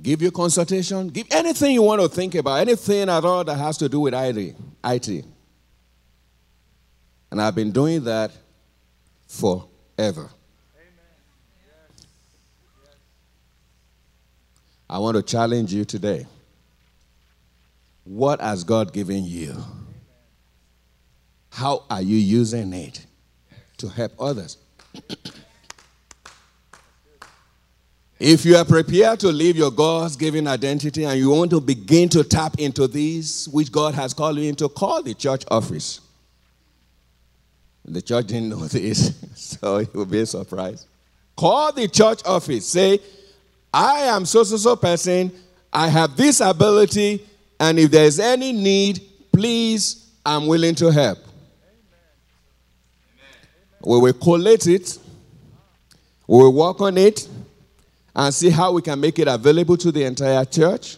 Give 0.00 0.20
your 0.20 0.32
consultation. 0.32 1.08
Give 1.08 1.26
anything 1.30 1.72
you 1.72 1.82
want 1.82 2.00
to 2.02 2.08
think 2.08 2.34
about, 2.34 2.58
anything 2.58 3.08
at 3.08 3.24
all 3.24 3.44
that 3.44 3.54
has 3.56 3.78
to 3.78 3.88
do 3.88 4.00
with 4.00 4.14
IT. 4.14 4.56
IT. 4.84 5.24
And 7.30 7.40
I've 7.40 7.54
been 7.54 7.70
doing 7.70 8.02
that 8.04 8.32
forever. 9.28 10.28
I 14.90 14.98
want 14.98 15.16
to 15.16 15.22
challenge 15.22 15.72
you 15.72 15.84
today. 15.84 16.26
What 18.04 18.40
has 18.40 18.64
God 18.64 18.92
given 18.92 19.24
you? 19.24 19.56
How 21.50 21.84
are 21.90 22.02
you 22.02 22.16
using 22.16 22.72
it 22.72 23.04
to 23.78 23.88
help 23.88 24.12
others? 24.18 24.56
if 28.18 28.44
you 28.44 28.56
are 28.56 28.64
prepared 28.64 29.20
to 29.20 29.28
leave 29.28 29.56
your 29.56 29.70
God's 29.70 30.16
given 30.16 30.46
identity 30.46 31.04
and 31.04 31.18
you 31.18 31.30
want 31.30 31.50
to 31.50 31.60
begin 31.60 32.08
to 32.10 32.24
tap 32.24 32.58
into 32.58 32.86
these 32.86 33.48
which 33.48 33.70
God 33.70 33.94
has 33.94 34.14
called 34.14 34.38
you 34.38 34.48
into, 34.48 34.68
call 34.68 35.02
the 35.02 35.14
church 35.14 35.44
office. 35.50 36.00
The 37.84 38.00
church 38.00 38.28
didn't 38.28 38.50
know 38.50 38.56
this, 38.68 39.14
so 39.34 39.76
it 39.78 39.92
will 39.94 40.06
be 40.06 40.20
a 40.20 40.26
surprise. 40.26 40.86
Call 41.36 41.72
the 41.72 41.88
church 41.88 42.22
office. 42.24 42.66
Say, 42.66 43.00
I 43.74 44.00
am 44.02 44.24
so 44.24 44.44
so 44.44 44.56
so 44.56 44.76
person. 44.76 45.32
I 45.72 45.88
have 45.88 46.16
this 46.16 46.40
ability 46.40 47.26
and 47.62 47.78
if 47.78 47.92
there's 47.92 48.18
any 48.18 48.52
need, 48.52 49.00
please, 49.32 50.10
I'm 50.26 50.48
willing 50.48 50.74
to 50.74 50.90
help. 50.90 51.18
We 53.84 54.00
will 54.00 54.12
collate 54.14 54.66
it, 54.66 54.98
we 56.26 56.38
will 56.38 56.52
work 56.52 56.80
on 56.80 56.98
it, 56.98 57.28
and 58.16 58.34
see 58.34 58.50
how 58.50 58.72
we 58.72 58.82
can 58.82 58.98
make 58.98 59.16
it 59.20 59.28
available 59.28 59.76
to 59.76 59.92
the 59.92 60.02
entire 60.02 60.44
church. 60.44 60.96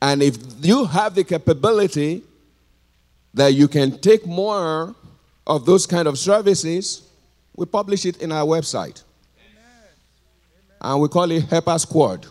And 0.00 0.22
if 0.22 0.36
you 0.62 0.84
have 0.84 1.16
the 1.16 1.24
capability 1.24 2.22
that 3.34 3.52
you 3.52 3.66
can 3.66 3.98
take 3.98 4.24
more 4.24 4.94
of 5.48 5.66
those 5.66 5.84
kind 5.84 6.06
of 6.06 6.16
services, 6.16 7.02
we 7.56 7.66
publish 7.66 8.06
it 8.06 8.22
in 8.22 8.30
our 8.30 8.46
website. 8.46 9.02
And 10.80 11.00
we 11.00 11.08
call 11.08 11.28
it 11.32 11.42
Helper 11.42 11.78
Squad. 11.80 12.24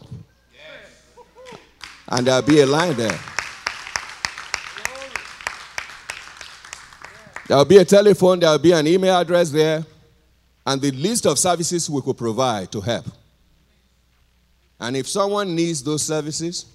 And 2.08 2.28
there'll 2.28 2.42
be 2.42 2.62
a 2.62 2.66
line 2.66 2.96
there. 2.96 3.20
There'll 7.48 7.66
be 7.66 7.78
a 7.78 7.86
telephone, 7.86 8.40
there'll 8.40 8.58
be 8.58 8.72
an 8.72 8.88
email 8.88 9.20
address 9.20 9.52
there, 9.52 9.86
and 10.66 10.82
the 10.82 10.92
list 10.92 11.28
of 11.28 11.38
services 11.38 11.90
we 11.90 12.02
could 12.02 12.18
provide 12.18 12.72
to 12.72 12.82
help. 12.82 13.06
And 14.80 14.98
if 14.98 15.08
someone 15.08 15.56
needs 15.56 15.84
those 15.84 16.04
services, 16.04 16.66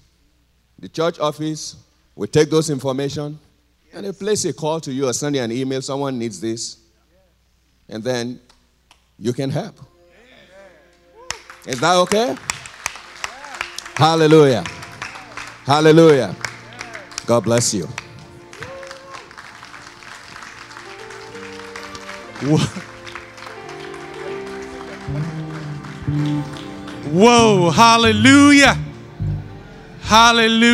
the 0.79 0.89
church 0.89 1.19
office 1.19 1.75
will 2.15 2.27
take 2.27 2.49
those 2.49 2.69
information 2.69 3.37
and 3.93 4.05
they 4.05 4.11
place 4.11 4.45
a 4.45 4.53
call 4.53 4.79
to 4.79 4.91
you 4.91 5.07
or 5.07 5.13
send 5.13 5.35
you 5.35 5.41
an 5.41 5.51
email. 5.51 5.81
Someone 5.81 6.17
needs 6.17 6.39
this. 6.39 6.77
And 7.89 8.03
then 8.03 8.39
you 9.19 9.33
can 9.33 9.49
help. 9.49 9.75
Is 11.67 11.79
that 11.81 11.95
okay? 11.97 12.35
Hallelujah. 13.95 14.63
Hallelujah. 15.71 16.35
God 17.25 17.45
bless 17.45 17.73
you. 17.73 17.87
Whoa, 27.09 27.69
hallelujah. 27.69 28.77
Hallelujah. 30.01 30.61